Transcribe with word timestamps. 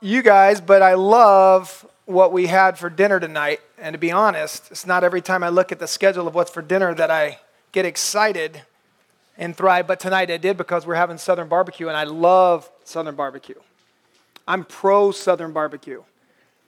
you 0.00 0.22
guys, 0.22 0.60
but 0.60 0.82
I 0.82 0.94
love 0.94 1.86
what 2.06 2.32
we 2.32 2.46
had 2.46 2.78
for 2.78 2.88
dinner 2.88 3.20
tonight. 3.20 3.60
And 3.78 3.94
to 3.94 3.98
be 3.98 4.10
honest, 4.10 4.70
it's 4.70 4.86
not 4.86 5.04
every 5.04 5.20
time 5.20 5.42
I 5.42 5.48
look 5.48 5.72
at 5.72 5.78
the 5.78 5.86
schedule 5.86 6.26
of 6.26 6.34
what's 6.34 6.50
for 6.50 6.62
dinner 6.62 6.94
that 6.94 7.10
I 7.10 7.38
get 7.72 7.84
excited 7.84 8.62
and 9.36 9.56
thrive. 9.56 9.86
But 9.86 10.00
tonight 10.00 10.30
I 10.30 10.36
did 10.36 10.56
because 10.56 10.86
we're 10.86 10.94
having 10.94 11.18
Southern 11.18 11.48
barbecue, 11.48 11.88
and 11.88 11.96
I 11.96 12.04
love 12.04 12.70
Southern 12.84 13.14
barbecue. 13.14 13.56
I'm 14.46 14.64
pro 14.64 15.10
Southern 15.10 15.52
barbecue. 15.52 16.02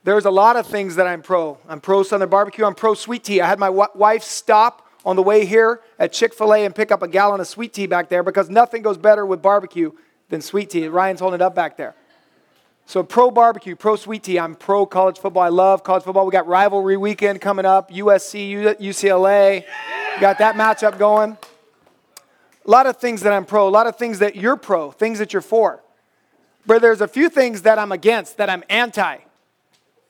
There's 0.03 0.25
a 0.25 0.31
lot 0.31 0.55
of 0.55 0.65
things 0.67 0.95
that 0.95 1.07
I'm 1.07 1.21
pro. 1.21 1.57
I'm 1.67 1.79
pro 1.79 2.03
Southern 2.03 2.29
barbecue. 2.29 2.65
I'm 2.65 2.75
pro 2.75 2.93
sweet 2.93 3.23
tea. 3.23 3.41
I 3.41 3.47
had 3.47 3.59
my 3.59 3.69
wife 3.69 4.23
stop 4.23 4.87
on 5.03 5.15
the 5.15 5.23
way 5.23 5.45
here 5.45 5.79
at 5.97 6.13
Chick 6.13 6.33
fil 6.33 6.53
A 6.53 6.65
and 6.65 6.75
pick 6.75 6.91
up 6.91 7.01
a 7.01 7.07
gallon 7.07 7.39
of 7.39 7.47
sweet 7.47 7.73
tea 7.73 7.87
back 7.87 8.09
there 8.09 8.23
because 8.23 8.49
nothing 8.49 8.81
goes 8.81 8.97
better 8.97 9.25
with 9.25 9.41
barbecue 9.41 9.91
than 10.29 10.41
sweet 10.41 10.69
tea. 10.69 10.87
Ryan's 10.87 11.19
holding 11.19 11.39
it 11.39 11.41
up 11.41 11.55
back 11.55 11.77
there. 11.77 11.95
So, 12.91 13.03
pro 13.03 13.31
barbecue, 13.31 13.77
pro 13.77 13.95
sweet 13.95 14.23
tea. 14.23 14.37
I'm 14.37 14.53
pro 14.53 14.85
college 14.85 15.17
football. 15.17 15.43
I 15.43 15.47
love 15.47 15.81
college 15.81 16.03
football. 16.03 16.25
We 16.25 16.33
got 16.33 16.45
rivalry 16.45 16.97
weekend 16.97 17.39
coming 17.39 17.63
up 17.65 17.89
USC, 17.89 18.77
UCLA. 18.81 19.63
Got 20.19 20.39
that 20.39 20.55
matchup 20.55 20.99
going. 20.99 21.37
A 22.65 22.69
lot 22.69 22.87
of 22.87 22.97
things 22.97 23.21
that 23.21 23.31
I'm 23.31 23.45
pro, 23.45 23.65
a 23.65 23.69
lot 23.69 23.87
of 23.87 23.95
things 23.95 24.19
that 24.19 24.35
you're 24.35 24.57
pro, 24.57 24.91
things 24.91 25.19
that 25.19 25.31
you're 25.31 25.41
for. 25.41 25.81
But 26.65 26.81
there's 26.81 26.99
a 26.99 27.07
few 27.07 27.29
things 27.29 27.61
that 27.61 27.79
I'm 27.79 27.93
against, 27.93 28.35
that 28.35 28.49
I'm 28.49 28.61
anti. 28.69 29.19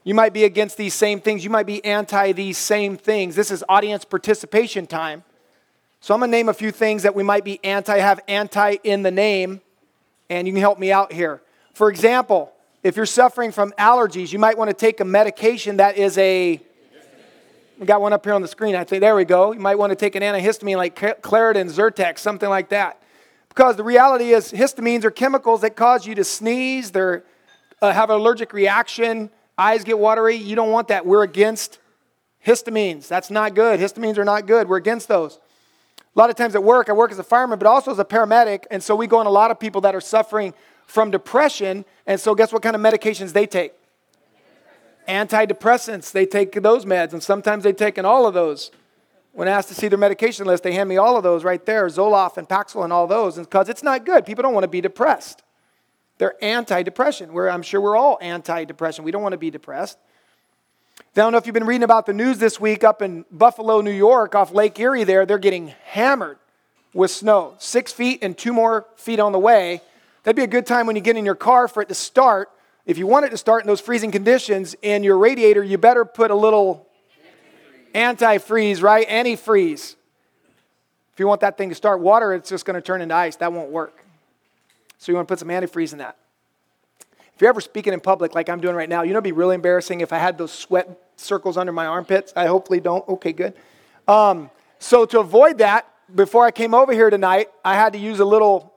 You 0.03 0.15
might 0.15 0.33
be 0.33 0.43
against 0.43 0.75
these 0.75 0.95
same 0.95 1.21
things. 1.21 1.43
You 1.43 1.51
might 1.51 1.67
be 1.67 1.85
anti 1.85 2.31
these 2.31 2.57
same 2.57 2.97
things. 2.97 3.35
This 3.35 3.51
is 3.51 3.63
audience 3.69 4.05
participation 4.05 4.87
time. 4.87 5.23
So 5.99 6.15
I'm 6.15 6.21
to 6.21 6.25
name 6.25 6.49
a 6.49 6.53
few 6.55 6.71
things 6.71 7.03
that 7.03 7.13
we 7.13 7.21
might 7.21 7.43
be 7.43 7.63
anti, 7.63 7.99
have 7.99 8.21
anti 8.27 8.77
in 8.83 9.03
the 9.03 9.11
name, 9.11 9.61
and 10.31 10.47
you 10.47 10.53
can 10.55 10.61
help 10.61 10.79
me 10.79 10.91
out 10.91 11.13
here. 11.13 11.43
For 11.75 11.87
example, 11.87 12.51
if 12.83 12.95
you're 12.95 13.05
suffering 13.05 13.51
from 13.51 13.73
allergies, 13.77 14.33
you 14.33 14.39
might 14.39 14.57
want 14.57 14.69
to 14.69 14.73
take 14.73 14.99
a 14.99 15.05
medication 15.05 15.77
that 15.77 15.97
is 15.97 16.17
a 16.17 16.59
we 17.77 17.87
got 17.87 17.99
one 17.99 18.13
up 18.13 18.23
here 18.23 18.33
on 18.33 18.43
the 18.43 18.47
screen. 18.47 18.75
I 18.75 18.83
think 18.83 19.01
there 19.01 19.15
we 19.15 19.25
go. 19.25 19.53
You 19.53 19.59
might 19.59 19.75
want 19.75 19.89
to 19.89 19.95
take 19.95 20.13
an 20.13 20.21
antihistamine 20.21 20.77
like 20.77 20.95
Claritin, 20.95 21.65
Zyrtec, 21.65 22.19
something 22.19 22.47
like 22.47 22.69
that. 22.69 23.01
Because 23.49 23.75
the 23.75 23.83
reality 23.83 24.33
is, 24.33 24.51
histamines 24.51 25.03
are 25.03 25.09
chemicals 25.09 25.61
that 25.61 25.75
cause 25.75 26.05
you 26.05 26.13
to 26.13 26.23
sneeze, 26.23 26.91
they 26.91 27.21
uh, 27.81 27.91
have 27.91 28.11
an 28.11 28.17
allergic 28.17 28.53
reaction, 28.53 29.31
eyes 29.57 29.83
get 29.83 29.97
watery. 29.97 30.35
You 30.35 30.55
don't 30.55 30.69
want 30.69 30.89
that. 30.89 31.07
We're 31.07 31.23
against 31.23 31.79
histamines. 32.45 33.07
That's 33.07 33.31
not 33.31 33.55
good. 33.55 33.79
Histamines 33.79 34.19
are 34.19 34.25
not 34.25 34.45
good. 34.45 34.69
We're 34.69 34.77
against 34.77 35.07
those. 35.07 35.39
A 36.15 36.19
lot 36.19 36.29
of 36.29 36.35
times 36.35 36.53
at 36.53 36.63
work, 36.63 36.87
I 36.87 36.93
work 36.93 37.11
as 37.11 37.17
a 37.17 37.23
fireman, 37.23 37.57
but 37.57 37.67
also 37.67 37.91
as 37.91 37.97
a 37.97 38.05
paramedic, 38.05 38.65
and 38.69 38.83
so 38.83 38.95
we 38.95 39.07
go 39.07 39.17
on 39.17 39.25
a 39.25 39.31
lot 39.31 39.49
of 39.49 39.59
people 39.59 39.81
that 39.81 39.95
are 39.95 40.01
suffering 40.01 40.53
from 40.91 41.09
depression. 41.09 41.85
And 42.05 42.19
so, 42.19 42.35
guess 42.35 42.51
what 42.51 42.61
kind 42.61 42.75
of 42.75 42.81
medications 42.81 43.31
they 43.31 43.47
take? 43.47 43.73
Antidepressants. 45.07 46.11
They 46.11 46.25
take 46.25 46.51
those 46.61 46.85
meds, 46.85 47.13
and 47.13 47.23
sometimes 47.23 47.63
they 47.63 47.73
take 47.73 47.97
in 47.97 48.05
all 48.05 48.27
of 48.27 48.33
those. 48.33 48.71
When 49.31 49.47
asked 49.47 49.69
to 49.69 49.75
see 49.75 49.87
their 49.87 49.97
medication 49.97 50.45
list, 50.45 50.63
they 50.63 50.73
hand 50.73 50.89
me 50.89 50.97
all 50.97 51.15
of 51.15 51.23
those 51.23 51.45
right 51.45 51.65
there 51.65 51.87
Zoloft 51.87 52.35
and 52.35 52.47
Paxil 52.47 52.83
and 52.83 52.91
all 52.91 53.07
those, 53.07 53.37
because 53.37 53.69
it's 53.69 53.81
not 53.81 54.05
good. 54.05 54.25
People 54.25 54.41
don't 54.41 54.53
want 54.53 54.65
to 54.65 54.69
be 54.69 54.81
depressed. 54.81 55.41
They're 56.17 56.35
anti-depression. 56.43 57.31
Where 57.31 57.49
I'm 57.49 57.61
sure 57.61 57.79
we're 57.79 57.95
all 57.95 58.17
anti-depression. 58.21 59.05
We 59.05 59.11
don't 59.11 59.23
want 59.23 59.33
to 59.33 59.37
be 59.37 59.49
depressed. 59.49 59.97
I 60.99 61.03
don't 61.15 61.31
know 61.31 61.37
if 61.37 61.45
you've 61.45 61.53
been 61.53 61.65
reading 61.65 61.83
about 61.83 62.05
the 62.05 62.13
news 62.13 62.37
this 62.37 62.59
week 62.59 62.83
up 62.83 63.01
in 63.01 63.23
Buffalo, 63.31 63.79
New 63.79 63.91
York, 63.91 64.35
off 64.35 64.51
Lake 64.51 64.77
Erie. 64.77 65.05
There, 65.05 65.25
they're 65.25 65.37
getting 65.37 65.69
hammered 65.85 66.37
with 66.93 67.11
snow, 67.11 67.55
six 67.57 67.93
feet 67.93 68.19
and 68.21 68.37
two 68.37 68.51
more 68.51 68.85
feet 68.97 69.21
on 69.21 69.31
the 69.31 69.39
way. 69.39 69.81
That'd 70.23 70.35
be 70.35 70.43
a 70.43 70.47
good 70.47 70.65
time 70.65 70.85
when 70.85 70.95
you 70.95 71.01
get 71.01 71.17
in 71.17 71.25
your 71.25 71.35
car 71.35 71.67
for 71.67 71.81
it 71.81 71.89
to 71.89 71.95
start. 71.95 72.49
If 72.85 72.97
you 72.97 73.07
want 73.07 73.25
it 73.25 73.29
to 73.29 73.37
start 73.37 73.63
in 73.63 73.67
those 73.67 73.81
freezing 73.81 74.11
conditions 74.11 74.75
in 74.81 75.03
your 75.03 75.17
radiator, 75.17 75.63
you 75.63 75.77
better 75.77 76.05
put 76.05 76.31
a 76.31 76.35
little 76.35 76.87
antifreeze, 77.93 78.81
right? 78.81 79.07
Antifreeze. 79.07 79.95
If 81.13 81.19
you 81.19 81.27
want 81.27 81.41
that 81.41 81.57
thing 81.57 81.69
to 81.69 81.75
start 81.75 81.99
water, 81.99 82.33
it's 82.33 82.49
just 82.49 82.65
going 82.65 82.75
to 82.75 82.81
turn 82.81 83.01
into 83.01 83.15
ice. 83.15 83.35
That 83.37 83.51
won't 83.51 83.69
work. 83.69 84.03
So 84.97 85.11
you 85.11 85.15
want 85.15 85.27
to 85.27 85.31
put 85.31 85.39
some 85.39 85.49
antifreeze 85.49 85.91
in 85.91 85.99
that. 85.99 86.17
If 87.35 87.41
you're 87.41 87.49
ever 87.49 87.61
speaking 87.61 87.93
in 87.93 87.99
public 87.99 88.35
like 88.35 88.49
I'm 88.49 88.61
doing 88.61 88.75
right 88.75 88.89
now, 88.89 89.01
you 89.01 89.13
know 89.13 89.17
it'd 89.17 89.23
be 89.23 89.31
really 89.31 89.55
embarrassing 89.55 90.01
if 90.01 90.13
I 90.13 90.19
had 90.19 90.37
those 90.37 90.51
sweat 90.51 90.87
circles 91.15 91.57
under 91.57 91.71
my 91.71 91.87
armpits. 91.87 92.31
I 92.35 92.45
hopefully 92.45 92.79
don't. 92.79 93.07
Okay, 93.09 93.33
good. 93.33 93.55
Um, 94.07 94.51
so 94.77 95.05
to 95.05 95.19
avoid 95.19 95.57
that, 95.57 95.87
before 96.13 96.45
I 96.45 96.51
came 96.51 96.73
over 96.73 96.93
here 96.93 97.09
tonight, 97.09 97.49
I 97.65 97.73
had 97.73 97.93
to 97.93 97.99
use 97.99 98.19
a 98.19 98.25
little 98.25 98.70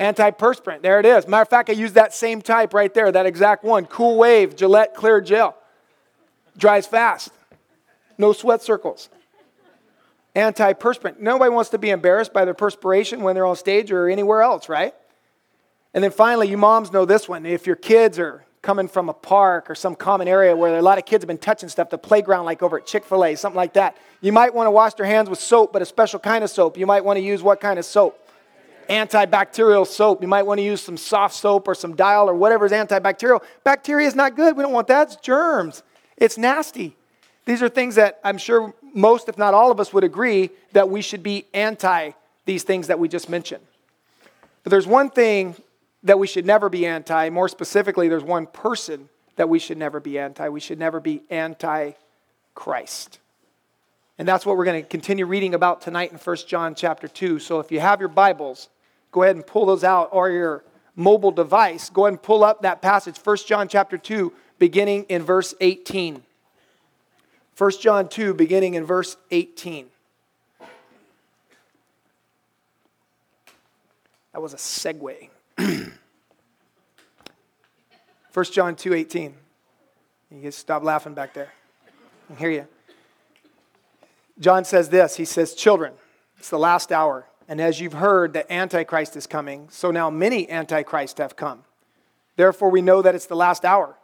Antiperspirant. 0.00 0.82
There 0.82 1.00
it 1.00 1.06
is. 1.06 1.26
Matter 1.26 1.42
of 1.42 1.48
fact, 1.48 1.70
I 1.70 1.72
use 1.72 1.92
that 1.94 2.14
same 2.14 2.40
type 2.40 2.72
right 2.72 2.92
there, 2.92 3.10
that 3.10 3.26
exact 3.26 3.64
one. 3.64 3.86
Cool 3.86 4.16
Wave 4.16 4.56
Gillette 4.56 4.94
Clear 4.94 5.20
Gel. 5.20 5.56
Dries 6.56 6.86
fast. 6.86 7.30
No 8.16 8.32
sweat 8.32 8.62
circles. 8.62 9.08
Antiperspirant. 10.36 11.18
Nobody 11.18 11.50
wants 11.50 11.70
to 11.70 11.78
be 11.78 11.90
embarrassed 11.90 12.32
by 12.32 12.44
their 12.44 12.54
perspiration 12.54 13.22
when 13.22 13.34
they're 13.34 13.46
on 13.46 13.56
stage 13.56 13.90
or 13.90 14.08
anywhere 14.08 14.42
else, 14.42 14.68
right? 14.68 14.94
And 15.94 16.04
then 16.04 16.10
finally, 16.10 16.48
you 16.48 16.56
moms 16.56 16.92
know 16.92 17.04
this 17.04 17.28
one. 17.28 17.44
If 17.44 17.66
your 17.66 17.76
kids 17.76 18.18
are 18.18 18.44
coming 18.62 18.88
from 18.88 19.08
a 19.08 19.12
park 19.12 19.70
or 19.70 19.74
some 19.74 19.94
common 19.94 20.28
area 20.28 20.54
where 20.54 20.76
a 20.76 20.82
lot 20.82 20.98
of 20.98 21.06
kids 21.06 21.22
have 21.22 21.28
been 21.28 21.38
touching 21.38 21.68
stuff, 21.68 21.90
the 21.90 21.98
playground, 21.98 22.44
like 22.44 22.62
over 22.62 22.78
at 22.78 22.86
Chick 22.86 23.04
fil 23.04 23.24
A, 23.24 23.34
something 23.34 23.56
like 23.56 23.72
that, 23.74 23.96
you 24.20 24.32
might 24.32 24.54
want 24.54 24.66
to 24.66 24.70
wash 24.70 24.94
their 24.94 25.06
hands 25.06 25.30
with 25.30 25.40
soap, 25.40 25.72
but 25.72 25.80
a 25.82 25.86
special 25.86 26.20
kind 26.20 26.44
of 26.44 26.50
soap. 26.50 26.76
You 26.76 26.86
might 26.86 27.04
want 27.04 27.16
to 27.16 27.22
use 27.22 27.42
what 27.42 27.60
kind 27.60 27.78
of 27.78 27.84
soap? 27.84 28.18
Antibacterial 28.88 29.86
soap. 29.86 30.22
You 30.22 30.28
might 30.28 30.44
want 30.44 30.58
to 30.58 30.64
use 30.64 30.80
some 30.80 30.96
soft 30.96 31.34
soap 31.34 31.68
or 31.68 31.74
some 31.74 31.94
dial 31.94 32.28
or 32.28 32.34
whatever 32.34 32.66
is 32.66 32.72
antibacterial. 32.72 33.42
Bacteria 33.64 34.06
is 34.06 34.14
not 34.14 34.36
good. 34.36 34.56
We 34.56 34.62
don't 34.62 34.72
want 34.72 34.88
that. 34.88 35.08
It's 35.08 35.16
germs. 35.16 35.82
It's 36.16 36.38
nasty. 36.38 36.96
These 37.44 37.62
are 37.62 37.68
things 37.68 37.94
that 37.94 38.20
I'm 38.24 38.38
sure 38.38 38.74
most, 38.94 39.28
if 39.28 39.38
not 39.38 39.54
all 39.54 39.70
of 39.70 39.80
us, 39.80 39.92
would 39.92 40.04
agree 40.04 40.50
that 40.72 40.88
we 40.88 41.02
should 41.02 41.22
be 41.22 41.46
anti 41.54 42.12
these 42.44 42.62
things 42.62 42.86
that 42.86 42.98
we 42.98 43.08
just 43.08 43.28
mentioned. 43.28 43.64
But 44.62 44.70
there's 44.70 44.86
one 44.86 45.10
thing 45.10 45.54
that 46.02 46.18
we 46.18 46.26
should 46.26 46.46
never 46.46 46.68
be 46.68 46.86
anti. 46.86 47.30
More 47.30 47.48
specifically, 47.48 48.08
there's 48.08 48.24
one 48.24 48.46
person 48.46 49.08
that 49.36 49.48
we 49.48 49.58
should 49.58 49.78
never 49.78 50.00
be 50.00 50.18
anti. 50.18 50.48
We 50.48 50.60
should 50.60 50.78
never 50.78 51.00
be 51.00 51.22
anti 51.30 51.92
Christ. 52.54 53.18
And 54.18 54.26
that's 54.26 54.44
what 54.44 54.56
we're 54.56 54.64
going 54.64 54.82
to 54.82 54.88
continue 54.88 55.26
reading 55.26 55.54
about 55.54 55.80
tonight 55.80 56.10
in 56.10 56.18
1 56.18 56.36
John 56.48 56.74
chapter 56.74 57.06
2. 57.06 57.38
So 57.38 57.60
if 57.60 57.70
you 57.70 57.78
have 57.78 58.00
your 58.00 58.08
Bibles, 58.08 58.68
go 59.10 59.22
ahead 59.22 59.36
and 59.36 59.46
pull 59.46 59.66
those 59.66 59.84
out 59.84 60.10
or 60.12 60.30
your 60.30 60.64
mobile 60.96 61.30
device. 61.30 61.90
Go 61.90 62.06
ahead 62.06 62.14
and 62.14 62.22
pull 62.22 62.44
up 62.44 62.62
that 62.62 62.82
passage, 62.82 63.16
1 63.18 63.36
John 63.46 63.68
chapter 63.68 63.96
2, 63.96 64.32
beginning 64.58 65.04
in 65.04 65.22
verse 65.22 65.54
18. 65.60 66.22
1 67.56 67.70
John 67.80 68.08
2, 68.08 68.34
beginning 68.34 68.74
in 68.74 68.84
verse 68.84 69.16
18. 69.30 69.86
That 74.32 74.42
was 74.42 74.54
a 74.54 74.56
segue. 74.56 75.28
1 78.34 78.44
John 78.52 78.76
2, 78.76 78.94
18. 78.94 79.34
You 80.30 80.42
can 80.42 80.52
stop 80.52 80.84
laughing 80.84 81.14
back 81.14 81.34
there. 81.34 81.52
I 82.30 82.34
hear 82.38 82.50
you. 82.50 82.66
John 84.38 84.64
says 84.64 84.88
this 84.88 85.16
He 85.16 85.24
says, 85.24 85.54
Children, 85.54 85.94
it's 86.38 86.50
the 86.50 86.58
last 86.58 86.92
hour. 86.92 87.26
And 87.48 87.60
as 87.60 87.80
you've 87.80 87.94
heard 87.94 88.34
that 88.34 88.52
Antichrist 88.52 89.16
is 89.16 89.26
coming, 89.26 89.68
so 89.70 89.90
now 89.90 90.10
many 90.10 90.48
Antichrists 90.50 91.18
have 91.18 91.34
come. 91.34 91.64
Therefore, 92.36 92.70
we 92.70 92.82
know 92.82 93.00
that 93.00 93.14
it's 93.14 93.26
the 93.26 93.34
last 93.34 93.64
hour. 93.64 93.96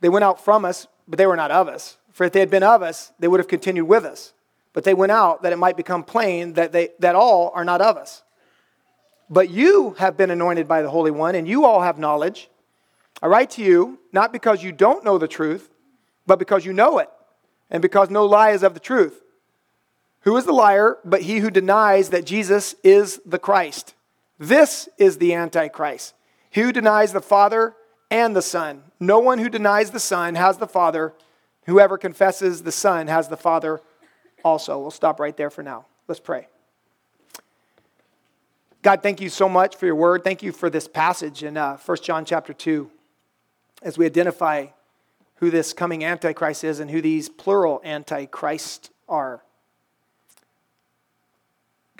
They 0.00 0.08
went 0.08 0.24
out 0.24 0.42
from 0.42 0.64
us, 0.64 0.86
but 1.06 1.18
they 1.18 1.26
were 1.26 1.36
not 1.36 1.50
of 1.50 1.68
us. 1.68 1.98
For 2.12 2.24
if 2.24 2.32
they 2.32 2.40
had 2.40 2.50
been 2.50 2.62
of 2.62 2.82
us, 2.82 3.12
they 3.18 3.28
would 3.28 3.38
have 3.38 3.48
continued 3.48 3.84
with 3.84 4.04
us. 4.04 4.32
But 4.72 4.84
they 4.84 4.94
went 4.94 5.12
out 5.12 5.42
that 5.42 5.52
it 5.52 5.56
might 5.56 5.76
become 5.76 6.02
plain 6.02 6.54
that, 6.54 6.72
they, 6.72 6.88
that 7.00 7.14
all 7.14 7.52
are 7.54 7.64
not 7.64 7.82
of 7.82 7.96
us. 7.96 8.22
But 9.28 9.50
you 9.50 9.90
have 9.98 10.16
been 10.16 10.30
anointed 10.30 10.66
by 10.66 10.82
the 10.82 10.90
Holy 10.90 11.10
One, 11.10 11.34
and 11.34 11.46
you 11.46 11.64
all 11.64 11.82
have 11.82 11.98
knowledge. 11.98 12.48
I 13.22 13.26
write 13.26 13.50
to 13.50 13.62
you, 13.62 13.98
not 14.12 14.32
because 14.32 14.62
you 14.62 14.72
don't 14.72 15.04
know 15.04 15.18
the 15.18 15.28
truth, 15.28 15.68
but 16.26 16.38
because 16.38 16.64
you 16.64 16.72
know 16.72 16.98
it, 16.98 17.10
and 17.70 17.82
because 17.82 18.10
no 18.10 18.24
lie 18.24 18.50
is 18.50 18.62
of 18.62 18.74
the 18.74 18.80
truth. 18.80 19.22
Who 20.22 20.36
is 20.36 20.44
the 20.44 20.52
liar 20.52 20.98
but 21.04 21.22
he 21.22 21.38
who 21.38 21.50
denies 21.50 22.10
that 22.10 22.26
Jesus 22.26 22.74
is 22.84 23.20
the 23.24 23.38
Christ? 23.38 23.94
This 24.38 24.88
is 24.98 25.18
the 25.18 25.34
Antichrist. 25.34 26.14
He 26.50 26.62
who 26.62 26.72
denies 26.72 27.12
the 27.12 27.20
Father 27.20 27.74
and 28.10 28.34
the 28.34 28.42
Son. 28.42 28.82
No 28.98 29.18
one 29.18 29.38
who 29.38 29.48
denies 29.48 29.90
the 29.90 30.00
Son 30.00 30.34
has 30.34 30.58
the 30.58 30.66
Father. 30.66 31.14
Whoever 31.66 31.96
confesses 31.96 32.62
the 32.62 32.72
Son 32.72 33.06
has 33.06 33.28
the 33.28 33.36
Father 33.36 33.80
also. 34.44 34.78
We'll 34.78 34.90
stop 34.90 35.20
right 35.20 35.36
there 35.36 35.50
for 35.50 35.62
now. 35.62 35.86
Let's 36.08 36.20
pray. 36.20 36.48
God, 38.82 39.02
thank 39.02 39.20
you 39.20 39.28
so 39.28 39.48
much 39.48 39.76
for 39.76 39.86
your 39.86 39.94
word. 39.94 40.24
Thank 40.24 40.42
you 40.42 40.52
for 40.52 40.70
this 40.70 40.88
passage 40.88 41.42
in 41.44 41.56
uh, 41.56 41.76
1 41.76 41.98
John 42.02 42.24
chapter 42.24 42.54
2 42.54 42.90
as 43.82 43.98
we 43.98 44.06
identify 44.06 44.66
who 45.36 45.50
this 45.50 45.72
coming 45.72 46.02
Antichrist 46.02 46.64
is 46.64 46.80
and 46.80 46.90
who 46.90 47.00
these 47.00 47.28
plural 47.28 47.80
Antichrists 47.84 48.90
are. 49.08 49.42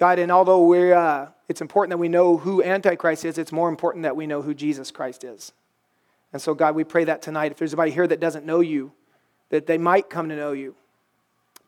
God, 0.00 0.18
and 0.18 0.32
although 0.32 0.64
we're, 0.64 0.94
uh, 0.94 1.28
it's 1.46 1.60
important 1.60 1.90
that 1.90 1.98
we 1.98 2.08
know 2.08 2.38
who 2.38 2.62
Antichrist 2.62 3.26
is, 3.26 3.36
it's 3.36 3.52
more 3.52 3.68
important 3.68 4.04
that 4.04 4.16
we 4.16 4.26
know 4.26 4.40
who 4.40 4.54
Jesus 4.54 4.90
Christ 4.90 5.24
is. 5.24 5.52
And 6.32 6.40
so, 6.40 6.54
God, 6.54 6.74
we 6.74 6.84
pray 6.84 7.04
that 7.04 7.20
tonight. 7.20 7.52
If 7.52 7.58
there's 7.58 7.74
anybody 7.74 7.90
here 7.90 8.06
that 8.06 8.18
doesn't 8.18 8.46
know 8.46 8.60
you, 8.60 8.92
that 9.50 9.66
they 9.66 9.76
might 9.76 10.08
come 10.08 10.30
to 10.30 10.36
know 10.36 10.52
you 10.52 10.74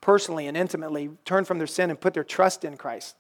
personally 0.01 0.47
and 0.47 0.57
intimately, 0.57 1.11
turn 1.27 1.45
from 1.45 1.59
their 1.59 1.67
sin 1.67 1.91
and 1.91 2.01
put 2.01 2.15
their 2.15 2.25
trust 2.25 2.65
in 2.65 2.79
Christ. 2.79 3.17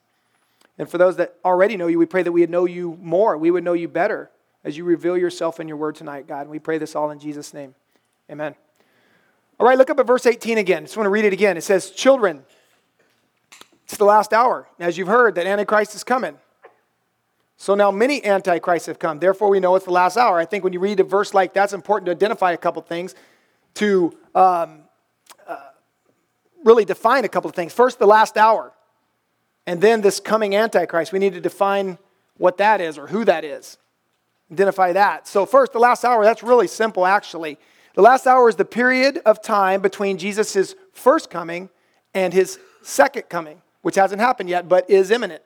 And 0.79 0.89
for 0.89 0.97
those 0.97 1.17
that 1.17 1.37
already 1.45 1.77
know 1.77 1.89
you, 1.89 1.99
we 1.99 2.07
pray 2.07 2.23
that 2.23 2.33
we 2.33 2.41
would 2.41 2.51
know 2.51 2.65
you 2.65 2.97
more. 2.99 3.37
We 3.37 3.51
would 3.51 3.65
know 3.65 3.75
you 3.75 3.89
better 3.89 4.31
as 4.65 4.79
you 4.79 4.85
reveal 4.85 5.19
yourself 5.19 5.61
in 5.61 5.69
your 5.69 5.77
word 5.77 5.95
tonight, 5.95 6.27
God. 6.27 6.43
And 6.43 6.51
we 6.51 6.59
pray 6.59 6.79
this 6.79 6.97
all 6.97 7.11
in 7.11 7.19
Jesus' 7.19 7.53
name. 7.53 7.75
Amen. 8.31 8.55
All 9.61 9.67
right, 9.67 9.77
look 9.77 9.91
up 9.91 10.01
at 10.01 10.07
verse 10.07 10.25
18 10.25 10.57
again. 10.57 10.85
I 10.85 10.87
Just 10.87 10.97
want 10.97 11.05
to 11.05 11.11
read 11.11 11.27
it 11.27 11.35
again. 11.35 11.59
It 11.59 11.65
says, 11.65 11.91
Children, 11.91 12.45
it's 13.93 13.99
the 13.99 14.05
last 14.07 14.33
hour. 14.33 14.67
As 14.79 14.97
you've 14.97 15.09
heard, 15.09 15.35
that 15.35 15.47
Antichrist 15.47 15.95
is 15.95 16.03
coming. 16.03 16.39
So 17.59 17.75
now 17.75 17.91
many 17.91 18.25
antichrists 18.25 18.87
have 18.87 18.99
come. 18.99 19.19
Therefore, 19.19 19.51
we 19.51 19.61
know 19.61 19.77
it's 19.77 19.85
the 19.85 19.93
last 19.93 20.17
hour. 20.17 20.39
I 20.39 20.47
think 20.47 20.65
when 20.65 20.73
you 20.73 20.81
read 20.81 20.99
a 20.99 21.05
verse 21.05 21.35
like 21.35 21.53
that, 21.55 21.65
it's 21.65 21.73
important 21.75 22.07
to 22.07 22.13
identify 22.13 22.53
a 22.53 22.57
couple 22.57 22.81
things 22.83 23.15
to 23.75 24.17
um, 24.35 24.81
uh, 25.47 25.57
really 26.65 26.87
define 26.87 27.25
a 27.27 27.29
couple 27.29 27.51
of 27.51 27.55
things. 27.55 27.73
First, 27.73 27.99
the 27.99 28.07
last 28.07 28.39
hour, 28.39 28.73
and 29.67 29.81
then 29.81 30.01
this 30.01 30.21
coming 30.21 30.57
antichrist. 30.57 31.13
We 31.13 31.19
need 31.19 31.35
to 31.35 31.41
define 31.41 31.99
what 32.39 32.57
that 32.57 32.81
is 32.81 32.97
or 32.97 33.07
who 33.07 33.25
that 33.27 33.45
is. 33.45 33.77
Identify 34.51 34.95
that. 34.95 35.29
So, 35.29 35.47
first, 35.47 35.73
the 35.73 35.79
last 35.79 36.03
hour, 36.05 36.25
that's 36.25 36.43
really 36.43 36.67
simple 36.67 37.07
actually. 37.07 37.59
The 37.95 38.03
last 38.03 38.27
hour 38.27 38.49
is 38.49 38.57
the 38.57 38.65
period 38.65 39.21
of 39.27 39.43
time 39.43 39.83
between 39.83 40.17
Jesus' 40.17 40.75
first 40.95 41.29
coming 41.29 41.69
and 42.15 42.33
his 42.33 42.59
second 42.83 43.29
coming, 43.29 43.63
which 43.83 43.97
hasn't 43.97 44.21
happened 44.21 44.49
yet, 44.49 44.69
but 44.69 44.89
is 44.89 45.11
imminent. 45.11 45.43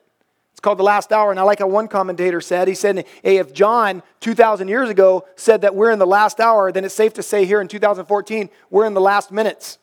It's 0.53 0.61
called 0.61 0.79
the 0.79 0.85
last 0.85 1.13
hour. 1.13 1.31
And 1.31 1.39
I 1.39 1.43
like 1.43 1.59
how 1.59 1.67
one 1.67 1.87
commentator 1.87 2.41
said, 2.41 2.67
he 2.67 2.75
said, 2.75 3.05
hey, 3.23 3.37
if 3.37 3.53
John 3.53 4.03
2,000 4.21 4.69
years 4.69 4.89
ago 4.89 5.27
said 5.37 5.61
that 5.63 5.75
we're 5.75 5.91
in 5.91 5.99
the 5.99 6.07
last 6.07 6.41
hour, 6.41 6.73
then 6.73 6.85
it's 6.85 6.95
safe 6.95 7.13
to 7.15 7.23
say 7.23 7.45
here 7.45 7.61
in 7.61 7.69
2014, 7.69 8.49
we're 8.71 8.87
in 8.87 8.95
the 8.95 9.01
last 9.01 9.31
minutes. 9.31 9.79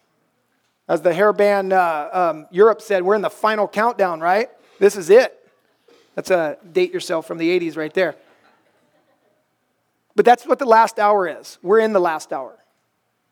As 0.88 1.02
the 1.02 1.12
hairband 1.12 1.74
uh, 1.74 2.32
um, 2.32 2.48
Europe 2.50 2.82
said, 2.82 3.04
we're 3.04 3.16
in 3.16 3.22
the 3.22 3.30
final 3.30 3.68
countdown, 3.68 4.20
right? 4.20 4.50
This 4.80 4.96
is 4.96 5.10
it. 5.10 5.40
That's 6.16 6.32
a 6.32 6.58
date 6.72 6.94
yourself 6.94 7.28
from 7.28 7.38
the 7.38 7.60
80s 7.60 7.78
right 7.78 7.94
there. 7.94 8.16
But 10.16 10.26
that's 10.26 10.46
what 10.46 10.60
the 10.60 10.66
last 10.66 11.00
hour 11.00 11.28
is. 11.28 11.58
We're 11.62 11.80
in 11.80 11.94
the 11.94 12.02
last 12.02 12.34
hour, 12.34 12.58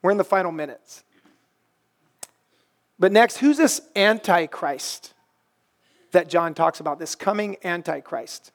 we're 0.02 0.12
in 0.12 0.18
the 0.18 0.24
final 0.24 0.52
minutes. 0.52 1.04
But 3.02 3.12
next, 3.12 3.38
who's 3.38 3.58
this 3.58 3.82
Antichrist? 3.98 5.14
that 6.12 6.30
John 6.30 6.54
talks 6.54 6.80
about, 6.80 7.00
this 7.00 7.16
coming 7.16 7.58
Antichrist. 7.64 8.52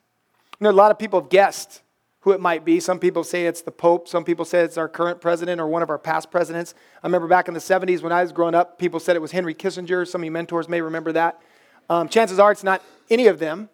You 0.60 0.64
know, 0.64 0.70
a 0.70 0.72
lot 0.72 0.90
of 0.90 0.98
people 0.98 1.20
have 1.20 1.30
guessed 1.30 1.82
who 2.20 2.32
it 2.32 2.40
might 2.40 2.64
be. 2.64 2.80
Some 2.80 2.98
people 2.98 3.24
say 3.24 3.46
it's 3.46 3.62
the 3.62 3.70
Pope. 3.70 4.08
Some 4.08 4.24
people 4.24 4.44
say 4.44 4.60
it's 4.60 4.78
our 4.78 4.88
current 4.88 5.20
president 5.20 5.60
or 5.60 5.66
one 5.66 5.82
of 5.82 5.90
our 5.90 5.98
past 5.98 6.30
presidents. 6.30 6.74
I 7.02 7.06
remember 7.06 7.28
back 7.28 7.48
in 7.48 7.54
the 7.54 7.60
70s 7.60 8.02
when 8.02 8.12
I 8.12 8.22
was 8.22 8.32
growing 8.32 8.54
up, 8.54 8.78
people 8.78 9.00
said 9.00 9.16
it 9.16 9.22
was 9.22 9.32
Henry 9.32 9.54
Kissinger. 9.54 10.06
Some 10.06 10.22
of 10.22 10.24
you 10.24 10.30
mentors 10.30 10.68
may 10.68 10.80
remember 10.80 11.12
that. 11.12 11.40
Um, 11.88 12.08
chances 12.08 12.38
are 12.38 12.50
it's 12.50 12.64
not 12.64 12.82
any 13.10 13.28
of 13.28 13.38
them. 13.38 13.68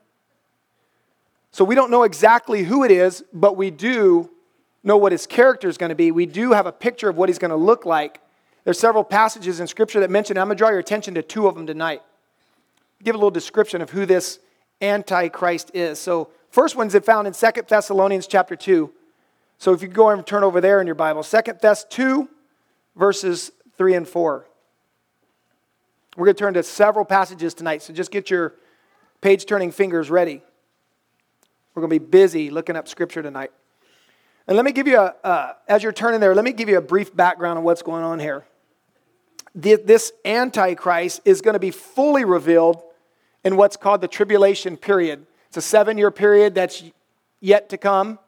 So 1.51 1.65
we 1.65 1.75
don't 1.75 1.91
know 1.91 2.03
exactly 2.03 2.65
who 2.65 2.85
it 2.85 2.91
is, 2.91 3.25
but 3.33 3.57
we 3.57 3.71
do 3.71 4.31
know 4.83 4.97
what 4.97 5.13
his 5.13 5.27
character 5.27 5.69
is 5.69 5.79
going 5.79 5.91
to 5.91 5.95
be. 5.95 6.11
We 6.11 6.27
do 6.27 6.53
have 6.53 6.67
a 6.67 6.73
picture 6.73 7.09
of 7.09 7.17
what 7.17 7.29
he's 7.29 7.39
going 7.39 7.51
to 7.51 7.57
look 7.57 7.87
like. 7.87 8.21
There's 8.65 8.79
several 8.79 9.05
passages 9.05 9.61
in 9.61 9.67
Scripture 9.67 10.01
that 10.01 10.11
mention. 10.11 10.37
it. 10.37 10.41
I'm 10.41 10.47
going 10.47 10.57
to 10.57 10.59
draw 10.59 10.71
your 10.71 10.79
attention 10.79 11.15
to 11.15 11.23
two 11.23 11.47
of 11.47 11.55
them 11.55 11.67
tonight 11.67 12.03
give 13.03 13.15
a 13.15 13.19
little 13.19 13.31
description 13.31 13.83
of 13.83 13.91
who 13.91 14.07
this 14.07 14.39
Antichrist 14.81 15.71
is. 15.75 15.99
So, 15.99 16.31
first 16.51 16.77
one's 16.77 16.97
found 17.01 17.27
in 17.27 17.35
Second 17.35 17.69
Thessalonians 17.69 18.27
chapter 18.27 18.57
2. 18.57 18.93
So, 19.59 19.73
if 19.73 19.83
you 19.83 19.89
go 19.89 20.11
and 20.11 20.27
turn 20.27 20.45
over 20.45 20.61
there 20.61 20.81
in 20.81 20.87
your 20.87 20.95
Bible, 20.95 21.23
Second 21.23 21.61
Thess 21.61 21.85
2, 21.85 22.29
verses 22.97 23.53
3 23.77 23.95
and 23.95 24.09
4. 24.09 24.47
We're 26.17 26.27
going 26.27 26.35
to 26.35 26.39
turn 26.39 26.55
to 26.55 26.63
several 26.63 27.05
passages 27.05 27.55
tonight, 27.55 27.83
so 27.83 27.93
just 27.93 28.11
get 28.11 28.29
your 28.29 28.55
page 29.23 29.47
turning 29.47 29.71
fingers 29.71 30.11
ready. 30.11 30.43
We're 31.75 31.81
going 31.81 31.91
to 31.91 32.01
be 32.01 32.07
busy 32.07 32.51
looking 32.51 32.77
up 32.77 32.87
scripture 32.87 33.23
tonight. 33.23 33.51
And 34.47 34.57
let 34.57 34.67
me 34.67 34.73
give 34.73 34.87
you 34.87 34.99
a, 34.99 35.15
uh, 35.25 35.53
as 35.69 35.83
you're 35.83 35.93
turning 35.93 36.21
there, 36.21 36.35
let 36.35 36.45
me 36.45 36.53
give 36.53 36.69
you 36.69 36.77
a 36.77 36.83
brief 36.83 37.17
background 37.17 37.59
on 37.59 37.65
what's 37.65 37.81
going 37.81 38.05
on 38.05 38.19
here. 38.19 38.45
This 39.55 40.13
Antichrist 40.25 41.21
is 41.25 41.43
going 41.43 41.55
to 41.55 41.61
be 41.61 41.71
fully 41.71 42.25
revealed 42.25 42.83
in 43.45 43.57
what's 43.57 43.77
called 43.77 44.01
the 44.01 44.09
tribulation 44.09 44.77
period. 44.77 45.27
It's 45.49 45.57
a 45.57 45.63
seven 45.63 45.99
year 45.99 46.11
period 46.11 46.55
that's 46.55 46.83
yet 47.41 47.69
to 47.71 47.77
come. 47.77 48.19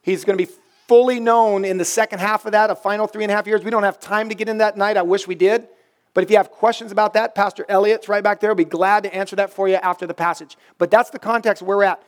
He's 0.00 0.24
going 0.24 0.38
to 0.38 0.44
be 0.44 0.50
fully 0.88 1.20
known 1.20 1.64
in 1.64 1.78
the 1.78 1.84
second 1.84 2.20
half 2.20 2.46
of 2.46 2.52
that, 2.52 2.70
a 2.70 2.74
final 2.74 3.06
three 3.06 3.24
and 3.24 3.30
a 3.30 3.34
half 3.34 3.46
years. 3.46 3.62
We 3.62 3.70
don't 3.70 3.82
have 3.82 4.00
time 4.00 4.28
to 4.30 4.34
get 4.34 4.48
in 4.48 4.58
that 4.58 4.76
night. 4.76 4.96
I 4.96 5.02
wish 5.02 5.26
we 5.26 5.34
did. 5.34 5.68
But 6.14 6.24
if 6.24 6.30
you 6.30 6.36
have 6.36 6.50
questions 6.50 6.92
about 6.92 7.14
that, 7.14 7.34
Pastor 7.34 7.64
Elliott's 7.68 8.08
right 8.08 8.22
back 8.22 8.40
there. 8.40 8.50
I'll 8.50 8.56
be 8.56 8.64
glad 8.64 9.02
to 9.04 9.14
answer 9.14 9.36
that 9.36 9.50
for 9.50 9.68
you 9.68 9.76
after 9.76 10.06
the 10.06 10.14
passage. 10.14 10.56
But 10.78 10.90
that's 10.90 11.10
the 11.10 11.18
context 11.18 11.62
where 11.62 11.76
we're 11.76 11.84
at. 11.84 12.02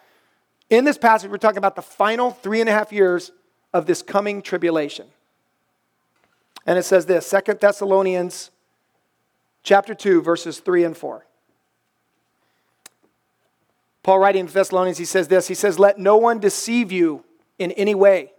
In 0.71 0.85
this 0.85 0.99
passage, 0.99 1.31
we're 1.31 1.39
talking 1.39 1.59
about 1.59 1.77
the 1.77 1.83
final 1.83 2.31
three 2.31 2.61
and 2.61 2.69
a 2.69 2.73
half 2.73 2.93
years 2.93 3.31
of 3.73 3.87
this 3.87 4.03
coming 4.03 4.43
tribulation. 4.43 5.07
And 6.67 6.79
it 6.79 6.85
says 6.85 7.07
this 7.07 7.27
Second 7.27 7.61
Thessalonians 7.61 8.51
chapter 9.65 9.95
2, 9.95 10.23
verses 10.23 10.61
3 10.61 10.85
and 10.85 10.97
4. 10.97 11.27
Paul 14.05 14.19
writing 14.19 14.47
to 14.47 14.53
Thessalonians, 14.53 14.99
he 14.99 15.07
says 15.07 15.27
this 15.27 15.49
He 15.49 15.55
says, 15.55 15.79
Let 15.79 15.99
no 15.99 16.17
one 16.17 16.39
deceive 16.39 16.93
you 16.93 17.25
in 17.59 17.73
any 17.73 17.95
way, 17.95 18.33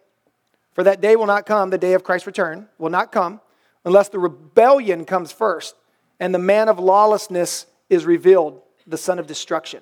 for 0.72 0.84
that 0.84 1.02
day 1.02 1.18
will 1.18 1.26
not 1.26 1.46
come, 1.46 1.72
the 1.72 1.78
day 1.78 1.94
of 1.94 2.04
Christ's 2.04 2.28
return 2.28 2.70
will 2.78 2.92
not 2.92 3.12
come, 3.12 3.42
unless 3.84 4.08
the 4.08 4.20
rebellion 4.20 5.04
comes 5.04 5.32
first, 5.32 5.76
and 6.20 6.34
the 6.34 6.40
man 6.40 6.70
of 6.70 6.80
lawlessness 6.80 7.66
is 7.90 8.06
revealed, 8.06 8.62
the 8.88 8.98
son 8.98 9.20
of 9.20 9.28
destruction, 9.28 9.82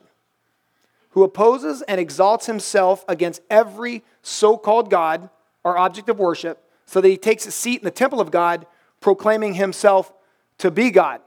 who 1.09 1.23
opposes 1.23 1.81
and 1.83 1.99
exalts 1.99 2.45
himself 2.45 3.03
against 3.07 3.41
every 3.49 4.03
so 4.21 4.57
called 4.57 4.89
God 4.89 5.29
or 5.63 5.77
object 5.77 6.09
of 6.09 6.17
worship, 6.17 6.63
so 6.85 7.01
that 7.01 7.09
he 7.09 7.17
takes 7.17 7.45
a 7.45 7.51
seat 7.51 7.81
in 7.81 7.85
the 7.85 7.91
temple 7.91 8.21
of 8.21 8.31
God, 8.31 8.65
proclaiming 9.01 9.55
himself 9.55 10.13
to 10.59 10.71
be 10.71 10.89
God. 10.91 11.19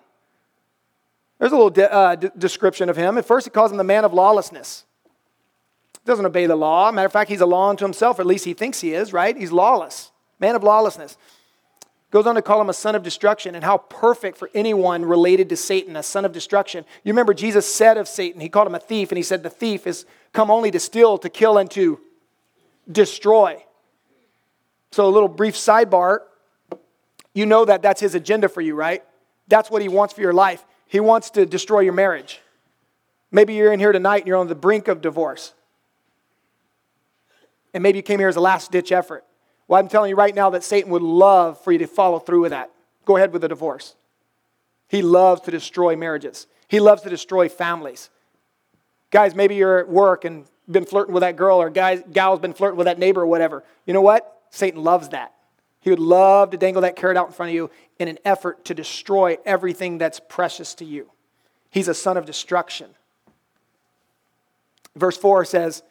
There's 1.38 1.52
a 1.52 1.56
little 1.56 1.70
de- 1.70 1.92
uh, 1.92 2.14
d- 2.14 2.30
description 2.36 2.88
of 2.88 2.96
him. 2.96 3.18
At 3.18 3.26
first, 3.26 3.46
he 3.46 3.50
calls 3.50 3.70
him 3.70 3.76
the 3.76 3.84
man 3.84 4.04
of 4.04 4.12
lawlessness. 4.12 4.84
He 5.04 6.06
doesn't 6.06 6.24
obey 6.24 6.46
the 6.46 6.56
law. 6.56 6.90
Matter 6.92 7.06
of 7.06 7.12
fact, 7.12 7.30
he's 7.30 7.40
a 7.40 7.46
law 7.46 7.70
unto 7.70 7.84
himself, 7.84 8.18
or 8.18 8.22
at 8.22 8.26
least 8.26 8.44
he 8.44 8.54
thinks 8.54 8.80
he 8.80 8.94
is, 8.94 9.12
right? 9.12 9.36
He's 9.36 9.52
lawless. 9.52 10.12
Man 10.38 10.54
of 10.54 10.62
lawlessness. 10.62 11.16
Goes 12.10 12.26
on 12.26 12.36
to 12.36 12.42
call 12.42 12.60
him 12.60 12.70
a 12.70 12.74
son 12.74 12.94
of 12.94 13.02
destruction, 13.02 13.54
and 13.54 13.64
how 13.64 13.78
perfect 13.78 14.38
for 14.38 14.48
anyone 14.54 15.04
related 15.04 15.48
to 15.50 15.56
Satan, 15.56 15.96
a 15.96 16.02
son 16.02 16.24
of 16.24 16.32
destruction. 16.32 16.84
You 17.04 17.12
remember 17.12 17.34
Jesus 17.34 17.72
said 17.72 17.98
of 17.98 18.08
Satan, 18.08 18.40
he 18.40 18.48
called 18.48 18.68
him 18.68 18.74
a 18.74 18.80
thief, 18.80 19.10
and 19.10 19.16
he 19.16 19.22
said, 19.22 19.42
The 19.42 19.50
thief 19.50 19.86
is 19.86 20.06
come 20.32 20.50
only 20.50 20.70
to 20.70 20.80
steal, 20.80 21.18
to 21.18 21.28
kill, 21.28 21.58
and 21.58 21.70
to 21.72 22.00
destroy. 22.90 23.62
So, 24.92 25.06
a 25.06 25.10
little 25.10 25.28
brief 25.28 25.54
sidebar. 25.54 26.20
You 27.34 27.44
know 27.44 27.66
that 27.66 27.82
that's 27.82 28.00
his 28.00 28.14
agenda 28.14 28.48
for 28.48 28.62
you, 28.62 28.74
right? 28.74 29.04
That's 29.48 29.70
what 29.70 29.82
he 29.82 29.88
wants 29.88 30.14
for 30.14 30.22
your 30.22 30.32
life. 30.32 30.64
He 30.86 31.00
wants 31.00 31.30
to 31.30 31.46
destroy 31.46 31.80
your 31.80 31.92
marriage. 31.92 32.40
Maybe 33.30 33.54
you're 33.54 33.72
in 33.72 33.80
here 33.80 33.92
tonight 33.92 34.18
and 34.18 34.26
you're 34.28 34.36
on 34.36 34.48
the 34.48 34.54
brink 34.54 34.88
of 34.88 35.00
divorce. 35.00 35.52
And 37.74 37.82
maybe 37.82 37.98
you 37.98 38.02
came 38.02 38.18
here 38.18 38.28
as 38.28 38.36
a 38.36 38.40
last 38.40 38.70
ditch 38.72 38.92
effort. 38.92 39.24
Well, 39.68 39.80
I'm 39.80 39.88
telling 39.88 40.10
you 40.10 40.16
right 40.16 40.34
now 40.34 40.50
that 40.50 40.62
Satan 40.62 40.90
would 40.92 41.02
love 41.02 41.62
for 41.62 41.72
you 41.72 41.78
to 41.78 41.86
follow 41.86 42.18
through 42.18 42.42
with 42.42 42.50
that. 42.50 42.70
Go 43.04 43.16
ahead 43.16 43.32
with 43.32 43.42
the 43.42 43.48
divorce. 43.48 43.96
He 44.88 45.02
loves 45.02 45.40
to 45.42 45.50
destroy 45.50 45.96
marriages, 45.96 46.46
he 46.68 46.80
loves 46.80 47.02
to 47.02 47.10
destroy 47.10 47.48
families. 47.48 48.10
Guys, 49.10 49.34
maybe 49.34 49.54
you're 49.54 49.78
at 49.78 49.88
work 49.88 50.24
and 50.24 50.46
been 50.68 50.84
flirting 50.84 51.14
with 51.14 51.20
that 51.20 51.36
girl, 51.36 51.58
or 51.58 51.70
guys, 51.70 52.02
gal's 52.12 52.40
been 52.40 52.52
flirting 52.52 52.76
with 52.76 52.86
that 52.86 52.98
neighbor 52.98 53.22
or 53.22 53.26
whatever. 53.26 53.62
You 53.86 53.94
know 53.94 54.00
what? 54.00 54.42
Satan 54.50 54.82
loves 54.82 55.10
that. 55.10 55.32
He 55.86 55.90
would 55.90 56.00
love 56.00 56.50
to 56.50 56.56
dangle 56.56 56.82
that 56.82 56.96
carrot 56.96 57.16
out 57.16 57.28
in 57.28 57.32
front 57.32 57.50
of 57.50 57.54
you 57.54 57.70
in 58.00 58.08
an 58.08 58.18
effort 58.24 58.64
to 58.64 58.74
destroy 58.74 59.38
everything 59.46 59.98
that's 59.98 60.18
precious 60.18 60.74
to 60.74 60.84
you. 60.84 61.12
He's 61.70 61.86
a 61.86 61.94
son 61.94 62.16
of 62.16 62.26
destruction. 62.26 62.90
Verse 64.96 65.16
4 65.16 65.44
says, 65.44 65.84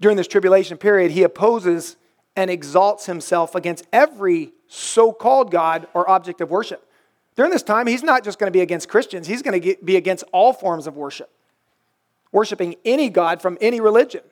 during 0.00 0.16
this 0.16 0.28
tribulation 0.28 0.78
period, 0.78 1.10
he 1.10 1.24
opposes 1.24 1.96
and 2.36 2.52
exalts 2.52 3.06
himself 3.06 3.56
against 3.56 3.84
every 3.92 4.52
so 4.68 5.12
called 5.12 5.50
God 5.50 5.88
or 5.92 6.08
object 6.08 6.40
of 6.40 6.48
worship. 6.48 6.88
During 7.34 7.50
this 7.50 7.64
time, 7.64 7.88
he's 7.88 8.04
not 8.04 8.22
just 8.22 8.38
going 8.38 8.46
to 8.46 8.56
be 8.56 8.60
against 8.60 8.88
Christians, 8.88 9.26
he's 9.26 9.42
going 9.42 9.60
to 9.60 9.76
be 9.82 9.96
against 9.96 10.22
all 10.30 10.52
forms 10.52 10.86
of 10.86 10.96
worship, 10.96 11.32
worshiping 12.30 12.76
any 12.84 13.10
God 13.10 13.42
from 13.42 13.58
any 13.60 13.80
religion. 13.80 14.22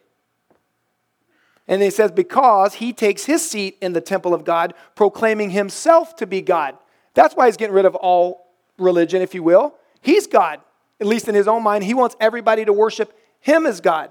And 1.67 1.81
he 1.81 1.91
says, 1.91 2.11
because 2.11 2.75
he 2.75 2.93
takes 2.93 3.25
his 3.25 3.49
seat 3.49 3.79
in 3.81 3.95
the 3.95 4.01
temple 4.01 4.35
of 4.35 4.45
God, 4.45 4.75
proclaiming 4.95 5.51
himself 5.51 6.15
to 6.17 6.27
be 6.27 6.43
God. 6.43 6.77
That's 7.15 7.35
why 7.35 7.47
he's 7.47 7.57
getting 7.57 7.75
rid 7.75 7.87
of 7.87 7.95
all 7.95 8.49
religion, 8.79 9.23
if 9.23 9.35
you 9.35 9.43
will. 9.43 9.75
He's 10.03 10.27
God, 10.27 10.61
at 11.01 11.07
least 11.07 11.29
in 11.29 11.35
his 11.35 11.49
own 11.49 11.63
mind. 11.63 11.85
He 11.85 11.95
wants 11.95 12.17
everybody 12.21 12.65
to 12.65 12.73
worship 12.73 13.19
him 13.41 13.65
as 13.67 13.81
God. 13.81 14.11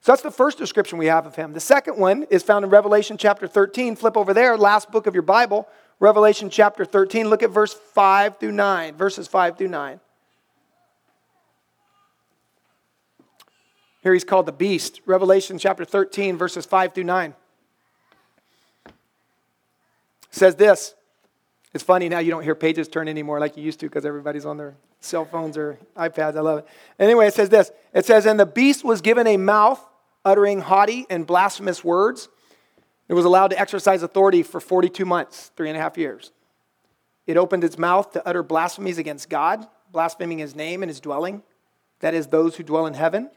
So 0.00 0.12
that's 0.12 0.22
the 0.22 0.30
first 0.30 0.58
description 0.58 0.98
we 0.98 1.06
have 1.06 1.26
of 1.26 1.36
him. 1.36 1.52
The 1.52 1.60
second 1.60 1.98
one 1.98 2.24
is 2.24 2.42
found 2.42 2.64
in 2.64 2.70
Revelation 2.70 3.16
chapter 3.16 3.46
13. 3.46 3.96
Flip 3.96 4.16
over 4.16 4.34
there, 4.34 4.56
last 4.56 4.90
book 4.90 5.06
of 5.06 5.14
your 5.14 5.22
Bible, 5.22 5.66
Revelation 5.98 6.50
chapter 6.50 6.84
13. 6.84 7.28
Look 7.28 7.42
at 7.42 7.50
verse 7.50 7.72
5 7.72 8.38
through 8.38 8.52
9, 8.52 8.96
verses 8.96 9.28
5 9.28 9.56
through 9.56 9.68
9. 9.68 10.00
Here 14.04 14.12
he's 14.12 14.22
called 14.22 14.44
the 14.44 14.52
beast. 14.52 15.00
Revelation 15.06 15.58
chapter 15.58 15.86
13, 15.86 16.36
verses 16.36 16.66
5 16.66 16.92
through 16.94 17.04
9. 17.04 17.34
says 20.30 20.56
this. 20.56 20.94
It's 21.72 21.82
funny 21.82 22.08
now 22.08 22.18
you 22.18 22.30
don't 22.30 22.42
hear 22.42 22.54
pages 22.54 22.86
turn 22.86 23.08
anymore 23.08 23.40
like 23.40 23.56
you 23.56 23.62
used 23.62 23.80
to 23.80 23.86
because 23.86 24.04
everybody's 24.04 24.44
on 24.44 24.58
their 24.58 24.74
cell 25.00 25.24
phones 25.24 25.56
or 25.56 25.78
iPads. 25.96 26.36
I 26.36 26.40
love 26.40 26.58
it. 26.58 26.66
Anyway, 26.98 27.26
it 27.26 27.34
says 27.34 27.48
this. 27.48 27.70
It 27.94 28.04
says, 28.04 28.26
And 28.26 28.38
the 28.38 28.46
beast 28.46 28.84
was 28.84 29.00
given 29.00 29.26
a 29.26 29.38
mouth 29.38 29.82
uttering 30.22 30.60
haughty 30.60 31.06
and 31.08 31.26
blasphemous 31.26 31.82
words. 31.82 32.28
It 33.08 33.14
was 33.14 33.24
allowed 33.24 33.48
to 33.48 33.58
exercise 33.58 34.02
authority 34.02 34.42
for 34.42 34.60
42 34.60 35.06
months, 35.06 35.50
three 35.56 35.70
and 35.70 35.78
a 35.78 35.80
half 35.80 35.96
years. 35.96 36.30
It 37.26 37.38
opened 37.38 37.64
its 37.64 37.78
mouth 37.78 38.12
to 38.12 38.26
utter 38.28 38.42
blasphemies 38.42 38.98
against 38.98 39.30
God, 39.30 39.66
blaspheming 39.90 40.38
his 40.38 40.54
name 40.54 40.82
and 40.82 40.90
his 40.90 41.00
dwelling, 41.00 41.42
that 42.00 42.12
is, 42.12 42.26
those 42.26 42.56
who 42.56 42.62
dwell 42.62 42.84
in 42.84 42.92
heaven. 42.92 43.30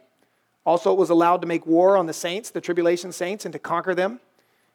Also, 0.67 0.91
it 0.91 0.99
was 0.99 1.09
allowed 1.09 1.39
to 1.39 1.47
make 1.47 1.65
war 1.65 1.95
on 1.95 2.07
the 2.07 2.13
saints, 2.13 2.49
the 2.49 2.59
tribulation 2.59 3.13
saints, 3.13 3.45
and 3.45 3.53
to 3.53 3.57
conquer 3.57 3.95
them. 3.95 4.19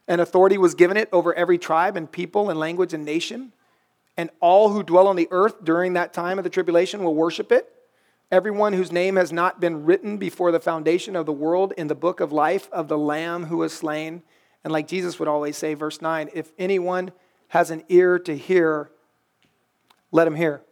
And 0.09 0.23
authority 0.23 0.57
was 0.57 0.75
given 0.75 0.97
it 0.97 1.11
over 1.13 1.35
every 1.35 1.59
tribe 1.59 1.99
and 1.99 2.11
people 2.11 2.49
and 2.49 2.59
language 2.59 2.95
and 2.95 3.05
nation. 3.05 3.53
And 4.17 4.31
all 4.41 4.71
who 4.71 4.83
dwell 4.83 5.07
on 5.07 5.17
the 5.17 5.29
earth 5.31 5.63
during 5.63 5.93
that 5.93 6.15
time 6.15 6.39
of 6.39 6.45
the 6.45 6.51
tribulation 6.51 7.05
will 7.05 7.15
worship 7.15 7.53
it. 7.53 7.71
Everyone 8.31 8.73
whose 8.73 8.91
name 8.91 9.17
has 9.17 9.35
not 9.35 9.61
been 9.61 9.85
written 9.85 10.17
before 10.17 10.51
the 10.51 10.61
foundation 10.61 11.15
of 11.15 11.27
the 11.27 11.33
world 11.33 11.75
in 11.77 11.89
the 11.89 11.95
book 11.95 12.21
of 12.21 12.33
life 12.33 12.71
of 12.73 12.89
the 12.89 12.97
Lamb 12.97 13.45
who 13.45 13.59
was 13.59 13.75
slain. 13.75 14.23
And 14.65 14.73
like 14.73 14.89
Jesus 14.89 15.19
would 15.19 15.29
always 15.29 15.59
say, 15.59 15.75
verse 15.75 16.01
9, 16.01 16.31
if 16.33 16.53
anyone 16.59 17.13
has 17.49 17.71
an 17.71 17.85
ear 17.91 18.19
to 18.21 18.35
hear, 18.35 18.91
let 20.11 20.27
him 20.27 20.37
hear. 20.37 20.63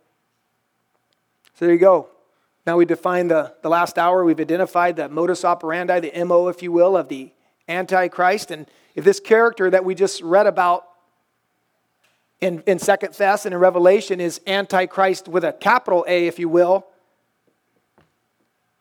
So 1.57 1.67
there 1.67 1.75
you 1.75 1.79
go. 1.79 2.09
Now 2.67 2.77
we 2.77 2.85
define 2.85 3.29
the, 3.29 3.55
the 3.63 3.69
last 3.69 3.99
hour. 3.99 4.25
We've 4.25 4.39
identified 4.39 4.97
the 4.97 5.09
modus 5.09 5.45
operandi, 5.45 6.01
the 6.01 6.25
MO, 6.25 6.49
if 6.49 6.63
you 6.63 6.73
will, 6.73 6.97
of 6.97 7.09
the 7.09 7.33
Antichrist. 7.69 8.51
And 8.51 8.67
if 8.95 9.05
this 9.05 9.21
character 9.21 9.71
that 9.71 9.85
we 9.85 9.95
just 9.95 10.21
read 10.23 10.47
about 10.47 10.87
in, 12.41 12.63
in 12.67 12.79
Second 12.79 13.15
Thess 13.15 13.47
and 13.47 13.55
in 13.55 13.61
Revelation 13.61 14.21
is 14.21 14.41
Antichrist 14.47 15.29
with 15.29 15.45
a 15.45 15.53
capital 15.53 16.05
A, 16.09 16.27
if 16.27 16.39
you 16.39 16.49
will, 16.49 16.87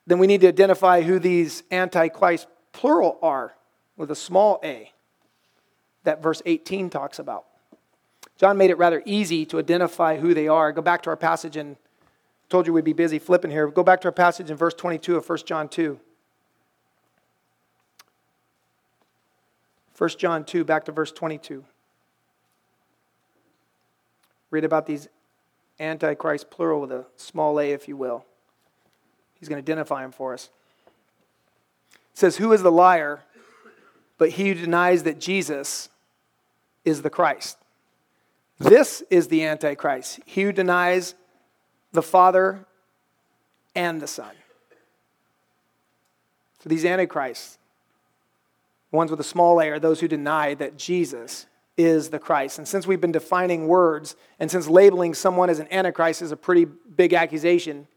then 0.07 0.17
we 0.17 0.27
need 0.27 0.41
to 0.41 0.47
identify 0.47 1.01
who 1.01 1.19
these 1.19 1.61
antichrist 1.69 2.47
plural 2.71 3.19
are 3.21 3.53
with 3.95 4.09
a 4.09 4.15
small 4.15 4.59
a 4.63 4.91
that 6.03 6.23
verse 6.23 6.41
18 6.47 6.89
talks 6.89 7.19
about. 7.19 7.45
John 8.37 8.57
made 8.57 8.71
it 8.71 8.77
rather 8.77 9.03
easy 9.05 9.45
to 9.47 9.59
identify 9.59 10.17
who 10.17 10.33
they 10.33 10.47
are. 10.47 10.71
Go 10.71 10.81
back 10.81 11.03
to 11.03 11.11
our 11.11 11.17
passage 11.17 11.57
and 11.57 11.75
told 12.49 12.65
you 12.65 12.73
we'd 12.73 12.83
be 12.83 12.93
busy 12.93 13.19
flipping 13.19 13.51
here. 13.51 13.67
Go 13.67 13.83
back 13.83 14.01
to 14.01 14.07
our 14.07 14.11
passage 14.11 14.49
in 14.49 14.57
verse 14.57 14.73
22 14.73 15.15
of 15.15 15.29
1 15.29 15.39
John 15.45 15.69
2. 15.69 15.99
1 19.97 20.09
John 20.17 20.45
2, 20.45 20.63
back 20.63 20.85
to 20.85 20.91
verse 20.91 21.11
22. 21.11 21.63
Read 24.49 24.63
about 24.63 24.85
these 24.85 25.07
antichrist 25.79 26.49
plural 26.49 26.81
with 26.81 26.91
a 26.91 27.05
small 27.17 27.59
a, 27.59 27.71
if 27.71 27.87
you 27.87 27.95
will. 27.95 28.25
He's 29.39 29.47
going 29.47 29.63
to 29.63 29.71
identify 29.71 30.03
him 30.03 30.11
for 30.11 30.33
us. 30.33 30.49
It 31.93 32.17
says, 32.17 32.37
Who 32.37 32.51
is 32.51 32.63
the 32.63 32.71
liar 32.71 33.23
but 34.17 34.31
he 34.31 34.49
who 34.49 34.53
denies 34.55 35.03
that 35.03 35.19
Jesus 35.19 35.89
is 36.83 37.01
the 37.01 37.09
Christ? 37.09 37.57
This 38.57 39.03
is 39.09 39.27
the 39.27 39.45
Antichrist, 39.45 40.19
he 40.25 40.43
who 40.43 40.51
denies 40.51 41.15
the 41.91 42.01
Father 42.01 42.65
and 43.75 44.01
the 44.01 44.07
Son. 44.07 44.31
So 46.61 46.69
these 46.69 46.85
Antichrists, 46.85 47.57
ones 48.91 49.11
with 49.11 49.19
a 49.19 49.23
small 49.23 49.61
a, 49.61 49.69
are 49.69 49.79
those 49.79 49.99
who 49.99 50.07
deny 50.07 50.53
that 50.55 50.77
Jesus 50.77 51.45
is 51.77 52.09
the 52.09 52.19
Christ. 52.19 52.57
And 52.57 52.67
since 52.67 52.85
we've 52.85 52.99
been 52.99 53.11
defining 53.11 53.67
words, 53.67 54.15
and 54.39 54.51
since 54.51 54.67
labeling 54.67 55.13
someone 55.13 55.49
as 55.49 55.59
an 55.59 55.67
Antichrist 55.71 56.21
is 56.21 56.31
a 56.31 56.37
pretty 56.37 56.65
big 56.65 57.13
accusation, 57.13 57.87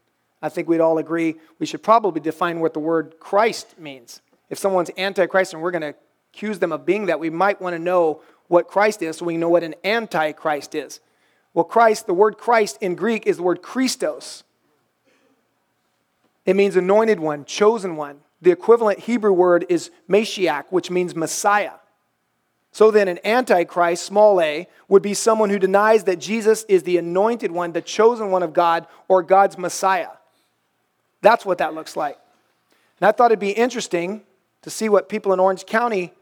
I 0.41 0.49
think 0.49 0.67
we'd 0.67 0.81
all 0.81 0.97
agree 0.97 1.35
we 1.57 1.65
should 1.65 1.81
probably 1.81 2.21
define 2.21 2.59
what 2.59 2.73
the 2.73 2.79
word 2.79 3.15
Christ 3.19 3.79
means. 3.79 4.21
If 4.49 4.59
someone's 4.59 4.91
antichrist 4.97 5.53
and 5.53 5.61
we're 5.63 5.71
going 5.71 5.93
to 5.93 5.95
accuse 6.33 6.59
them 6.59 6.71
of 6.71 6.85
being 6.85 7.07
that, 7.07 7.19
we 7.19 7.29
might 7.29 7.61
want 7.61 7.75
to 7.75 7.79
know 7.79 8.21
what 8.49 8.67
Christ 8.67 9.01
is 9.01 9.17
so 9.17 9.25
we 9.25 9.37
know 9.37 9.49
what 9.49 9.63
an 9.63 9.73
antichrist 9.83 10.75
is. 10.75 10.99
Well, 11.53 11.65
Christ, 11.65 12.07
the 12.07 12.13
word 12.13 12.37
Christ 12.37 12.77
in 12.81 12.95
Greek 12.95 13.27
is 13.27 13.37
the 13.37 13.43
word 13.43 13.61
Christos. 13.61 14.43
It 16.45 16.55
means 16.55 16.75
anointed 16.75 17.19
one, 17.19 17.45
chosen 17.45 17.95
one. 17.95 18.19
The 18.41 18.51
equivalent 18.51 18.99
Hebrew 18.99 19.31
word 19.31 19.65
is 19.69 19.91
Mashiach, 20.09 20.65
which 20.69 20.91
means 20.91 21.15
Messiah. 21.15 21.73
So 22.71 22.89
then, 22.89 23.07
an 23.07 23.19
antichrist, 23.23 24.03
small 24.03 24.41
a, 24.41 24.67
would 24.87 25.03
be 25.03 25.13
someone 25.13 25.51
who 25.51 25.59
denies 25.59 26.05
that 26.05 26.19
Jesus 26.19 26.63
is 26.67 26.83
the 26.83 26.97
anointed 26.97 27.51
one, 27.51 27.71
the 27.71 27.83
chosen 27.83 28.31
one 28.31 28.41
of 28.41 28.51
God, 28.51 28.87
or 29.07 29.21
God's 29.21 29.59
Messiah. 29.59 30.09
That's 31.21 31.45
what 31.45 31.59
that 31.59 31.75
looks 31.75 31.95
like. 31.95 32.17
And 32.99 33.07
I 33.07 33.11
thought 33.11 33.31
it'd 33.31 33.39
be 33.39 33.51
interesting 33.51 34.23
to 34.63 34.71
see 34.71 34.89
what 34.89 35.07
people 35.07 35.33
in 35.33 35.39
Orange 35.39 35.65
County 35.67 36.13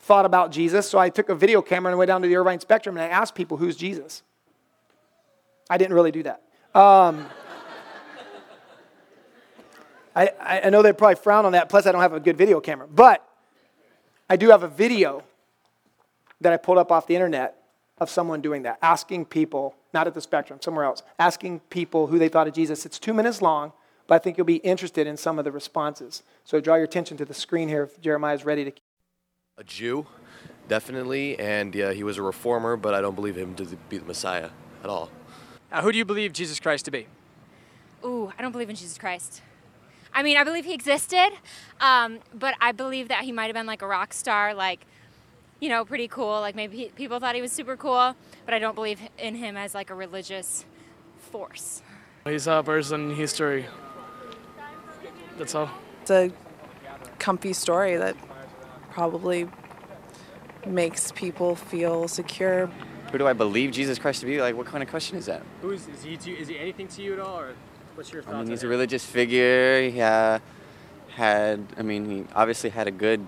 thought 0.00 0.24
about 0.24 0.50
Jesus. 0.50 0.88
So 0.88 0.98
I 0.98 1.08
took 1.08 1.28
a 1.28 1.34
video 1.34 1.62
camera 1.62 1.92
and 1.92 1.98
went 1.98 2.08
down 2.08 2.20
to 2.22 2.28
the 2.28 2.36
Irvine 2.36 2.60
Spectrum 2.60 2.96
and 2.96 3.04
I 3.04 3.08
asked 3.08 3.34
people, 3.34 3.56
who's 3.56 3.76
Jesus? 3.76 4.22
I 5.68 5.78
didn't 5.78 5.94
really 5.94 6.12
do 6.12 6.22
that. 6.24 6.42
Um, 6.74 7.26
I, 10.14 10.30
I 10.64 10.70
know 10.70 10.82
they 10.82 10.92
probably 10.92 11.16
frown 11.16 11.44
on 11.44 11.52
that. 11.52 11.68
Plus, 11.68 11.86
I 11.86 11.92
don't 11.92 12.00
have 12.00 12.12
a 12.12 12.20
good 12.20 12.36
video 12.36 12.60
camera. 12.60 12.86
But 12.86 13.26
I 14.30 14.36
do 14.36 14.50
have 14.50 14.62
a 14.62 14.68
video 14.68 15.24
that 16.40 16.52
I 16.52 16.56
pulled 16.56 16.78
up 16.78 16.90
off 16.90 17.06
the 17.06 17.14
internet 17.14 17.56
of 17.98 18.10
someone 18.10 18.40
doing 18.40 18.62
that, 18.62 18.78
asking 18.82 19.26
people, 19.26 19.74
not 19.92 20.06
at 20.06 20.14
the 20.14 20.20
Spectrum, 20.20 20.58
somewhere 20.62 20.84
else, 20.84 21.02
asking 21.18 21.60
people 21.70 22.06
who 22.06 22.18
they 22.18 22.28
thought 22.28 22.46
of 22.46 22.54
Jesus. 22.54 22.86
It's 22.86 22.98
two 22.98 23.14
minutes 23.14 23.42
long 23.42 23.72
but 24.06 24.14
I 24.14 24.18
think 24.18 24.36
you'll 24.36 24.44
be 24.44 24.56
interested 24.56 25.06
in 25.06 25.16
some 25.16 25.38
of 25.38 25.44
the 25.44 25.52
responses. 25.52 26.22
So 26.44 26.60
draw 26.60 26.76
your 26.76 26.84
attention 26.84 27.16
to 27.18 27.24
the 27.24 27.34
screen 27.34 27.68
here 27.68 27.84
if 27.84 28.00
Jeremiah 28.00 28.34
is 28.34 28.44
ready 28.44 28.64
to. 28.64 28.72
A 29.58 29.64
Jew, 29.64 30.06
definitely, 30.68 31.38
and 31.38 31.74
yeah, 31.74 31.92
he 31.92 32.04
was 32.04 32.18
a 32.18 32.22
reformer, 32.22 32.76
but 32.76 32.94
I 32.94 33.00
don't 33.00 33.14
believe 33.14 33.36
him 33.36 33.54
to 33.56 33.64
be 33.88 33.98
the 33.98 34.04
Messiah 34.04 34.50
at 34.84 34.90
all. 34.90 35.10
Now, 35.70 35.82
who 35.82 35.92
do 35.92 35.98
you 35.98 36.04
believe 36.04 36.32
Jesus 36.32 36.60
Christ 36.60 36.84
to 36.86 36.90
be? 36.90 37.06
Ooh, 38.04 38.32
I 38.38 38.42
don't 38.42 38.52
believe 38.52 38.70
in 38.70 38.76
Jesus 38.76 38.98
Christ. 38.98 39.42
I 40.12 40.22
mean, 40.22 40.36
I 40.36 40.44
believe 40.44 40.64
he 40.64 40.72
existed, 40.72 41.30
um, 41.80 42.20
but 42.32 42.54
I 42.60 42.72
believe 42.72 43.08
that 43.08 43.24
he 43.24 43.32
might 43.32 43.46
have 43.46 43.54
been 43.54 43.66
like 43.66 43.82
a 43.82 43.86
rock 43.86 44.14
star, 44.14 44.54
like, 44.54 44.80
you 45.60 45.68
know, 45.68 45.84
pretty 45.84 46.08
cool. 46.08 46.40
Like 46.40 46.54
maybe 46.54 46.76
he, 46.76 46.88
people 46.88 47.18
thought 47.20 47.34
he 47.34 47.42
was 47.42 47.52
super 47.52 47.76
cool, 47.76 48.14
but 48.44 48.54
I 48.54 48.58
don't 48.58 48.74
believe 48.74 49.00
in 49.18 49.34
him 49.34 49.56
as 49.56 49.74
like 49.74 49.90
a 49.90 49.94
religious 49.94 50.64
force. 51.30 51.82
He's 52.24 52.46
a 52.46 52.62
person 52.62 53.10
in 53.10 53.16
history 53.16 53.66
that's 55.38 55.54
all. 55.54 55.70
It's 56.02 56.10
a 56.10 56.30
comfy 57.18 57.52
story 57.52 57.96
that 57.96 58.16
probably 58.90 59.48
makes 60.66 61.12
people 61.12 61.56
feel 61.56 62.08
secure. 62.08 62.70
Who 63.16 63.20
do 63.20 63.26
I 63.26 63.32
believe 63.32 63.70
Jesus 63.70 63.98
Christ 63.98 64.20
to 64.20 64.26
be? 64.26 64.42
Like, 64.42 64.58
what 64.58 64.66
kind 64.66 64.82
of 64.82 64.90
question 64.90 65.16
is 65.16 65.24
that? 65.24 65.40
Who 65.62 65.70
is, 65.70 65.88
is 65.88 66.02
he? 66.02 66.18
To, 66.18 66.38
is 66.38 66.48
he 66.48 66.58
anything 66.58 66.86
to 66.88 67.02
you 67.02 67.14
at 67.14 67.18
all, 67.18 67.40
or 67.40 67.54
what's 67.94 68.12
your 68.12 68.20
thoughts? 68.20 68.34
I 68.34 68.40
mean, 68.40 68.50
he's 68.50 68.62
a 68.62 68.68
religious 68.68 69.06
figure. 69.06 69.88
He 69.88 70.02
uh, 70.02 70.38
had, 71.08 71.64
I 71.78 71.82
mean, 71.82 72.10
he 72.10 72.24
obviously 72.34 72.68
had 72.68 72.86
a 72.86 72.90
good 72.90 73.24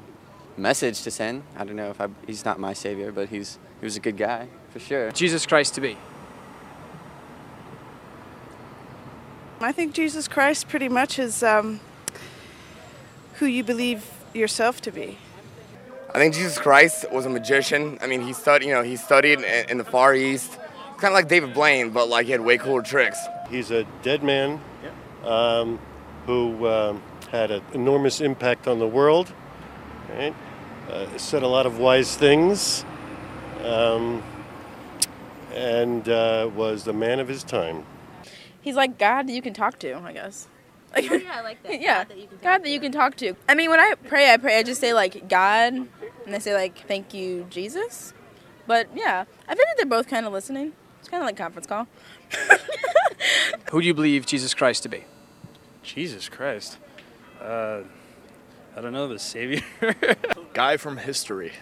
message 0.59 1.01
to 1.05 1.11
send. 1.11 1.43
I 1.57 1.65
don't 1.65 1.75
know 1.75 1.89
if 1.89 2.03
I, 2.03 2.09
he's 2.27 2.45
not 2.45 2.61
my 2.61 2.75
savior, 2.75 3.13
but 3.13 3.31
he's 3.31 3.59
he 3.81 3.87
was 3.87 3.97
a 3.97 4.01
good 4.01 4.19
guy 4.19 4.49
for 4.69 4.79
sure. 4.79 5.11
Jesus 5.13 5.47
Christ 5.47 5.75
to 5.77 5.81
be. 5.81 5.97
I 9.59 9.73
think 9.73 9.95
Jesus 9.95 10.29
Christ 10.29 10.69
pretty 10.69 10.91
much 10.91 11.19
is 11.19 11.43
um, 11.43 11.81
who 13.37 13.47
you 13.47 13.65
believe 13.65 14.05
yourself 14.35 14.83
to 14.83 14.91
be. 14.91 15.17
I 16.15 16.19
think 16.19 16.35
Jesus 16.35 16.59
Christ 16.59 17.11
was 17.13 17.27
a 17.27 17.29
magician. 17.29 17.99
I 18.01 18.07
mean, 18.07 18.23
he 18.23 18.33
studied, 18.33 18.69
you 18.69 18.75
know, 18.75 18.83
he 18.83 18.97
studied 18.97 19.41
in 19.41 19.77
the 19.77 19.85
Far 19.85 20.15
East, 20.15 20.59
kind 20.97 21.13
of 21.13 21.13
like 21.13 21.29
David 21.29 21.53
Blaine, 21.53 21.91
but 21.91 22.09
like 22.09 22.27
he 22.27 22.33
had 22.33 22.41
way 22.41 22.57
cooler 22.57 22.83
tricks. 22.83 23.19
He's 23.51 23.71
a 23.71 23.85
dead 24.03 24.23
man 24.23 24.61
um, 25.25 25.79
who 26.27 26.67
um, 26.67 27.03
had 27.31 27.51
an 27.51 27.63
enormous 27.75 28.21
impact 28.21 28.67
on 28.67 28.79
the 28.79 28.87
world. 28.87 29.33
Right? 30.09 30.35
Uh, 30.91 31.19
said 31.19 31.43
a 31.43 31.47
lot 31.47 31.67
of 31.67 31.79
wise 31.79 32.17
things, 32.17 32.87
um, 33.63 34.23
and 35.53 36.09
uh, 36.09 36.51
was 36.55 36.85
the 36.85 36.95
man 36.95 37.21
of 37.21 37.29
his 37.29 37.45
time. 37.45 37.85
He's 38.63 38.75
like 38.75 38.99
God 38.99 39.29
you 39.29 39.43
can 39.43 39.53
talk 39.53 39.79
to, 39.81 39.95
I 39.99 40.13
guess. 40.15 40.49
Like, 40.95 41.11
Oh, 41.11 41.15
yeah, 41.15 41.33
I 41.35 41.41
like 41.43 41.63
that. 41.63 41.81
yeah, 41.81 42.05
God 42.05 42.09
that 42.09 42.19
you 42.19 42.27
can 42.27 42.39
talk 42.39 42.43
God 42.43 42.65
that 42.65 42.71
you 42.71 42.81
can 42.81 42.93
talk 42.93 43.17
to. 43.17 43.35
I 43.49 43.55
mean, 43.55 43.71
when 43.71 43.81
I 43.81 43.95
pray, 44.07 44.33
I 44.33 44.37
pray. 44.37 44.59
I 44.59 44.63
just 44.63 44.81
say 44.81 44.93
like 44.95 45.29
God, 45.29 45.75
and 45.75 46.35
I 46.35 46.39
say 46.39 46.55
like 46.55 46.87
Thank 46.87 47.15
you, 47.15 47.47
Jesus. 47.51 48.15
But 48.67 48.89
yeah, 48.95 49.25
I 49.49 49.55
feel 49.55 49.65
like 49.67 49.77
they're 49.77 49.87
both 49.87 50.09
kind 50.09 50.27
of 50.27 50.33
listening. 50.33 50.73
It's 51.01 51.09
kind 51.09 51.23
of 51.23 51.27
like 51.27 51.37
conference 51.37 51.67
call. 51.67 51.87
Who 53.71 53.81
do 53.81 53.87
you 53.87 53.95
believe 53.95 54.27
Jesus 54.27 54.55
Christ 54.55 54.83
to 54.83 54.89
be? 54.89 55.05
Jesus 55.83 56.29
Christ. 56.29 56.79
Uh, 57.41 57.81
I 58.77 58.81
don't 58.81 58.93
know, 58.93 59.09
the 59.09 59.19
Savior? 59.19 59.63
Guy 60.53 60.77
from 60.77 60.99
history. 60.99 61.53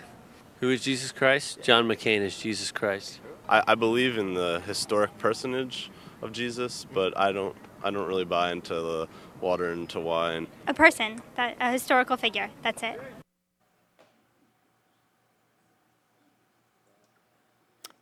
Who 0.60 0.70
is 0.70 0.82
Jesus 0.82 1.12
Christ? 1.12 1.62
John 1.62 1.86
McCain 1.86 2.20
is 2.20 2.38
Jesus 2.38 2.72
Christ. 2.72 3.20
I, 3.48 3.62
I 3.68 3.74
believe 3.74 4.18
in 4.18 4.34
the 4.34 4.62
historic 4.66 5.16
personage 5.18 5.90
of 6.22 6.32
Jesus, 6.32 6.86
but 6.92 7.16
I 7.16 7.30
don't 7.30 7.56
I 7.82 7.90
don't 7.90 8.06
really 8.06 8.24
buy 8.24 8.52
into 8.52 8.74
the 8.74 9.08
water 9.40 9.72
into 9.72 10.00
wine. 10.00 10.46
A 10.66 10.74
person, 10.74 11.20
that, 11.36 11.56
a 11.60 11.70
historical 11.70 12.16
figure. 12.16 12.50
That's 12.62 12.82
it. 12.82 13.00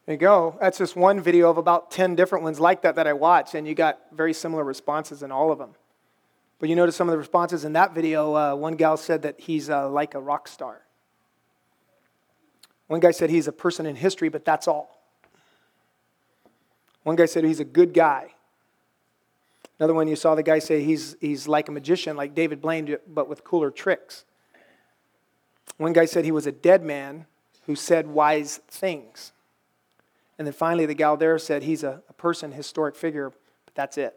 There 0.06 0.14
you 0.14 0.18
go. 0.18 0.56
That's 0.60 0.76
just 0.76 0.96
one 0.96 1.20
video 1.20 1.48
of 1.48 1.56
about 1.56 1.90
10 1.90 2.14
different 2.14 2.44
ones 2.44 2.60
like 2.60 2.82
that 2.82 2.96
that 2.96 3.06
I 3.06 3.14
watched, 3.14 3.54
and 3.54 3.66
you 3.66 3.74
got 3.74 4.00
very 4.12 4.34
similar 4.34 4.62
responses 4.62 5.22
in 5.22 5.32
all 5.32 5.50
of 5.50 5.58
them. 5.58 5.70
But 6.58 6.68
you 6.68 6.76
notice 6.76 6.94
some 6.94 7.08
of 7.08 7.12
the 7.12 7.18
responses 7.18 7.64
in 7.64 7.72
that 7.72 7.94
video. 7.94 8.34
Uh, 8.34 8.54
one 8.54 8.74
gal 8.74 8.96
said 8.96 9.22
that 9.22 9.40
he's 9.40 9.70
uh, 9.70 9.88
like 9.88 10.14
a 10.14 10.20
rock 10.20 10.46
star. 10.46 10.82
One 12.86 13.00
guy 13.00 13.12
said 13.12 13.30
he's 13.30 13.48
a 13.48 13.52
person 13.52 13.86
in 13.86 13.96
history, 13.96 14.28
but 14.28 14.44
that's 14.44 14.68
all. 14.68 15.02
One 17.02 17.16
guy 17.16 17.26
said 17.26 17.44
he's 17.44 17.60
a 17.60 17.64
good 17.64 17.94
guy. 17.94 18.33
Another 19.78 19.94
one 19.94 20.06
you 20.06 20.16
saw 20.16 20.34
the 20.34 20.42
guy 20.42 20.60
say 20.60 20.82
he's, 20.84 21.16
he's 21.20 21.48
like 21.48 21.68
a 21.68 21.72
magician, 21.72 22.16
like 22.16 22.34
David 22.34 22.60
Blaine, 22.60 22.96
but 23.08 23.28
with 23.28 23.42
cooler 23.42 23.70
tricks. 23.70 24.24
One 25.78 25.92
guy 25.92 26.04
said 26.04 26.24
he 26.24 26.32
was 26.32 26.46
a 26.46 26.52
dead 26.52 26.84
man 26.84 27.26
who 27.66 27.74
said 27.74 28.06
wise 28.06 28.60
things. 28.68 29.32
And 30.38 30.46
then 30.46 30.52
finally, 30.52 30.86
the 30.86 30.94
gal 30.94 31.16
there 31.16 31.38
said 31.38 31.62
he's 31.62 31.82
a, 31.82 32.02
a 32.08 32.12
person, 32.12 32.52
historic 32.52 32.96
figure, 32.96 33.30
but 33.64 33.74
that's 33.74 33.98
it. 33.98 34.16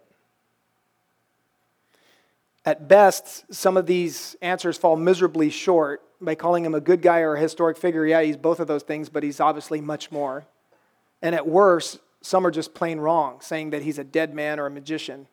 At 2.65 2.87
best, 2.87 3.45
some 3.53 3.77
of 3.77 3.85
these 3.85 4.35
answers 4.41 4.77
fall 4.77 4.95
miserably 4.95 5.49
short 5.49 6.03
by 6.19 6.35
calling 6.35 6.65
him 6.65 6.75
a 6.75 6.81
good 6.81 7.01
guy 7.01 7.19
or 7.19 7.35
a 7.35 7.39
historic 7.39 7.77
figure. 7.77 8.05
Yeah, 8.05 8.21
he's 8.21 8.37
both 8.37 8.59
of 8.59 8.67
those 8.67 8.83
things, 8.83 9.09
but 9.09 9.23
he's 9.23 9.39
obviously 9.39 9.79
much 9.79 10.11
more. 10.11 10.45
And 11.21 11.33
at 11.33 11.47
worst, 11.47 11.99
some 12.21 12.45
are 12.45 12.51
just 12.51 12.73
plain 12.73 12.99
wrong, 12.99 13.39
saying 13.39 13.69
that 13.69 13.83
he's 13.83 13.97
a 13.97 14.03
dead 14.03 14.33
man 14.33 14.59
or 14.59 14.65
a 14.65 14.71
magician. 14.71 15.27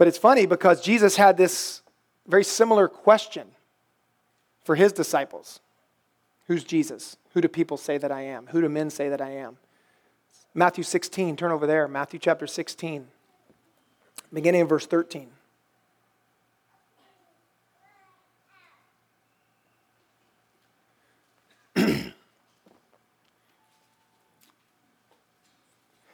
But 0.00 0.08
it's 0.08 0.16
funny 0.16 0.46
because 0.46 0.80
Jesus 0.80 1.16
had 1.16 1.36
this 1.36 1.82
very 2.26 2.42
similar 2.42 2.88
question 2.88 3.48
for 4.64 4.74
his 4.74 4.94
disciples 4.94 5.60
Who's 6.46 6.64
Jesus? 6.64 7.18
Who 7.34 7.42
do 7.42 7.48
people 7.48 7.76
say 7.76 7.98
that 7.98 8.10
I 8.10 8.22
am? 8.22 8.46
Who 8.46 8.62
do 8.62 8.70
men 8.70 8.88
say 8.88 9.10
that 9.10 9.20
I 9.20 9.32
am? 9.32 9.58
Matthew 10.54 10.84
16, 10.84 11.36
turn 11.36 11.52
over 11.52 11.66
there. 11.66 11.86
Matthew 11.86 12.18
chapter 12.18 12.46
16, 12.46 13.08
beginning 14.32 14.62
in 14.62 14.66
verse 14.66 14.86
13. 14.86 15.28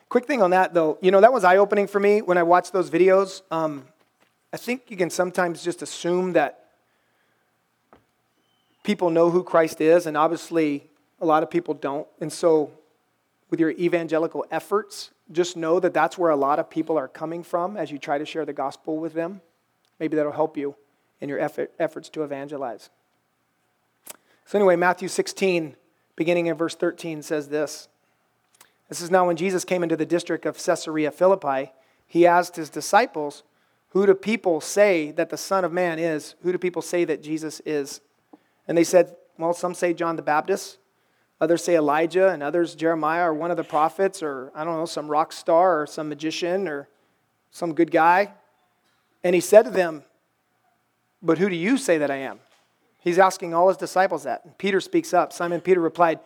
Quick 0.08 0.26
thing 0.26 0.40
on 0.40 0.50
that, 0.50 0.72
though, 0.72 0.98
you 1.00 1.10
know, 1.10 1.20
that 1.20 1.32
was 1.32 1.42
eye 1.42 1.56
opening 1.56 1.86
for 1.86 1.98
me 1.98 2.22
when 2.22 2.38
I 2.38 2.44
watched 2.44 2.72
those 2.72 2.90
videos. 2.90 3.42
Um, 3.50 3.84
I 4.52 4.56
think 4.56 4.82
you 4.88 4.96
can 4.96 5.10
sometimes 5.10 5.64
just 5.64 5.82
assume 5.82 6.34
that 6.34 6.66
people 8.84 9.10
know 9.10 9.30
who 9.30 9.42
Christ 9.42 9.80
is, 9.80 10.06
and 10.06 10.16
obviously 10.16 10.84
a 11.20 11.26
lot 11.26 11.42
of 11.42 11.50
people 11.50 11.74
don't. 11.74 12.06
And 12.20 12.32
so, 12.32 12.70
with 13.50 13.58
your 13.58 13.70
evangelical 13.72 14.46
efforts, 14.50 15.10
just 15.32 15.56
know 15.56 15.80
that 15.80 15.92
that's 15.92 16.16
where 16.16 16.30
a 16.30 16.36
lot 16.36 16.58
of 16.60 16.70
people 16.70 16.96
are 16.96 17.08
coming 17.08 17.42
from 17.42 17.76
as 17.76 17.90
you 17.90 17.98
try 17.98 18.16
to 18.16 18.24
share 18.24 18.44
the 18.44 18.52
gospel 18.52 18.98
with 18.98 19.12
them. 19.12 19.40
Maybe 19.98 20.16
that'll 20.16 20.32
help 20.32 20.56
you 20.56 20.76
in 21.20 21.28
your 21.28 21.40
effort, 21.40 21.72
efforts 21.80 22.08
to 22.10 22.22
evangelize. 22.22 22.90
So, 24.44 24.58
anyway, 24.58 24.76
Matthew 24.76 25.08
16, 25.08 25.74
beginning 26.14 26.46
in 26.46 26.54
verse 26.54 26.76
13, 26.76 27.22
says 27.22 27.48
this. 27.48 27.88
This 28.88 29.00
is 29.00 29.10
now 29.10 29.26
when 29.26 29.36
Jesus 29.36 29.64
came 29.64 29.82
into 29.82 29.96
the 29.96 30.06
district 30.06 30.46
of 30.46 30.62
Caesarea 30.62 31.10
Philippi. 31.10 31.72
He 32.06 32.26
asked 32.26 32.56
his 32.56 32.70
disciples, 32.70 33.42
Who 33.90 34.06
do 34.06 34.14
people 34.14 34.60
say 34.60 35.10
that 35.12 35.30
the 35.30 35.36
Son 35.36 35.64
of 35.64 35.72
Man 35.72 35.98
is? 35.98 36.36
Who 36.42 36.52
do 36.52 36.58
people 36.58 36.82
say 36.82 37.04
that 37.04 37.22
Jesus 37.22 37.60
is? 37.66 38.00
And 38.68 38.78
they 38.78 38.84
said, 38.84 39.16
Well, 39.38 39.52
some 39.52 39.74
say 39.74 39.92
John 39.92 40.16
the 40.16 40.22
Baptist, 40.22 40.78
others 41.40 41.64
say 41.64 41.76
Elijah, 41.76 42.28
and 42.28 42.42
others 42.42 42.74
Jeremiah 42.74 43.30
or 43.30 43.34
one 43.34 43.50
of 43.50 43.56
the 43.56 43.64
prophets, 43.64 44.22
or 44.22 44.52
I 44.54 44.64
don't 44.64 44.76
know, 44.76 44.86
some 44.86 45.08
rock 45.08 45.32
star 45.32 45.82
or 45.82 45.86
some 45.86 46.08
magician 46.08 46.68
or 46.68 46.88
some 47.50 47.74
good 47.74 47.90
guy. 47.90 48.32
And 49.24 49.34
he 49.34 49.40
said 49.40 49.64
to 49.64 49.70
them, 49.70 50.04
But 51.20 51.38
who 51.38 51.48
do 51.48 51.56
you 51.56 51.76
say 51.76 51.98
that 51.98 52.10
I 52.10 52.16
am? 52.16 52.38
He's 53.00 53.18
asking 53.18 53.54
all 53.54 53.68
his 53.68 53.76
disciples 53.76 54.24
that. 54.24 54.44
And 54.44 54.58
Peter 54.58 54.80
speaks 54.80 55.14
up. 55.14 55.32
Simon 55.32 55.60
Peter 55.60 55.80
replied, 55.80 56.20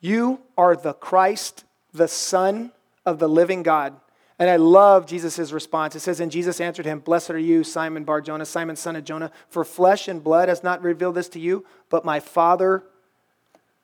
You 0.00 0.40
are 0.56 0.74
the 0.74 0.94
Christ, 0.94 1.64
the 1.92 2.08
Son 2.08 2.72
of 3.04 3.18
the 3.18 3.28
living 3.28 3.62
God. 3.62 3.94
And 4.38 4.50
I 4.50 4.56
love 4.56 5.06
Jesus' 5.06 5.52
response. 5.52 5.94
It 5.94 6.00
says, 6.00 6.18
And 6.18 6.32
Jesus 6.32 6.60
answered 6.60 6.86
him, 6.86 6.98
Blessed 6.98 7.30
are 7.30 7.38
you, 7.38 7.62
Simon 7.62 8.04
Bar 8.04 8.20
Jonah, 8.20 8.46
Simon 8.46 8.76
son 8.76 8.96
of 8.96 9.04
Jonah, 9.04 9.30
for 9.48 9.64
flesh 9.64 10.08
and 10.08 10.22
blood 10.24 10.48
has 10.48 10.64
not 10.64 10.82
revealed 10.82 11.14
this 11.14 11.28
to 11.30 11.38
you, 11.38 11.64
but 11.90 12.04
my 12.04 12.18
Father 12.18 12.82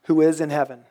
who 0.04 0.20
is 0.20 0.40
in 0.40 0.50
heaven. 0.50 0.84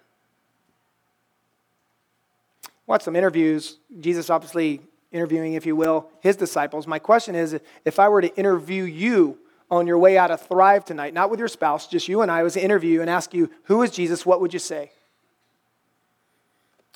Watch 2.86 3.02
some 3.02 3.16
interviews. 3.16 3.80
Jesus 4.00 4.30
obviously 4.30 4.80
interviewing, 5.12 5.56
if 5.56 5.66
you 5.66 5.76
will, 5.76 6.10
his 6.22 6.38
disciples. 6.38 6.88
My 6.88 7.00
question 7.00 7.36
is 7.36 7.60
if 7.84 8.00
I 8.00 8.08
were 8.08 8.22
to 8.22 8.34
interview 8.38 8.84
you 8.84 9.38
on 9.70 9.88
your 9.88 9.98
way 9.98 10.18
out 10.18 10.32
of 10.32 10.40
Thrive 10.42 10.86
tonight, 10.86 11.14
not 11.14 11.30
with 11.30 11.40
your 11.40 11.50
spouse, 11.50 11.88
just 11.88 12.08
you 12.08 12.22
and 12.22 12.32
I, 12.32 12.44
was 12.44 12.54
to 12.54 12.64
interview 12.64 13.02
and 13.02 13.10
ask 13.10 13.34
you, 13.34 13.50
Who 13.64 13.82
is 13.82 13.92
Jesus? 13.92 14.26
What 14.26 14.40
would 14.40 14.54
you 14.54 14.60
say? 14.60 14.92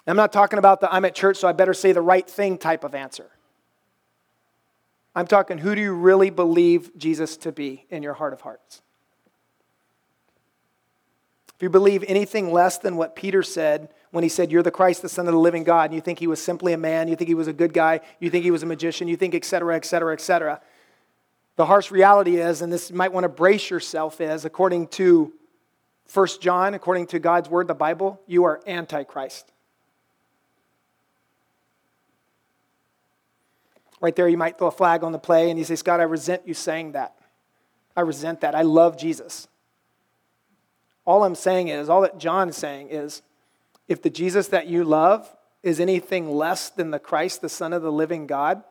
I'm 0.07 0.15
not 0.15 0.33
talking 0.33 0.59
about 0.59 0.81
the 0.81 0.93
I'm 0.93 1.05
at 1.05 1.15
church, 1.15 1.37
so 1.37 1.47
I 1.47 1.51
better 1.51 1.73
say 1.73 1.91
the 1.91 2.01
right 2.01 2.27
thing 2.27 2.57
type 2.57 2.83
of 2.83 2.95
answer. 2.95 3.29
I'm 5.15 5.27
talking, 5.27 5.57
who 5.57 5.75
do 5.75 5.81
you 5.81 5.93
really 5.93 6.29
believe 6.29 6.97
Jesus 6.97 7.37
to 7.37 7.51
be 7.51 7.85
in 7.89 8.01
your 8.01 8.13
heart 8.13 8.33
of 8.33 8.41
hearts? 8.41 8.81
If 11.55 11.63
you 11.63 11.69
believe 11.69 12.03
anything 12.07 12.51
less 12.51 12.79
than 12.79 12.95
what 12.95 13.15
Peter 13.15 13.43
said 13.43 13.89
when 14.09 14.23
he 14.23 14.29
said, 14.29 14.51
You're 14.51 14.63
the 14.63 14.71
Christ, 14.71 15.03
the 15.03 15.09
Son 15.09 15.27
of 15.27 15.33
the 15.33 15.39
living 15.39 15.63
God, 15.63 15.91
and 15.91 15.93
you 15.93 16.01
think 16.01 16.17
he 16.17 16.25
was 16.25 16.41
simply 16.41 16.73
a 16.73 16.77
man, 16.77 17.07
you 17.07 17.15
think 17.15 17.27
he 17.27 17.35
was 17.35 17.47
a 17.47 17.53
good 17.53 17.73
guy, 17.73 17.99
you 18.19 18.31
think 18.31 18.43
he 18.43 18.49
was 18.51 18.63
a 18.63 18.65
magician, 18.65 19.07
you 19.07 19.15
think, 19.15 19.35
et 19.35 19.45
cetera, 19.45 19.75
et 19.75 19.85
cetera, 19.85 20.13
et 20.13 20.21
cetera. 20.21 20.59
The 21.57 21.67
harsh 21.67 21.91
reality 21.91 22.37
is, 22.37 22.63
and 22.63 22.73
this 22.73 22.89
you 22.89 22.95
might 22.95 23.13
want 23.13 23.25
to 23.25 23.29
brace 23.29 23.69
yourself 23.69 24.19
is, 24.21 24.43
according 24.43 24.87
to 24.87 25.33
1 26.11 26.27
John, 26.41 26.73
according 26.73 27.07
to 27.07 27.19
God's 27.19 27.47
word, 27.47 27.67
the 27.67 27.75
Bible, 27.75 28.19
you 28.25 28.45
are 28.45 28.61
antichrist. 28.65 29.51
Right 34.01 34.15
there, 34.15 34.27
you 34.27 34.37
might 34.37 34.57
throw 34.57 34.67
a 34.67 34.71
flag 34.71 35.03
on 35.03 35.11
the 35.11 35.19
play 35.19 35.49
and 35.49 35.59
you 35.59 35.63
say, 35.63 35.75
Scott, 35.75 35.99
I 35.99 36.03
resent 36.03 36.47
you 36.47 36.55
saying 36.55 36.93
that. 36.93 37.15
I 37.95 38.01
resent 38.01 38.41
that. 38.41 38.55
I 38.55 38.63
love 38.63 38.97
Jesus. 38.97 39.47
All 41.05 41.23
I'm 41.23 41.35
saying 41.35 41.67
is, 41.67 41.87
all 41.87 42.01
that 42.01 42.17
John 42.17 42.49
is 42.49 42.57
saying 42.57 42.89
is, 42.89 43.21
if 43.87 44.01
the 44.01 44.09
Jesus 44.09 44.47
that 44.47 44.67
you 44.67 44.83
love 44.83 45.31
is 45.61 45.79
anything 45.79 46.31
less 46.31 46.69
than 46.69 46.91
the 46.91 46.99
Christ, 46.99 47.41
the 47.41 47.49
Son 47.49 47.73
of 47.73 47.83
the 47.83 47.91
living 47.91 48.25
God, 48.25 48.63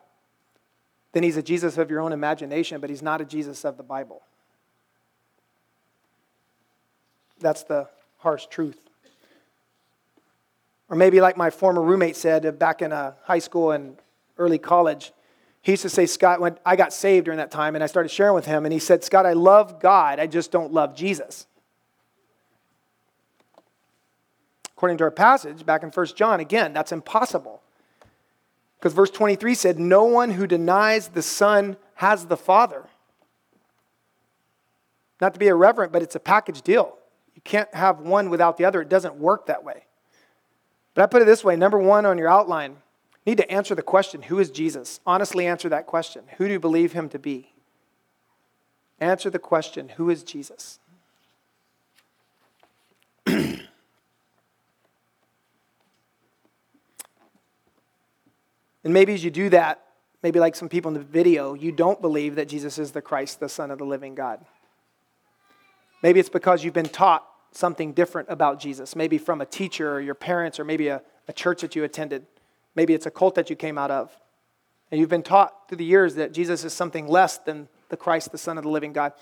then 1.13 1.23
he's 1.23 1.37
a 1.37 1.43
Jesus 1.43 1.79
of 1.79 1.91
your 1.91 2.01
own 2.01 2.13
imagination, 2.13 2.81
but 2.81 2.91
he's 2.91 3.03
not 3.03 3.21
a 3.21 3.25
Jesus 3.25 3.65
of 3.65 3.77
the 3.77 3.83
Bible. 3.83 4.23
That's 7.41 7.63
the 7.65 7.89
harsh 8.19 8.47
truth. 8.47 8.79
Or 10.89 10.97
maybe, 10.97 11.21
like 11.21 11.37
my 11.37 11.51
former 11.51 11.83
roommate 11.83 12.17
said 12.17 12.59
back 12.59 12.83
in 12.83 12.93
uh, 12.93 13.15
high 13.23 13.39
school 13.39 13.71
and 13.71 13.97
early 14.39 14.59
college, 14.59 15.13
he 15.63 15.73
used 15.73 15.83
to 15.83 15.91
say, 15.91 16.07
Scott, 16.07 16.41
when 16.41 16.59
I 16.65 16.77
got 16.77 16.93
saved 16.93 17.27
during 17.27 17.39
that 17.39 17.51
time 17.51 17.75
and 17.75 17.85
I 17.85 17.87
started 17.87 18.09
sharing 18.09 18.35
with 18.35 18.47
him, 18.47 18.65
and 18.65 18.73
he 18.73 18.79
said, 18.79 19.05
Scott, 19.05 19.27
I 19.27 19.35
love 19.35 19.81
God, 19.81 20.19
I 20.19 20.27
just 20.27 20.51
don't 20.51 20.73
love 20.73 20.97
Jesus. 20.97 21.47
According 24.71 24.97
to 24.99 25.05
our 25.05 25.11
passage 25.11 25.67
back 25.67 25.83
in 25.83 25.91
1 25.91 26.07
John, 26.17 26.41
again, 26.41 26.73
that's 26.73 26.93
impossible. 26.93 27.63
Because 28.79 28.95
verse 28.95 29.11
23 29.11 29.55
said, 29.55 29.79
No 29.79 30.05
one 30.05 30.31
who 30.31 30.47
denies 30.47 31.09
the 31.09 31.21
Son 31.21 31.77
has 31.97 32.27
the 32.27 32.37
Father. 32.39 32.87
Not 35.21 35.35
to 35.35 35.39
be 35.39 35.49
irreverent, 35.49 35.93
but 35.93 36.01
it's 36.01 36.15
a 36.15 36.21
package 36.21 36.63
deal. 36.63 36.97
You 37.35 37.43
can't 37.43 37.73
have 37.75 38.01
one 38.01 38.31
without 38.31 38.57
the 38.57 38.65
other. 38.65 38.81
It 38.81 38.89
doesn't 38.89 39.17
work 39.17 39.47
that 39.47 39.65
way. 39.65 39.85
But 40.95 41.03
I 41.03 41.07
put 41.07 41.21
it 41.21 41.27
this 41.27 41.45
way 41.45 41.57
number 41.57 41.79
one 41.79 42.07
on 42.07 42.17
your 42.17 42.29
outline 42.29 42.77
need 43.27 43.39
to 43.39 43.51
answer 43.51 43.75
the 43.75 43.83
question 43.83 44.23
who 44.23 44.39
is 44.39 44.51
Jesus? 44.51 45.01
Honestly, 45.07 45.47
answer 45.47 45.69
that 45.69 45.87
question. 45.87 46.25
Who 46.39 46.47
do 46.47 46.53
you 46.53 46.61
believe 46.61 46.93
him 46.93 47.09
to 47.11 47.19
be? 47.19 47.53
Answer 48.99 49.31
the 49.31 49.39
question 49.39 49.91
who 49.91 50.11
is 50.11 50.23
Jesus? 50.23 50.79
and 53.27 53.69
maybe 58.85 59.15
as 59.15 59.25
you 59.25 59.31
do 59.31 59.49
that, 59.51 59.83
maybe 60.23 60.39
like 60.39 60.55
some 60.55 60.69
people 60.69 60.91
in 60.91 60.95
the 60.95 61.01
video, 61.01 61.55
you 61.55 61.73
don't 61.73 62.01
believe 62.01 62.35
that 62.35 62.49
Jesus 62.49 62.79
is 62.79 62.93
the 62.93 63.03
Christ, 63.03 63.41
the 63.41 63.49
Son 63.49 63.71
of 63.71 63.79
the 63.79 63.85
living 63.85 64.15
God. 64.15 64.45
Maybe 66.03 66.21
it's 66.21 66.29
because 66.29 66.65
you've 66.65 66.75
been 66.75 66.89
taught 66.89 67.27
something 67.53 67.93
different 67.93 68.29
about 68.31 68.61
Jesus, 68.61 68.95
maybe 68.95 69.19
from 69.19 69.41
a 69.41 69.47
teacher 69.47 69.93
or 69.93 70.01
your 70.01 70.15
parents 70.15 70.61
or 70.61 70.65
maybe 70.65 70.89
a, 70.89 71.03
a 71.29 71.33
church 71.33 71.63
that 71.63 71.75
you 71.75 71.85
attended. 71.85 72.27
Maybe 72.75 72.95
it's 72.95 73.07
a 73.07 73.11
cult 73.11 73.35
that 73.35 73.51
you 73.51 73.57
came 73.57 73.79
out 73.79 73.91
of. 73.91 74.15
And 74.91 75.01
you've 75.01 75.11
been 75.11 75.23
taught 75.23 75.69
through 75.69 75.79
the 75.79 75.85
years 75.85 76.17
that 76.17 76.33
Jesus 76.33 76.65
is 76.65 76.73
something 76.73 77.07
less 77.07 77.39
than 77.39 77.69
the 77.89 77.97
Christ, 77.97 78.33
the 78.33 78.39
Son 78.39 78.59
of 78.59 78.65
the 78.65 78.71
living 78.71 78.93
God. 78.93 79.13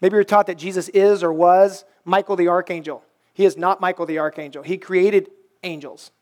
Maybe 0.00 0.14
you're 0.14 0.24
taught 0.24 0.46
that 0.46 0.58
Jesus 0.58 0.88
is 0.90 1.22
or 1.22 1.32
was 1.32 1.84
Michael 2.04 2.36
the 2.36 2.48
archangel. 2.48 3.02
He 3.34 3.44
is 3.44 3.56
not 3.56 3.80
Michael 3.80 4.06
the 4.06 4.18
archangel. 4.18 4.62
He 4.62 4.78
created 4.78 5.30
angels, 5.62 6.12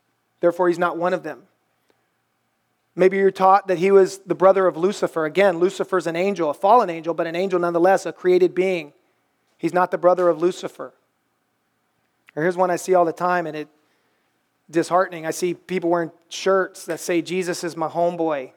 therefore, 0.40 0.68
he's 0.68 0.79
not 0.79 0.96
one 0.96 1.12
of 1.12 1.22
them. 1.22 1.42
Maybe 2.99 3.18
you're 3.18 3.31
taught 3.31 3.68
that 3.68 3.77
he 3.77 3.90
was 3.90 4.18
the 4.20 4.35
brother 4.35 4.66
of 4.66 4.77
Lucifer. 4.77 5.27
Again, 5.27 5.59
Lucifer's 5.59 6.07
an 6.07 6.16
angel, 6.16 6.49
a 6.49 6.55
fallen 6.55 6.88
angel, 6.88 7.12
but 7.12 7.27
an 7.27 7.37
angel 7.37 7.61
nonetheless, 7.61 8.07
a 8.07 8.12
created 8.12 8.55
being. 8.55 8.94
He's 9.59 9.75
not 9.75 9.90
the 9.90 9.99
brother 9.99 10.29
of 10.29 10.40
Lucifer. 10.40 10.94
Or 12.35 12.42
here's 12.42 12.57
one 12.57 12.70
I 12.70 12.77
see 12.77 12.94
all 12.94 13.05
the 13.05 13.12
time, 13.12 13.46
and 13.46 13.55
it 13.55 13.68
disheartening. 14.70 15.26
I 15.26 15.31
see 15.31 15.55
people 15.55 15.90
wearing 15.90 16.11
shirts 16.29 16.85
that 16.87 17.00
say, 17.00 17.22
Jesus 17.22 17.64
is 17.64 17.76
my 17.76 17.88
homeboy. 17.88 18.52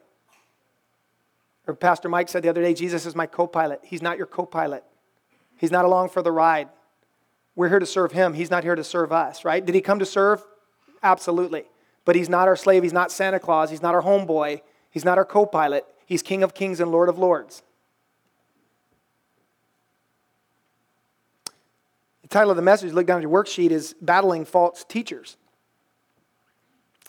Or 1.66 1.74
Pastor 1.74 2.08
Mike 2.08 2.28
said 2.28 2.42
the 2.42 2.48
other 2.48 2.62
day, 2.62 2.74
Jesus 2.74 3.06
is 3.06 3.14
my 3.14 3.26
co 3.26 3.46
pilot. 3.46 3.80
He's 3.84 4.02
not 4.02 4.16
your 4.16 4.26
co 4.26 4.44
pilot, 4.44 4.84
he's 5.56 5.70
not 5.70 5.84
along 5.84 6.10
for 6.10 6.22
the 6.22 6.32
ride. 6.32 6.68
We're 7.56 7.68
here 7.68 7.78
to 7.78 7.86
serve 7.86 8.12
him. 8.12 8.32
He's 8.34 8.50
not 8.50 8.62
here 8.62 8.74
to 8.74 8.84
serve 8.84 9.12
us, 9.12 9.44
right? 9.44 9.64
Did 9.64 9.74
he 9.74 9.80
come 9.80 9.98
to 9.98 10.06
serve? 10.06 10.42
Absolutely. 11.02 11.64
But 12.04 12.16
he's 12.16 12.28
not 12.28 12.48
our 12.48 12.56
slave. 12.56 12.82
He's 12.82 12.92
not 12.92 13.12
Santa 13.12 13.38
Claus. 13.38 13.70
He's 13.70 13.82
not 13.82 13.94
our 13.94 14.02
homeboy. 14.02 14.62
He's 14.90 15.04
not 15.04 15.18
our 15.18 15.24
co 15.24 15.44
pilot. 15.44 15.84
He's 16.06 16.22
King 16.22 16.42
of 16.42 16.54
kings 16.54 16.80
and 16.80 16.90
Lord 16.90 17.08
of 17.08 17.18
lords. 17.18 17.62
The 22.22 22.28
title 22.28 22.50
of 22.50 22.56
the 22.56 22.62
message, 22.62 22.92
look 22.92 23.06
down 23.06 23.18
at 23.18 23.22
your 23.22 23.30
worksheet, 23.30 23.70
is 23.70 23.94
Battling 24.00 24.44
False 24.44 24.84
Teachers 24.84 25.36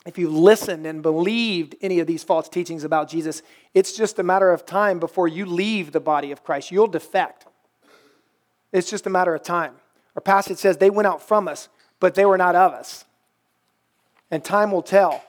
if 0.04 0.18
you 0.18 0.28
listened 0.28 0.86
and 0.86 1.02
believed 1.02 1.76
any 1.80 2.00
of 2.00 2.06
these 2.06 2.24
false 2.24 2.48
teachings 2.48 2.82
about 2.82 3.08
Jesus, 3.08 3.42
it's 3.72 3.96
just 3.96 4.18
a 4.18 4.22
matter 4.22 4.50
of 4.50 4.66
time 4.66 4.98
before 4.98 5.28
you 5.28 5.46
leave 5.46 5.92
the 5.92 6.00
body 6.00 6.32
of 6.32 6.42
Christ. 6.42 6.70
You'll 6.70 6.88
defect. 6.88 7.46
It's 8.72 8.90
just 8.90 9.06
a 9.06 9.10
matter 9.10 9.34
of 9.34 9.42
time. 9.42 9.74
Our 10.16 10.22
passage 10.22 10.58
says 10.58 10.76
they 10.76 10.90
went 10.90 11.06
out 11.06 11.22
from 11.22 11.46
us, 11.46 11.68
but 12.00 12.14
they 12.14 12.24
were 12.24 12.38
not 12.38 12.56
of 12.56 12.72
us. 12.72 13.04
And 14.30 14.44
time 14.44 14.72
will 14.72 14.82
tell. 14.82 15.22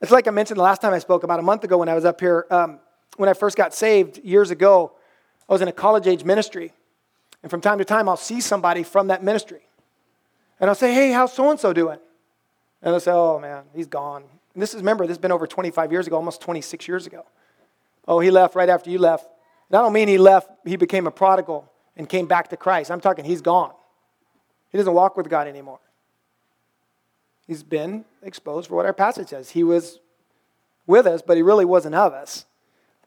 It's 0.00 0.12
like 0.12 0.28
I 0.28 0.30
mentioned 0.30 0.58
the 0.58 0.62
last 0.62 0.80
time 0.80 0.92
I 0.92 0.98
spoke 0.98 1.24
about 1.24 1.40
a 1.40 1.42
month 1.42 1.64
ago 1.64 1.78
when 1.78 1.88
I 1.88 1.94
was 1.94 2.04
up 2.04 2.20
here. 2.20 2.46
Um, 2.50 2.78
when 3.16 3.28
I 3.28 3.34
first 3.34 3.56
got 3.56 3.74
saved 3.74 4.18
years 4.18 4.50
ago, 4.50 4.92
I 5.48 5.52
was 5.52 5.62
in 5.62 5.68
a 5.68 5.72
college 5.72 6.06
age 6.06 6.24
ministry. 6.24 6.72
And 7.42 7.50
from 7.50 7.60
time 7.60 7.78
to 7.78 7.84
time, 7.84 8.08
I'll 8.08 8.16
see 8.16 8.40
somebody 8.40 8.82
from 8.82 9.08
that 9.08 9.22
ministry. 9.22 9.62
And 10.60 10.68
I'll 10.68 10.76
say, 10.76 10.94
hey, 10.94 11.10
how's 11.10 11.32
so 11.32 11.50
and 11.50 11.58
so 11.58 11.72
doing? 11.72 11.98
And 12.82 12.92
they'll 12.92 13.00
say, 13.00 13.12
oh 13.12 13.38
man, 13.38 13.64
he's 13.74 13.86
gone. 13.86 14.24
And 14.54 14.62
this 14.62 14.70
is, 14.70 14.76
remember, 14.76 15.04
this 15.06 15.12
has 15.14 15.18
been 15.18 15.32
over 15.32 15.46
25 15.46 15.92
years 15.92 16.06
ago, 16.06 16.16
almost 16.16 16.40
26 16.40 16.88
years 16.88 17.06
ago. 17.06 17.24
Oh, 18.08 18.20
he 18.20 18.30
left 18.30 18.54
right 18.54 18.68
after 18.68 18.90
you 18.90 18.98
left. 18.98 19.26
And 19.68 19.78
I 19.78 19.82
don't 19.82 19.92
mean 19.92 20.08
he 20.08 20.18
left, 20.18 20.50
he 20.64 20.76
became 20.76 21.06
a 21.06 21.10
prodigal 21.10 21.70
and 21.96 22.08
came 22.08 22.26
back 22.26 22.48
to 22.48 22.56
Christ. 22.56 22.90
I'm 22.90 23.00
talking 23.00 23.24
he's 23.24 23.42
gone. 23.42 23.72
He 24.70 24.78
doesn't 24.78 24.92
walk 24.92 25.16
with 25.16 25.28
God 25.28 25.46
anymore. 25.46 25.80
He's 27.46 27.62
been 27.62 28.04
exposed 28.22 28.68
for 28.68 28.76
what 28.76 28.86
our 28.86 28.92
passage 28.92 29.28
says. 29.28 29.50
He 29.50 29.64
was 29.64 29.98
with 30.86 31.06
us, 31.06 31.22
but 31.22 31.36
he 31.36 31.42
really 31.42 31.64
wasn't 31.64 31.94
of 31.94 32.12
us. 32.12 32.46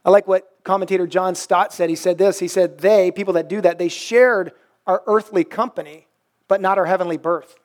I 0.05 0.09
like 0.09 0.27
what 0.27 0.57
commentator 0.63 1.07
John 1.07 1.33
Stott 1.33 1.71
said. 1.73 1.89
He 1.89 1.95
said 1.95 2.17
this 2.17 2.39
He 2.39 2.47
said, 2.47 2.79
They, 2.79 3.12
people 3.12 3.33
that 3.36 3.47
do 3.47 3.62
that, 3.62 3.79
they 3.79 3.88
shared 3.88 4.51
our 4.86 5.01
earthly 5.07 5.43
company, 5.43 6.07
but 6.47 6.59
not 6.62 6.77
our 6.77 6.86
heavenly 6.86 7.17
birth. 7.17 7.55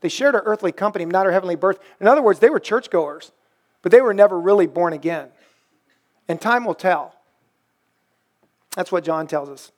They 0.00 0.08
shared 0.08 0.34
our 0.34 0.42
earthly 0.44 0.72
company, 0.72 1.04
not 1.04 1.26
our 1.26 1.32
heavenly 1.32 1.56
birth. 1.56 1.78
In 2.00 2.06
other 2.06 2.22
words, 2.22 2.38
they 2.38 2.50
were 2.50 2.60
churchgoers, 2.60 3.32
but 3.82 3.92
they 3.92 4.00
were 4.00 4.14
never 4.14 4.38
really 4.38 4.66
born 4.66 4.92
again. 4.92 5.28
And 6.28 6.40
time 6.40 6.64
will 6.64 6.74
tell. 6.74 7.14
That's 8.74 8.92
what 8.92 9.04
John 9.04 9.26
tells 9.26 9.48
us. 9.48 9.72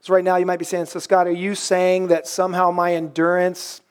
So, 0.00 0.14
right 0.14 0.24
now, 0.24 0.36
you 0.36 0.46
might 0.46 0.58
be 0.58 0.64
saying, 0.64 0.86
So, 0.86 0.98
Scott, 0.98 1.26
are 1.26 1.32
you 1.32 1.54
saying 1.54 2.08
that 2.08 2.26
somehow 2.26 2.70
my 2.70 2.94
endurance 2.94 3.82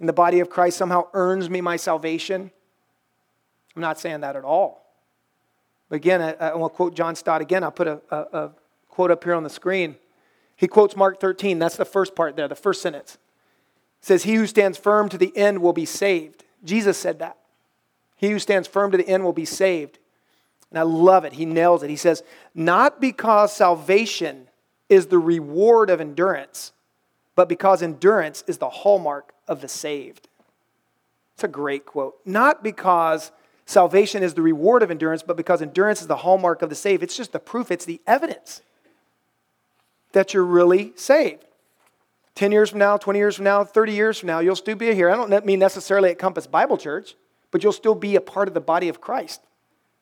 in 0.00 0.06
the 0.06 0.12
body 0.12 0.40
of 0.40 0.48
Christ 0.48 0.78
somehow 0.78 1.08
earns 1.12 1.50
me 1.50 1.60
my 1.60 1.76
salvation? 1.76 2.50
I'm 3.74 3.82
not 3.82 3.98
saying 3.98 4.20
that 4.20 4.36
at 4.36 4.44
all. 4.44 4.86
But 5.88 5.96
again, 5.96 6.22
I, 6.22 6.32
I 6.32 6.54
will 6.54 6.70
quote 6.70 6.94
John 6.94 7.16
Stott 7.16 7.42
again. 7.42 7.64
I'll 7.64 7.72
put 7.72 7.88
a, 7.88 8.00
a, 8.10 8.16
a 8.16 8.50
quote 8.88 9.10
up 9.10 9.24
here 9.24 9.34
on 9.34 9.42
the 9.42 9.50
screen. 9.50 9.96
He 10.56 10.68
quotes 10.68 10.96
Mark 10.96 11.20
13. 11.20 11.58
That's 11.58 11.76
the 11.76 11.84
first 11.84 12.14
part 12.14 12.36
there, 12.36 12.48
the 12.48 12.54
first 12.54 12.80
sentence 12.80 13.18
says, 14.02 14.24
He 14.24 14.34
who 14.34 14.46
stands 14.46 14.76
firm 14.76 15.08
to 15.08 15.16
the 15.16 15.34
end 15.36 15.62
will 15.62 15.72
be 15.72 15.86
saved. 15.86 16.44
Jesus 16.62 16.98
said 16.98 17.20
that. 17.20 17.38
He 18.16 18.30
who 18.30 18.38
stands 18.38 18.68
firm 18.68 18.90
to 18.90 18.98
the 18.98 19.08
end 19.08 19.24
will 19.24 19.32
be 19.32 19.46
saved. 19.46 19.98
And 20.70 20.78
I 20.78 20.82
love 20.82 21.24
it. 21.24 21.34
He 21.34 21.46
nails 21.46 21.82
it. 21.82 21.90
He 21.90 21.96
says, 21.96 22.22
Not 22.54 23.00
because 23.00 23.54
salvation 23.54 24.48
is 24.88 25.06
the 25.06 25.18
reward 25.18 25.88
of 25.88 26.00
endurance, 26.00 26.72
but 27.34 27.48
because 27.48 27.82
endurance 27.82 28.44
is 28.46 28.58
the 28.58 28.68
hallmark 28.68 29.32
of 29.48 29.60
the 29.60 29.68
saved. 29.68 30.28
It's 31.34 31.44
a 31.44 31.48
great 31.48 31.86
quote. 31.86 32.16
Not 32.24 32.62
because 32.62 33.32
salvation 33.64 34.22
is 34.22 34.34
the 34.34 34.42
reward 34.42 34.82
of 34.82 34.90
endurance, 34.90 35.22
but 35.22 35.36
because 35.36 35.62
endurance 35.62 36.00
is 36.00 36.06
the 36.06 36.16
hallmark 36.16 36.62
of 36.62 36.68
the 36.68 36.74
saved. 36.74 37.02
It's 37.02 37.16
just 37.16 37.32
the 37.32 37.38
proof, 37.38 37.70
it's 37.70 37.84
the 37.84 38.00
evidence 38.06 38.62
that 40.12 40.34
you're 40.34 40.44
really 40.44 40.92
saved. 40.96 41.44
10 42.34 42.52
years 42.52 42.70
from 42.70 42.78
now, 42.78 42.96
20 42.96 43.18
years 43.18 43.36
from 43.36 43.44
now, 43.44 43.62
30 43.64 43.92
years 43.92 44.18
from 44.18 44.26
now, 44.28 44.38
you'll 44.38 44.56
still 44.56 44.76
be 44.76 44.94
here. 44.94 45.10
I 45.10 45.16
don't 45.16 45.44
mean 45.44 45.58
necessarily 45.58 46.10
at 46.10 46.18
Compass 46.18 46.46
Bible 46.46 46.78
Church, 46.78 47.14
but 47.50 47.62
you'll 47.62 47.72
still 47.72 47.94
be 47.94 48.16
a 48.16 48.20
part 48.20 48.48
of 48.48 48.54
the 48.54 48.60
body 48.60 48.88
of 48.88 49.00
Christ. 49.00 49.42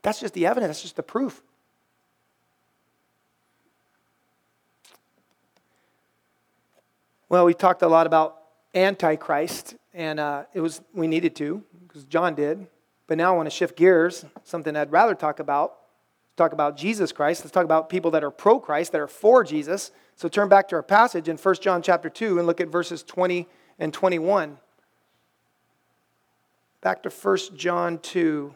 That's 0.03 0.21
just 0.21 0.35
the 0.35 0.47
evidence, 0.47 0.69
that's 0.69 0.83
just 0.83 0.97
the 0.97 1.03
proof. 1.03 1.43
Well, 7.29 7.45
we 7.45 7.55
talked 7.55 7.83
a 7.83 7.89
lot 7.89 8.07
about 8.07 8.39
Antichrist, 8.75 9.77
and 9.95 10.19
uh, 10.19 10.45
it 10.53 10.61
was 10.61 10.81
we 10.93 11.07
needed 11.07 11.37
to 11.37 11.63
because 11.87 12.05
John 12.05 12.35
did. 12.35 12.67
But 13.07 13.19
now 13.19 13.35
I 13.35 13.37
want 13.37 13.47
to 13.47 13.51
shift 13.51 13.77
gears, 13.77 14.25
something 14.45 14.77
I'd 14.77 14.93
rather 14.93 15.15
talk 15.15 15.41
about. 15.41 15.80
Talk 16.41 16.55
about 16.55 16.75
Jesus 16.75 17.13
Christ. 17.13 17.45
Let's 17.45 17.53
talk 17.53 17.67
about 17.67 17.91
people 17.91 18.11
that 18.13 18.25
are 18.25 18.31
pro 18.31 18.59
Christ, 18.59 18.93
that 18.93 19.01
are 19.03 19.07
for 19.07 19.45
Jesus. 19.45 19.91
So 20.17 20.27
turn 20.27 20.49
back 20.49 20.69
to 20.69 20.77
our 20.77 20.83
passage 20.83 21.29
in 21.29 21.37
1 21.37 21.55
John 21.57 21.83
chapter 21.83 22.09
2 22.09 22.39
and 22.39 22.47
look 22.47 22.63
at 22.63 22.69
verses 22.69 23.03
20 23.03 23.47
and 23.79 23.93
21. 23.93 24.57
Back 26.81 27.03
to 27.03 27.11
1 27.11 27.37
John 27.57 27.99
2. 27.99 28.55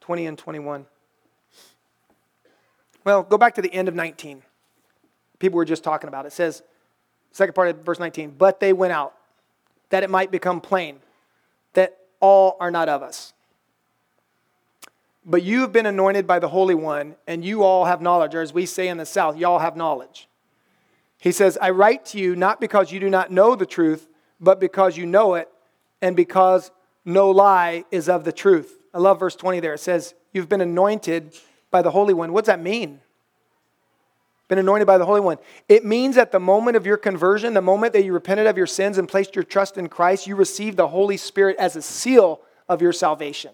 Twenty 0.00 0.26
and 0.26 0.36
twenty-one. 0.36 0.84
Well, 3.02 3.22
go 3.22 3.38
back 3.38 3.54
to 3.54 3.62
the 3.62 3.72
end 3.72 3.88
of 3.88 3.94
nineteen. 3.94 4.42
People 5.38 5.56
were 5.56 5.64
just 5.64 5.82
talking 5.82 6.06
about 6.06 6.26
it. 6.26 6.28
It 6.28 6.32
says, 6.32 6.62
second 7.32 7.54
part 7.54 7.70
of 7.70 7.78
verse 7.78 7.98
nineteen. 7.98 8.30
But 8.30 8.60
they 8.60 8.74
went 8.74 8.92
out, 8.92 9.14
that 9.88 10.02
it 10.04 10.10
might 10.10 10.30
become 10.30 10.60
plain 10.60 11.00
all 12.20 12.56
are 12.60 12.70
not 12.70 12.88
of 12.88 13.02
us. 13.02 13.32
But 15.24 15.42
you 15.42 15.62
have 15.62 15.72
been 15.72 15.86
anointed 15.86 16.26
by 16.26 16.38
the 16.38 16.48
Holy 16.48 16.74
One, 16.74 17.16
and 17.26 17.44
you 17.44 17.64
all 17.64 17.84
have 17.84 18.00
knowledge, 18.00 18.34
or 18.34 18.42
as 18.42 18.52
we 18.52 18.64
say 18.64 18.88
in 18.88 18.96
the 18.96 19.06
South, 19.06 19.36
y'all 19.36 19.58
have 19.58 19.76
knowledge. 19.76 20.28
He 21.18 21.32
says, 21.32 21.58
I 21.60 21.70
write 21.70 22.04
to 22.06 22.18
you 22.18 22.36
not 22.36 22.60
because 22.60 22.92
you 22.92 23.00
do 23.00 23.10
not 23.10 23.32
know 23.32 23.56
the 23.56 23.66
truth, 23.66 24.08
but 24.40 24.60
because 24.60 24.96
you 24.96 25.06
know 25.06 25.34
it, 25.34 25.48
and 26.00 26.14
because 26.14 26.70
no 27.04 27.30
lie 27.30 27.84
is 27.90 28.08
of 28.08 28.24
the 28.24 28.32
truth. 28.32 28.78
I 28.94 28.98
love 28.98 29.18
verse 29.18 29.34
20 29.34 29.60
there. 29.60 29.74
It 29.74 29.80
says, 29.80 30.14
You've 30.32 30.48
been 30.48 30.60
anointed 30.60 31.34
by 31.70 31.82
the 31.82 31.90
Holy 31.90 32.14
One. 32.14 32.32
What 32.32 32.44
does 32.44 32.48
that 32.48 32.60
mean? 32.60 33.00
Been 34.48 34.58
anointed 34.58 34.86
by 34.86 34.98
the 34.98 35.06
Holy 35.06 35.20
One. 35.20 35.38
It 35.68 35.84
means 35.84 36.16
at 36.16 36.30
the 36.30 36.38
moment 36.38 36.76
of 36.76 36.86
your 36.86 36.96
conversion, 36.96 37.54
the 37.54 37.60
moment 37.60 37.92
that 37.94 38.04
you 38.04 38.12
repented 38.12 38.46
of 38.46 38.56
your 38.56 38.66
sins 38.66 38.96
and 38.96 39.08
placed 39.08 39.34
your 39.34 39.42
trust 39.42 39.76
in 39.76 39.88
Christ, 39.88 40.26
you 40.26 40.36
received 40.36 40.76
the 40.76 40.88
Holy 40.88 41.16
Spirit 41.16 41.56
as 41.58 41.74
a 41.74 41.82
seal 41.82 42.40
of 42.68 42.80
your 42.80 42.92
salvation. 42.92 43.52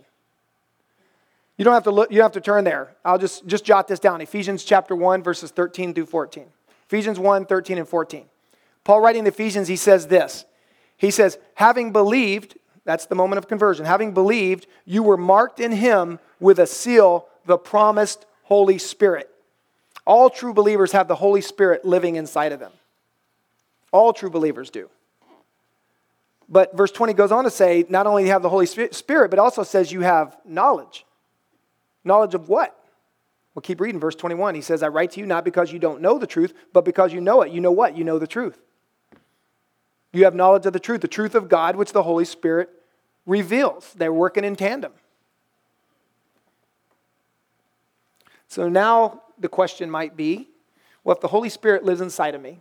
You 1.57 1.65
don't 1.65 1.75
have 1.75 1.85
to 1.85 1.91
look, 1.91 2.11
you 2.11 2.17
don't 2.19 2.25
have 2.25 2.33
to 2.33 2.41
turn 2.41 2.65
there. 2.65 2.95
I'll 3.05 3.19
just, 3.19 3.47
just 3.47 3.65
jot 3.65 3.89
this 3.89 4.01
down. 4.01 4.21
Ephesians 4.21 4.65
chapter 4.65 4.95
1, 4.95 5.23
verses 5.23 5.51
13 5.51 5.95
through 5.95 6.07
14. 6.07 6.47
Ephesians 6.87 7.19
1, 7.19 7.47
13 7.47 7.79
and 7.79 7.89
14. 7.89 8.27
Paul 8.85 9.01
writing 9.01 9.25
the 9.25 9.31
Ephesians, 9.31 9.69
he 9.69 9.77
says 9.77 10.09
this. 10.09 10.45
He 10.99 11.11
says, 11.11 11.39
having 11.55 11.93
believed, 11.93 12.59
that's 12.85 13.07
the 13.07 13.15
moment 13.15 13.39
of 13.39 13.49
conversion, 13.49 13.87
having 13.87 14.13
believed, 14.13 14.67
you 14.85 15.03
were 15.03 15.17
marked 15.17 15.59
in 15.59 15.73
him 15.73 16.19
with 16.39 16.59
a 16.59 16.67
seal, 16.67 17.29
the 17.47 17.57
promised 17.57 18.27
Holy 18.45 18.77
Spirit. 18.79 19.32
All 20.05 20.31
true 20.31 20.53
believers 20.53 20.93
have 20.93 21.09
the 21.09 21.15
Holy 21.15 21.41
Spirit 21.41 21.85
living 21.85 22.17
inside 22.17 22.53
of 22.53 22.61
them. 22.61 22.73
All 23.93 24.13
true 24.13 24.31
believers 24.31 24.71
do. 24.71 24.89
But 26.49 26.77
verse 26.77 26.91
20 26.91 27.13
goes 27.15 27.33
on 27.33 27.45
to 27.45 27.51
say, 27.51 27.85
not 27.89 28.07
only 28.07 28.27
have 28.27 28.43
the 28.43 28.49
Holy 28.49 28.67
Spirit, 28.67 29.31
but 29.31 29.39
also 29.39 29.63
says 29.63 29.93
you 29.93 30.01
have 30.01 30.37
knowledge. 30.45 31.07
Knowledge 32.05 32.35
of 32.35 32.49
what? 32.49 32.79
We'll 33.55 33.63
keep 33.63 33.81
reading 33.81 34.01
verse 34.01 34.15
21. 34.15 34.55
He 34.55 34.61
says, 34.61 34.83
I 34.83 34.89
write 34.89 35.13
to 35.13 35.21
you 35.21 35.27
not 35.27 35.45
because 35.45 35.73
you 35.73 35.79
don't 35.79 36.01
know 36.01 36.19
the 36.19 36.27
truth, 36.27 36.55
but 36.73 36.85
because 36.85 37.13
you 37.13 37.21
know 37.21 37.43
it. 37.43 37.53
You 37.53 37.61
know 37.61 37.73
what? 37.73 37.97
You 37.97 38.05
know 38.05 38.19
the 38.19 38.27
truth. 38.27 38.59
You 40.13 40.25
have 40.25 40.35
knowledge 40.35 40.67
of 40.67 40.73
the 40.73 40.81
truth, 40.81 41.01
the 41.01 41.09
truth 41.09 41.35
of 41.35 41.49
God, 41.49 41.77
which 41.77 41.93
the 41.93 42.03
Holy 42.03 42.25
Spirit 42.25 42.71
reveals. 43.25 43.93
They're 43.95 44.13
working 44.13 44.45
in 44.45 44.57
tandem. 44.57 44.93
So 48.49 48.69
now 48.69 49.23
the 49.43 49.49
question 49.49 49.91
might 49.91 50.17
be 50.17 50.49
well, 51.05 51.17
if 51.17 51.21
the 51.21 51.29
Holy 51.29 51.49
Spirit 51.49 51.85
lives 51.85 52.01
inside 52.01 52.35
of 52.35 52.41
me 52.41 52.61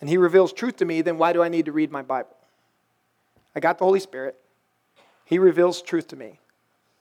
and 0.00 0.08
He 0.08 0.16
reveals 0.16 0.52
truth 0.52 0.76
to 0.78 0.84
me, 0.84 1.02
then 1.02 1.18
why 1.18 1.32
do 1.32 1.42
I 1.42 1.48
need 1.48 1.66
to 1.66 1.72
read 1.72 1.90
my 1.90 2.02
Bible? 2.02 2.36
I 3.54 3.60
got 3.60 3.78
the 3.78 3.84
Holy 3.84 4.00
Spirit, 4.00 4.36
He 5.24 5.38
reveals 5.38 5.82
truth 5.82 6.08
to 6.08 6.16
me. 6.16 6.40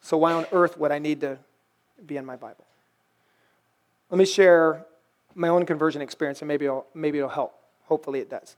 So 0.02 0.18
why 0.18 0.34
on 0.34 0.46
earth 0.52 0.78
would 0.78 0.92
I 0.92 1.00
need 1.00 1.22
to 1.22 1.40
be 2.06 2.18
in 2.18 2.26
my 2.26 2.36
Bible? 2.36 2.66
Let 4.10 4.18
me 4.18 4.26
share 4.26 4.86
my 5.36 5.50
own 5.50 5.66
conversion 5.66 6.02
experience 6.02 6.42
and 6.42 6.48
maybe 6.48 6.66
it'll, 6.66 6.86
maybe 6.94 7.18
it'll 7.18 7.30
help. 7.30 7.56
Hopefully 7.86 8.20
it 8.20 8.30
does. 8.30 8.56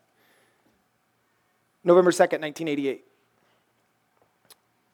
November 1.84 2.12
2nd, 2.12 2.42
1988. 2.42 3.06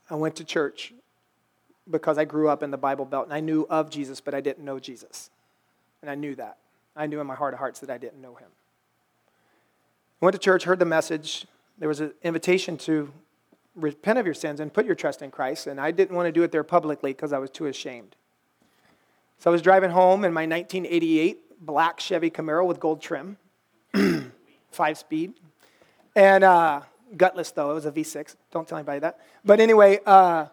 I 0.10 0.16
went 0.16 0.36
to 0.38 0.44
church 0.44 0.94
because 1.90 2.18
I 2.18 2.26
grew 2.26 2.50
up 2.50 2.64
in 2.64 2.72
the 2.72 2.78
Bible 2.78 3.06
Belt 3.06 3.26
and 3.26 3.34
I 3.34 3.40
knew 3.40 3.66
of 3.70 3.90
Jesus, 3.90 4.22
but 4.22 4.34
I 4.34 4.42
didn't 4.42 4.64
know 4.66 4.80
Jesus. 4.80 5.30
And 6.02 6.12
I 6.12 6.16
knew 6.16 6.36
that. 6.36 6.58
I 6.96 7.08
knew 7.08 7.20
in 7.20 7.28
my 7.28 7.36
heart 7.36 7.54
of 7.54 7.60
hearts 7.60 7.80
that 7.80 7.90
I 7.90 7.98
didn't 7.98 8.22
know 8.22 8.36
him. 8.36 8.50
I 10.22 10.26
went 10.26 10.34
to 10.34 10.40
church, 10.40 10.64
heard 10.64 10.80
the 10.80 10.86
message. 10.86 11.46
There 11.78 11.88
was 11.88 12.00
an 12.00 12.14
invitation 12.24 12.78
to 12.80 13.12
repent 13.76 14.18
of 14.18 14.26
your 14.26 14.34
sins 14.34 14.60
and 14.60 14.74
put 14.74 14.86
your 14.86 14.96
trust 14.96 15.22
in 15.22 15.30
Christ, 15.30 15.68
and 15.68 15.80
I 15.80 15.92
didn't 15.92 16.16
want 16.16 16.28
to 16.28 16.32
do 16.32 16.42
it 16.44 16.52
there 16.52 16.64
publicly 16.64 17.14
because 17.14 17.32
I 17.32 17.38
was 17.38 17.52
too 17.52 17.68
ashamed. 17.68 18.16
So 19.38 19.52
I 19.52 19.54
was 19.54 19.62
driving 19.62 19.92
home 19.92 20.26
in 20.26 20.34
my 20.34 20.48
1988 20.48 21.64
black 21.66 22.00
Chevy 22.00 22.32
Camaro 22.32 22.66
with 22.66 22.80
gold 22.80 23.02
trim, 23.02 23.38
five 24.72 24.98
speed, 24.98 25.34
and 26.16 26.44
uh, 26.44 26.82
gutless 27.16 27.52
though. 27.52 27.72
It 27.72 27.76
was 27.76 27.86
a 27.86 27.92
V6. 27.92 28.36
Don't 28.52 28.68
tell 28.68 28.80
anybody 28.80 29.00
that. 29.00 29.20
But 29.46 29.60
anyway, 29.60 30.00
uh, 30.06 30.48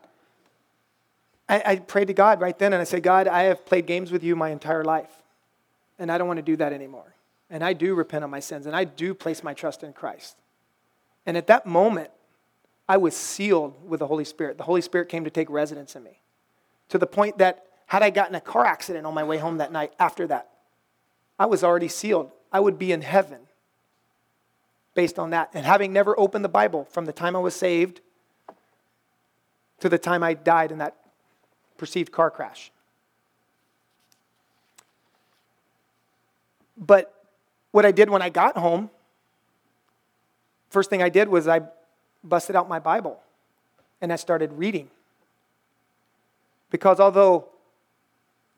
I, 1.48 1.62
I 1.64 1.76
prayed 1.76 2.08
to 2.08 2.14
God 2.14 2.40
right 2.40 2.58
then 2.58 2.72
and 2.72 2.80
I 2.80 2.84
said, 2.84 3.02
God, 3.02 3.28
I 3.28 3.44
have 3.44 3.66
played 3.66 3.86
games 3.86 4.10
with 4.10 4.22
you 4.24 4.34
my 4.34 4.50
entire 4.50 4.84
life, 4.84 5.22
and 5.98 6.10
I 6.10 6.18
don't 6.18 6.26
want 6.26 6.38
to 6.38 6.42
do 6.42 6.56
that 6.56 6.72
anymore. 6.72 7.14
And 7.50 7.62
I 7.62 7.72
do 7.72 7.94
repent 7.94 8.24
of 8.24 8.30
my 8.30 8.40
sins, 8.40 8.66
and 8.66 8.74
I 8.74 8.84
do 8.84 9.14
place 9.14 9.44
my 9.44 9.54
trust 9.54 9.82
in 9.82 9.92
Christ. 9.92 10.36
And 11.26 11.36
at 11.36 11.46
that 11.46 11.66
moment, 11.66 12.10
I 12.88 12.96
was 12.96 13.16
sealed 13.16 13.74
with 13.86 14.00
the 14.00 14.06
Holy 14.06 14.24
Spirit. 14.24 14.58
The 14.58 14.64
Holy 14.64 14.80
Spirit 14.80 15.08
came 15.08 15.24
to 15.24 15.30
take 15.30 15.48
residence 15.50 15.96
in 15.96 16.02
me 16.02 16.20
to 16.88 16.98
the 16.98 17.06
point 17.06 17.38
that 17.38 17.66
had 17.86 18.02
I 18.02 18.10
gotten 18.10 18.34
a 18.34 18.40
car 18.40 18.64
accident 18.64 19.06
on 19.06 19.14
my 19.14 19.24
way 19.24 19.38
home 19.38 19.58
that 19.58 19.72
night 19.72 19.92
after 19.98 20.26
that, 20.28 20.50
I 21.38 21.46
was 21.46 21.64
already 21.64 21.88
sealed. 21.88 22.30
I 22.52 22.60
would 22.60 22.78
be 22.78 22.92
in 22.92 23.02
heaven 23.02 23.40
based 24.94 25.18
on 25.18 25.30
that. 25.30 25.50
And 25.54 25.66
having 25.66 25.92
never 25.92 26.18
opened 26.18 26.44
the 26.44 26.48
Bible 26.48 26.84
from 26.84 27.04
the 27.04 27.12
time 27.12 27.34
I 27.36 27.40
was 27.40 27.54
saved 27.54 28.00
to 29.80 29.88
the 29.88 29.98
time 29.98 30.22
I 30.22 30.34
died 30.34 30.70
in 30.70 30.78
that 30.78 30.96
perceived 31.84 32.10
car 32.10 32.30
crash. 32.30 32.72
But 36.78 37.12
what 37.72 37.84
I 37.84 37.92
did 37.92 38.08
when 38.08 38.22
I 38.22 38.30
got 38.30 38.56
home, 38.56 38.88
first 40.70 40.88
thing 40.88 41.02
I 41.02 41.10
did 41.10 41.28
was 41.28 41.46
I 41.46 41.60
busted 42.22 42.56
out 42.56 42.70
my 42.70 42.78
Bible 42.78 43.20
and 44.00 44.10
I 44.10 44.16
started 44.16 44.54
reading. 44.54 44.88
Because 46.70 47.00
although 47.00 47.48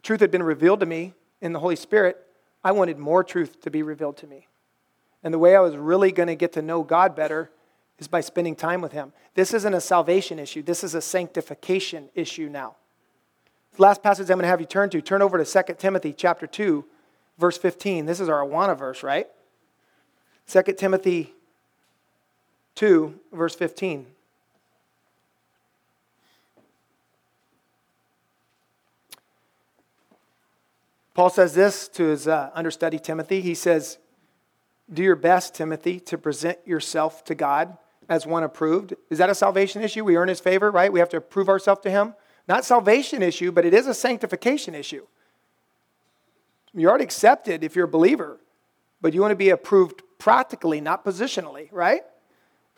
truth 0.04 0.20
had 0.20 0.30
been 0.30 0.44
revealed 0.44 0.78
to 0.78 0.86
me 0.86 1.12
in 1.40 1.52
the 1.52 1.58
Holy 1.58 1.74
Spirit, 1.74 2.16
I 2.62 2.70
wanted 2.70 2.96
more 2.96 3.24
truth 3.24 3.60
to 3.62 3.72
be 3.72 3.82
revealed 3.82 4.18
to 4.18 4.28
me. 4.28 4.46
And 5.24 5.34
the 5.34 5.40
way 5.40 5.56
I 5.56 5.60
was 5.60 5.76
really 5.76 6.12
going 6.12 6.28
to 6.28 6.36
get 6.36 6.52
to 6.52 6.62
know 6.62 6.84
God 6.84 7.16
better 7.16 7.50
is 7.98 8.06
by 8.06 8.20
spending 8.20 8.54
time 8.54 8.80
with 8.80 8.92
Him. 8.92 9.12
This 9.34 9.52
isn't 9.52 9.74
a 9.74 9.80
salvation 9.80 10.38
issue, 10.38 10.62
this 10.62 10.84
is 10.84 10.94
a 10.94 11.02
sanctification 11.02 12.08
issue 12.14 12.48
now. 12.48 12.76
The 13.76 13.82
last 13.82 14.02
passage 14.02 14.30
I'm 14.30 14.38
going 14.38 14.44
to 14.44 14.48
have 14.48 14.60
you 14.60 14.66
turn 14.66 14.88
to, 14.90 15.02
turn 15.02 15.20
over 15.20 15.42
to 15.42 15.44
2 15.44 15.74
Timothy 15.74 16.14
chapter 16.14 16.46
2, 16.46 16.82
verse 17.36 17.58
15. 17.58 18.06
This 18.06 18.20
is 18.20 18.28
our 18.30 18.40
Awana 18.40 18.76
verse, 18.76 19.02
right? 19.02 19.26
2 20.48 20.62
Timothy 20.78 21.34
2, 22.76 23.20
verse 23.32 23.54
15. 23.54 24.06
Paul 31.12 31.28
says 31.28 31.54
this 31.54 31.88
to 31.88 32.04
his 32.04 32.26
uh, 32.26 32.50
understudy 32.54 32.98
Timothy. 32.98 33.42
He 33.42 33.54
says, 33.54 33.98
Do 34.90 35.02
your 35.02 35.16
best, 35.16 35.54
Timothy, 35.54 36.00
to 36.00 36.16
present 36.16 36.58
yourself 36.66 37.24
to 37.24 37.34
God 37.34 37.76
as 38.08 38.26
one 38.26 38.42
approved. 38.42 38.94
Is 39.10 39.18
that 39.18 39.28
a 39.28 39.34
salvation 39.34 39.82
issue? 39.82 40.02
We 40.02 40.16
earn 40.16 40.28
his 40.28 40.40
favor, 40.40 40.70
right? 40.70 40.90
We 40.90 41.00
have 41.00 41.08
to 41.10 41.20
prove 41.20 41.50
ourselves 41.50 41.82
to 41.82 41.90
him. 41.90 42.14
Not 42.48 42.64
salvation 42.64 43.22
issue, 43.22 43.52
but 43.52 43.64
it 43.64 43.74
is 43.74 43.86
a 43.86 43.94
sanctification 43.94 44.74
issue. 44.74 45.06
You're 46.74 46.90
already 46.90 47.04
accepted 47.04 47.64
if 47.64 47.74
you're 47.74 47.86
a 47.86 47.88
believer, 47.88 48.38
but 49.00 49.14
you 49.14 49.20
want 49.20 49.32
to 49.32 49.36
be 49.36 49.50
approved 49.50 50.02
practically, 50.18 50.80
not 50.80 51.04
positionally, 51.04 51.68
right? 51.72 52.02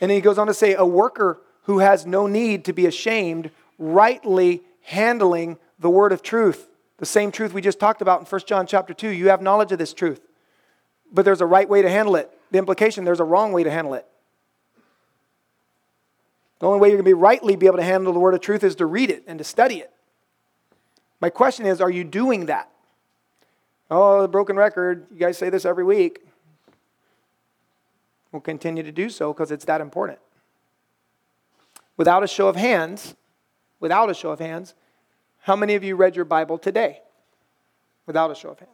And 0.00 0.11
then 0.11 0.16
he 0.16 0.20
goes 0.20 0.38
on 0.38 0.46
to 0.46 0.54
say, 0.54 0.74
a 0.74 0.85
worker 0.85 1.40
who 1.62 1.81
has 1.81 2.07
no 2.07 2.26
need 2.26 2.64
to 2.66 2.72
be 2.72 2.87
ashamed, 2.87 3.50
rightly 3.78 4.62
handling 4.83 5.59
the 5.78 5.90
word 5.90 6.12
of 6.12 6.22
truth. 6.22 6.68
The 6.98 7.07
same 7.07 7.31
truth 7.31 7.52
we 7.52 7.61
just 7.61 7.78
talked 7.78 8.00
about 8.00 8.20
in 8.20 8.26
1 8.26 8.40
John 8.46 8.66
chapter 8.66 8.94
2. 8.94 9.11
You 9.11 9.28
have 9.28 9.42
knowledge 9.42 9.72
of 9.72 9.78
this 9.78 9.92
truth. 9.92 10.20
But 11.12 11.24
there's 11.24 11.40
a 11.40 11.46
right 11.46 11.68
way 11.68 11.83
to 11.83 11.90
handle 11.90 12.16
it. 12.16 12.31
The 12.50 12.59
implication, 12.59 13.04
there's 13.04 13.20
a 13.20 13.24
wrong 13.24 13.52
way 13.52 13.64
to 13.64 13.70
handle 13.70 13.94
it. 13.94 14.07
The 16.58 16.66
only 16.66 16.80
way 16.80 16.88
you're 16.88 16.96
going 16.96 17.04
to 17.04 17.08
be 17.08 17.14
rightly 17.14 17.56
be 17.56 17.66
able 17.66 17.76
to 17.76 17.82
handle 17.84 18.12
the 18.12 18.18
word 18.18 18.34
of 18.34 18.40
truth 18.40 18.64
is 18.64 18.74
to 18.76 18.86
read 18.86 19.10
it 19.10 19.24
and 19.26 19.38
to 19.38 19.44
study 19.44 19.76
it. 19.76 19.92
My 21.20 21.30
question 21.30 21.66
is, 21.66 21.80
are 21.80 21.90
you 21.90 22.04
doing 22.04 22.46
that? 22.46 22.70
Oh, 23.90 24.22
the 24.22 24.28
broken 24.28 24.56
record. 24.56 25.06
You 25.12 25.18
guys 25.18 25.38
say 25.38 25.50
this 25.50 25.64
every 25.64 25.84
week. 25.84 26.20
We'll 28.32 28.40
continue 28.40 28.82
to 28.82 28.92
do 28.92 29.08
so 29.08 29.32
because 29.32 29.50
it's 29.50 29.64
that 29.64 29.80
important. 29.80 30.18
Without 31.96 32.22
a 32.22 32.28
show 32.28 32.48
of 32.48 32.56
hands, 32.56 33.14
without 33.80 34.10
a 34.10 34.14
show 34.14 34.30
of 34.30 34.38
hands, 34.38 34.74
how 35.40 35.56
many 35.56 35.74
of 35.74 35.82
you 35.82 35.96
read 35.96 36.14
your 36.14 36.24
Bible 36.24 36.58
today? 36.58 37.00
Without 38.06 38.30
a 38.30 38.34
show 38.34 38.50
of 38.50 38.58
hands. 38.58 38.70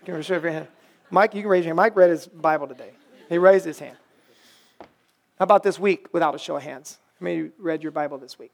You 0.00 0.06
can 0.06 0.14
raise 0.14 0.28
your 0.28 0.40
hand. 0.40 0.68
Mike, 1.10 1.34
you 1.34 1.42
can 1.42 1.50
raise 1.50 1.64
your 1.64 1.70
hand. 1.70 1.76
Mike 1.76 1.94
read 1.94 2.10
his 2.10 2.26
Bible 2.26 2.66
today. 2.66 2.90
He 3.28 3.38
raised 3.38 3.64
his 3.64 3.78
hand. 3.78 3.96
How 5.38 5.44
about 5.44 5.62
this 5.62 5.78
week 5.78 6.12
without 6.12 6.34
a 6.34 6.38
show 6.38 6.56
of 6.56 6.62
hands? 6.62 6.98
How 7.22 7.24
many 7.26 7.50
read 7.56 7.84
your 7.84 7.92
Bible 7.92 8.18
this 8.18 8.36
week? 8.36 8.50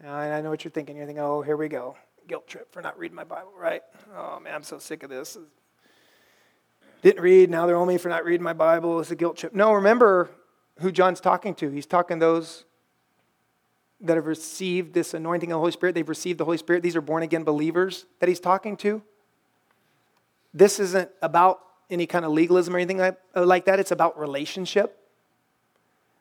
And 0.00 0.10
I 0.10 0.40
know 0.40 0.50
what 0.50 0.64
you're 0.64 0.72
thinking. 0.72 0.96
You're 0.96 1.06
thinking, 1.06 1.22
oh, 1.22 1.40
here 1.40 1.56
we 1.56 1.68
go. 1.68 1.96
Guilt 2.26 2.48
trip 2.48 2.72
for 2.72 2.82
not 2.82 2.98
reading 2.98 3.14
my 3.14 3.22
Bible, 3.22 3.52
right? 3.56 3.80
Oh, 4.16 4.40
man, 4.40 4.52
I'm 4.52 4.64
so 4.64 4.80
sick 4.80 5.04
of 5.04 5.10
this 5.10 5.38
didn't 7.02 7.22
read, 7.22 7.48
now 7.48 7.66
they're 7.66 7.76
on 7.76 7.86
me 7.86 7.96
for 7.96 8.08
not 8.08 8.24
reading 8.24 8.42
my 8.42 8.54
Bible. 8.54 8.98
It's 8.98 9.12
a 9.12 9.14
guilt 9.14 9.36
trip. 9.36 9.54
No, 9.54 9.74
remember 9.74 10.30
who 10.80 10.90
John's 10.90 11.20
talking 11.20 11.54
to. 11.56 11.70
He's 11.70 11.86
talking 11.86 12.18
those 12.18 12.64
that 14.00 14.16
have 14.16 14.26
received 14.26 14.94
this 14.94 15.14
anointing 15.14 15.52
of 15.52 15.56
the 15.56 15.60
Holy 15.60 15.70
Spirit. 15.70 15.94
They've 15.94 16.08
received 16.08 16.40
the 16.40 16.44
Holy 16.44 16.56
Spirit. 16.56 16.82
These 16.82 16.96
are 16.96 17.00
born 17.00 17.22
again 17.22 17.44
believers 17.44 18.06
that 18.18 18.28
he's 18.28 18.40
talking 18.40 18.76
to. 18.78 19.00
This 20.52 20.80
isn't 20.80 21.10
about 21.22 21.60
any 21.88 22.06
kind 22.06 22.24
of 22.24 22.32
legalism 22.32 22.74
or 22.74 22.78
anything 22.78 23.14
like 23.36 23.66
that. 23.66 23.78
It's 23.78 23.92
about 23.92 24.18
relationship. 24.18 24.98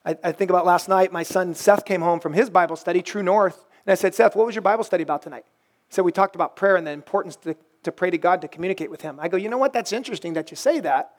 I, 0.06 0.18
I 0.24 0.32
think 0.32 0.50
about 0.50 0.66
last 0.66 0.90
night, 0.90 1.12
my 1.12 1.24
son 1.24 1.56
Seth 1.56 1.86
came 1.86 2.02
home 2.02 2.20
from 2.20 2.34
his 2.34 2.50
Bible 2.50 2.76
study, 2.76 3.02
True 3.02 3.24
North, 3.24 3.66
and 3.86 3.92
I 3.92 3.96
said, 3.96 4.16
Seth, 4.16 4.36
what 4.36 4.46
was 4.46 4.56
your 4.56 4.62
Bible 4.62 4.84
study 4.84 5.04
about 5.04 5.22
tonight? 5.22 5.46
He 5.88 5.94
said, 5.94 6.04
We 6.04 6.12
talked 6.12 6.36
about 6.36 6.56
prayer 6.56 6.76
and 6.76 6.86
the 6.86 6.92
importance 6.92 7.36
to 7.38 7.56
to 7.84 7.92
pray 7.92 8.10
to 8.10 8.18
God 8.18 8.42
to 8.42 8.48
communicate 8.48 8.90
with 8.90 9.02
Him. 9.02 9.20
I 9.20 9.28
go, 9.28 9.38
you 9.38 9.50
know 9.50 9.58
what? 9.58 9.74
That's 9.74 9.94
interesting 9.94 10.34
that 10.34 10.52
you 10.52 10.58
say 10.58 10.80
that 10.80 11.14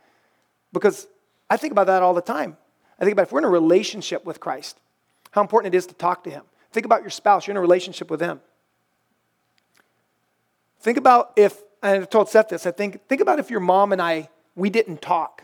because 0.72 1.06
I 1.48 1.56
think 1.56 1.72
about 1.72 1.86
that 1.86 2.02
all 2.02 2.14
the 2.14 2.22
time. 2.22 2.56
I 2.98 3.04
think 3.04 3.12
about 3.12 3.24
if 3.24 3.32
we're 3.32 3.40
in 3.40 3.44
a 3.44 3.50
relationship 3.50 4.24
with 4.24 4.40
Christ, 4.40 4.78
how 5.30 5.40
important 5.40 5.74
it 5.74 5.76
is 5.76 5.86
to 5.86 5.94
talk 5.94 6.24
to 6.24 6.30
Him. 6.30 6.42
Think 6.72 6.86
about 6.86 7.02
your 7.02 7.10
spouse, 7.10 7.46
you're 7.46 7.52
in 7.52 7.58
a 7.58 7.60
relationship 7.60 8.10
with 8.10 8.20
Him. 8.20 8.40
Think 10.80 10.98
about 10.98 11.32
if, 11.36 11.62
I 11.82 11.98
told 12.00 12.28
Seth 12.28 12.48
this, 12.48 12.66
I 12.66 12.70
think, 12.70 13.06
think 13.08 13.20
about 13.20 13.38
if 13.38 13.50
your 13.50 13.60
mom 13.60 13.92
and 13.92 14.02
I, 14.02 14.28
we 14.54 14.70
didn't 14.70 15.02
talk 15.02 15.42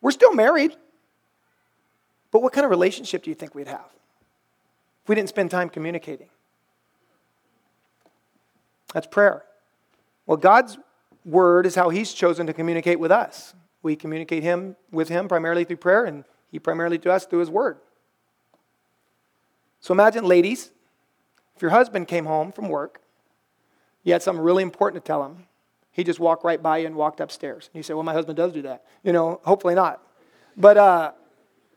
We're 0.00 0.10
still 0.10 0.32
married. 0.34 0.76
But 2.30 2.42
what 2.42 2.52
kind 2.52 2.64
of 2.64 2.70
relationship 2.70 3.22
do 3.22 3.30
you 3.30 3.34
think 3.34 3.54
we'd 3.54 3.66
have 3.66 3.88
if 5.02 5.08
we 5.08 5.14
didn't 5.14 5.28
spend 5.28 5.50
time 5.50 5.68
communicating? 5.68 6.28
That's 8.92 9.06
prayer. 9.06 9.44
Well, 10.26 10.36
God's 10.36 10.78
word 11.24 11.66
is 11.66 11.74
how 11.74 11.90
he's 11.90 12.12
chosen 12.12 12.46
to 12.46 12.52
communicate 12.52 12.98
with 12.98 13.10
us. 13.10 13.54
We 13.82 13.96
communicate 13.96 14.42
him 14.42 14.76
with 14.90 15.08
him 15.08 15.28
primarily 15.28 15.64
through 15.64 15.78
prayer 15.78 16.04
and 16.04 16.24
he 16.50 16.58
primarily 16.58 16.98
to 16.98 17.12
us 17.12 17.26
through 17.26 17.40
his 17.40 17.50
word. 17.50 17.78
So 19.80 19.92
imagine 19.92 20.24
ladies, 20.24 20.70
if 21.56 21.62
your 21.62 21.70
husband 21.70 22.08
came 22.08 22.26
home 22.26 22.52
from 22.52 22.68
work, 22.68 23.00
you 24.02 24.12
had 24.12 24.22
something 24.22 24.42
really 24.42 24.62
important 24.62 25.02
to 25.02 25.06
tell 25.06 25.24
him. 25.24 25.46
He 25.92 26.04
just 26.04 26.20
walked 26.20 26.44
right 26.44 26.62
by 26.62 26.78
you 26.78 26.86
and 26.86 26.94
walked 26.94 27.20
upstairs. 27.20 27.68
And 27.72 27.78
you 27.78 27.82
say, 27.82 27.94
Well, 27.94 28.02
my 28.02 28.12
husband 28.12 28.36
does 28.36 28.52
do 28.52 28.62
that. 28.62 28.84
You 29.02 29.12
know, 29.12 29.40
hopefully 29.44 29.74
not. 29.74 30.00
But, 30.56 30.76
uh, 30.76 31.12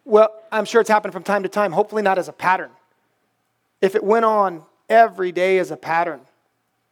well, 0.06 0.34
I'm 0.52 0.66
sure 0.66 0.82
it's 0.82 0.90
happened 0.90 1.14
from 1.14 1.24
time 1.24 1.44
to 1.44 1.50
time, 1.50 1.72
hopefully 1.72 2.02
not 2.02 2.18
as 2.18 2.28
a 2.28 2.34
pattern. 2.34 2.72
If 3.82 3.96
it 3.96 4.04
went 4.04 4.26
on 4.26 4.64
every 4.90 5.32
day 5.32 5.58
as 5.60 5.72
a 5.72 5.78
pattern, 5.78 6.22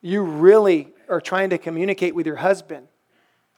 you 0.01 0.23
really 0.23 0.89
are 1.09 1.21
trying 1.21 1.49
to 1.51 1.57
communicate 1.57 2.15
with 2.15 2.25
your 2.25 2.37
husband 2.37 2.87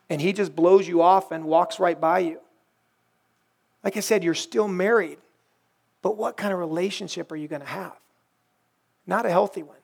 and 0.10 0.22
he 0.22 0.34
just 0.34 0.56
blows 0.56 0.88
you 0.88 1.02
off 1.02 1.32
and 1.32 1.46
walks 1.46 1.80
right 1.80 2.00
by 2.00 2.20
you. 2.20 2.39
Like 3.84 3.98
I 3.98 4.00
said, 4.00 4.24
you're 4.24 4.34
still 4.34 4.68
married, 4.68 5.18
but 6.02 6.18
what 6.18 6.38
kind 6.38 6.54
of 6.54 6.60
relationship 6.60 7.32
are 7.32 7.36
you 7.36 7.48
going 7.48 7.62
to 7.62 7.68
have? 7.68 7.94
Not 9.08 9.26
a 9.26 9.30
healthy 9.30 9.63
one. 9.63 9.78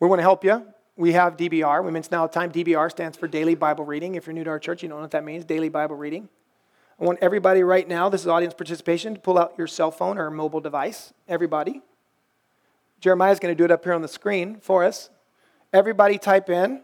We 0.00 0.08
want 0.08 0.18
to 0.18 0.24
help 0.24 0.42
you. 0.44 0.66
We 0.96 1.12
have 1.12 1.36
DBR. 1.36 1.84
All 1.84 2.28
the 2.28 2.32
time 2.32 2.52
DBR 2.52 2.90
stands 2.90 3.16
for 3.16 3.26
Daily 3.26 3.54
Bible 3.54 3.84
Reading. 3.84 4.14
If 4.14 4.26
you're 4.26 4.34
new 4.34 4.44
to 4.44 4.50
our 4.50 4.58
church, 4.58 4.82
you 4.82 4.88
don't 4.88 4.98
know 4.98 5.02
what 5.02 5.12
that 5.12 5.24
means 5.24 5.44
Daily 5.44 5.70
Bible 5.70 5.96
Reading. 5.96 6.28
I 7.00 7.04
want 7.04 7.18
everybody 7.22 7.62
right 7.62 7.88
now, 7.88 8.10
this 8.10 8.20
is 8.20 8.26
audience 8.26 8.54
participation, 8.54 9.14
to 9.14 9.20
pull 9.20 9.38
out 9.38 9.54
your 9.56 9.66
cell 9.66 9.90
phone 9.90 10.18
or 10.18 10.30
mobile 10.30 10.60
device. 10.60 11.12
Everybody. 11.26 11.80
Jeremiah's 13.00 13.40
going 13.40 13.52
to 13.52 13.58
do 13.58 13.64
it 13.64 13.70
up 13.70 13.82
here 13.82 13.94
on 13.94 14.02
the 14.02 14.08
screen 14.08 14.58
for 14.60 14.84
us. 14.84 15.08
Everybody 15.72 16.18
type 16.18 16.50
in, 16.50 16.82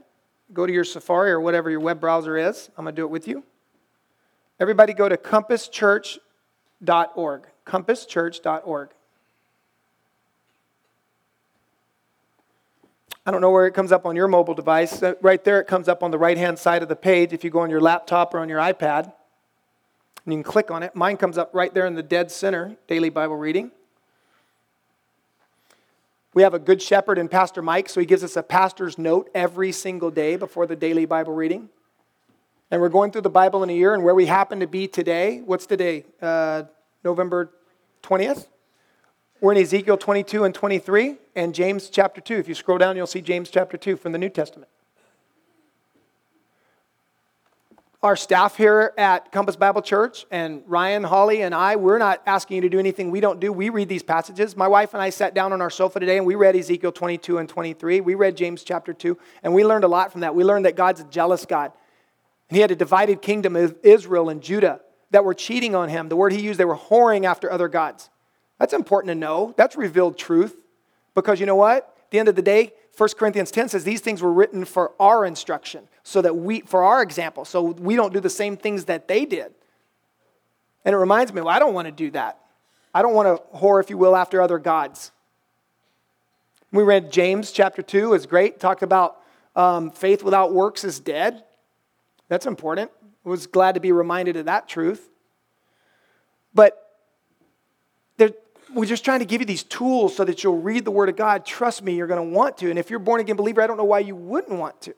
go 0.52 0.66
to 0.66 0.72
your 0.72 0.84
Safari 0.84 1.30
or 1.30 1.40
whatever 1.40 1.70
your 1.70 1.80
web 1.80 2.00
browser 2.00 2.36
is. 2.36 2.70
I'm 2.76 2.84
going 2.84 2.96
to 2.96 3.00
do 3.00 3.04
it 3.04 3.10
with 3.10 3.28
you. 3.28 3.44
Everybody 4.58 4.94
go 4.94 5.08
to 5.08 5.16
compasschurch.org. 5.16 7.42
Compasschurch.org. 7.66 8.88
I 13.28 13.30
don't 13.30 13.42
know 13.42 13.50
where 13.50 13.66
it 13.66 13.74
comes 13.74 13.92
up 13.92 14.06
on 14.06 14.16
your 14.16 14.26
mobile 14.26 14.54
device. 14.54 15.02
Uh, 15.02 15.12
right 15.20 15.44
there, 15.44 15.60
it 15.60 15.66
comes 15.66 15.86
up 15.86 16.02
on 16.02 16.10
the 16.10 16.16
right 16.16 16.38
hand 16.38 16.58
side 16.58 16.82
of 16.82 16.88
the 16.88 16.96
page 16.96 17.34
if 17.34 17.44
you 17.44 17.50
go 17.50 17.58
on 17.58 17.68
your 17.68 17.78
laptop 17.78 18.32
or 18.32 18.38
on 18.38 18.48
your 18.48 18.58
iPad. 18.58 19.12
And 20.24 20.32
you 20.32 20.36
can 20.36 20.42
click 20.42 20.70
on 20.70 20.82
it. 20.82 20.96
Mine 20.96 21.18
comes 21.18 21.36
up 21.36 21.50
right 21.52 21.74
there 21.74 21.84
in 21.84 21.94
the 21.94 22.02
dead 22.02 22.30
center, 22.30 22.78
daily 22.86 23.10
Bible 23.10 23.36
reading. 23.36 23.70
We 26.32 26.40
have 26.40 26.54
a 26.54 26.58
good 26.58 26.80
shepherd 26.80 27.18
in 27.18 27.28
Pastor 27.28 27.60
Mike, 27.60 27.90
so 27.90 28.00
he 28.00 28.06
gives 28.06 28.24
us 28.24 28.34
a 28.34 28.42
pastor's 28.42 28.96
note 28.96 29.28
every 29.34 29.72
single 29.72 30.10
day 30.10 30.36
before 30.36 30.66
the 30.66 30.74
daily 30.74 31.04
Bible 31.04 31.34
reading. 31.34 31.68
And 32.70 32.80
we're 32.80 32.88
going 32.88 33.12
through 33.12 33.20
the 33.20 33.28
Bible 33.28 33.62
in 33.62 33.68
a 33.68 33.74
year, 33.74 33.92
and 33.92 34.02
where 34.02 34.14
we 34.14 34.24
happen 34.24 34.60
to 34.60 34.66
be 34.66 34.88
today, 34.88 35.42
what's 35.44 35.66
today? 35.66 36.06
Uh, 36.22 36.62
November 37.04 37.50
20th? 38.02 38.46
We're 39.40 39.52
in 39.52 39.58
Ezekiel 39.58 39.96
22 39.96 40.42
and 40.42 40.52
23 40.52 41.16
and 41.36 41.54
James 41.54 41.90
chapter 41.90 42.20
2. 42.20 42.34
If 42.34 42.48
you 42.48 42.56
scroll 42.56 42.76
down, 42.76 42.96
you'll 42.96 43.06
see 43.06 43.20
James 43.20 43.50
chapter 43.50 43.76
2 43.76 43.96
from 43.96 44.10
the 44.10 44.18
New 44.18 44.30
Testament. 44.30 44.68
Our 48.02 48.16
staff 48.16 48.56
here 48.56 48.92
at 48.98 49.30
Compass 49.30 49.54
Bible 49.54 49.80
Church 49.80 50.26
and 50.32 50.62
Ryan, 50.66 51.04
Holly, 51.04 51.42
and 51.42 51.54
I, 51.54 51.76
we're 51.76 51.98
not 51.98 52.20
asking 52.26 52.56
you 52.56 52.62
to 52.62 52.68
do 52.68 52.80
anything 52.80 53.12
we 53.12 53.20
don't 53.20 53.38
do. 53.38 53.52
We 53.52 53.68
read 53.68 53.88
these 53.88 54.02
passages. 54.02 54.56
My 54.56 54.66
wife 54.66 54.92
and 54.92 55.00
I 55.00 55.10
sat 55.10 55.34
down 55.34 55.52
on 55.52 55.62
our 55.62 55.70
sofa 55.70 56.00
today 56.00 56.16
and 56.16 56.26
we 56.26 56.34
read 56.34 56.56
Ezekiel 56.56 56.90
22 56.90 57.38
and 57.38 57.48
23. 57.48 58.00
We 58.00 58.16
read 58.16 58.36
James 58.36 58.64
chapter 58.64 58.92
2, 58.92 59.16
and 59.44 59.54
we 59.54 59.64
learned 59.64 59.84
a 59.84 59.88
lot 59.88 60.10
from 60.10 60.22
that. 60.22 60.34
We 60.34 60.42
learned 60.42 60.64
that 60.64 60.74
God's 60.74 61.02
a 61.02 61.04
jealous 61.04 61.46
God. 61.46 61.70
And 62.50 62.56
he 62.56 62.60
had 62.60 62.72
a 62.72 62.76
divided 62.76 63.22
kingdom 63.22 63.54
of 63.54 63.76
Israel 63.84 64.30
and 64.30 64.42
Judah 64.42 64.80
that 65.12 65.24
were 65.24 65.34
cheating 65.34 65.76
on 65.76 65.88
him. 65.88 66.08
The 66.08 66.16
word 66.16 66.32
he 66.32 66.40
used, 66.40 66.58
they 66.58 66.64
were 66.64 66.76
whoring 66.76 67.24
after 67.24 67.52
other 67.52 67.68
gods. 67.68 68.10
That's 68.58 68.72
important 68.72 69.10
to 69.10 69.14
know. 69.14 69.54
That's 69.56 69.76
revealed 69.76 70.18
truth. 70.18 70.62
Because 71.14 71.40
you 71.40 71.46
know 71.46 71.56
what? 71.56 71.94
At 72.04 72.10
the 72.10 72.18
end 72.18 72.28
of 72.28 72.36
the 72.36 72.42
day, 72.42 72.72
1 72.96 73.08
Corinthians 73.16 73.50
10 73.50 73.68
says 73.68 73.84
these 73.84 74.00
things 74.00 74.20
were 74.22 74.32
written 74.32 74.64
for 74.64 74.92
our 74.98 75.24
instruction, 75.24 75.86
so 76.02 76.20
that 76.20 76.36
we, 76.36 76.60
for 76.60 76.82
our 76.82 77.00
example, 77.00 77.44
so 77.44 77.62
we 77.62 77.94
don't 77.94 78.12
do 78.12 78.18
the 78.18 78.30
same 78.30 78.56
things 78.56 78.86
that 78.86 79.06
they 79.06 79.24
did. 79.24 79.54
And 80.84 80.94
it 80.94 80.98
reminds 80.98 81.32
me, 81.32 81.40
well, 81.40 81.54
I 81.54 81.60
don't 81.60 81.74
want 81.74 81.86
to 81.86 81.92
do 81.92 82.10
that. 82.12 82.38
I 82.92 83.02
don't 83.02 83.14
want 83.14 83.28
to 83.28 83.58
whore, 83.58 83.80
if 83.80 83.90
you 83.90 83.98
will, 83.98 84.16
after 84.16 84.42
other 84.42 84.58
gods. 84.58 85.12
We 86.72 86.82
read 86.82 87.12
James 87.12 87.52
chapter 87.52 87.82
2 87.82 88.14
is 88.14 88.26
great. 88.26 88.58
Talked 88.58 88.82
about 88.82 89.22
um, 89.54 89.90
faith 89.90 90.22
without 90.22 90.52
works 90.52 90.82
is 90.82 90.98
dead. 90.98 91.44
That's 92.28 92.46
important. 92.46 92.90
I 93.24 93.28
was 93.28 93.46
glad 93.46 93.74
to 93.74 93.80
be 93.80 93.92
reminded 93.92 94.36
of 94.36 94.46
that 94.46 94.68
truth. 94.68 95.08
But 96.52 96.87
we're 98.74 98.84
just 98.84 99.04
trying 99.04 99.20
to 99.20 99.24
give 99.24 99.40
you 99.40 99.46
these 99.46 99.62
tools 99.62 100.16
so 100.16 100.24
that 100.24 100.42
you'll 100.42 100.60
read 100.60 100.84
the 100.84 100.90
Word 100.90 101.08
of 101.08 101.16
God. 101.16 101.44
Trust 101.44 101.82
me, 101.82 101.96
you're 101.96 102.06
going 102.06 102.30
to 102.30 102.36
want 102.36 102.58
to. 102.58 102.70
And 102.70 102.78
if 102.78 102.90
you're 102.90 103.00
a 103.00 103.02
born 103.02 103.20
again 103.20 103.36
believer, 103.36 103.62
I 103.62 103.66
don't 103.66 103.76
know 103.76 103.84
why 103.84 104.00
you 104.00 104.14
wouldn't 104.14 104.58
want 104.58 104.80
to. 104.82 104.94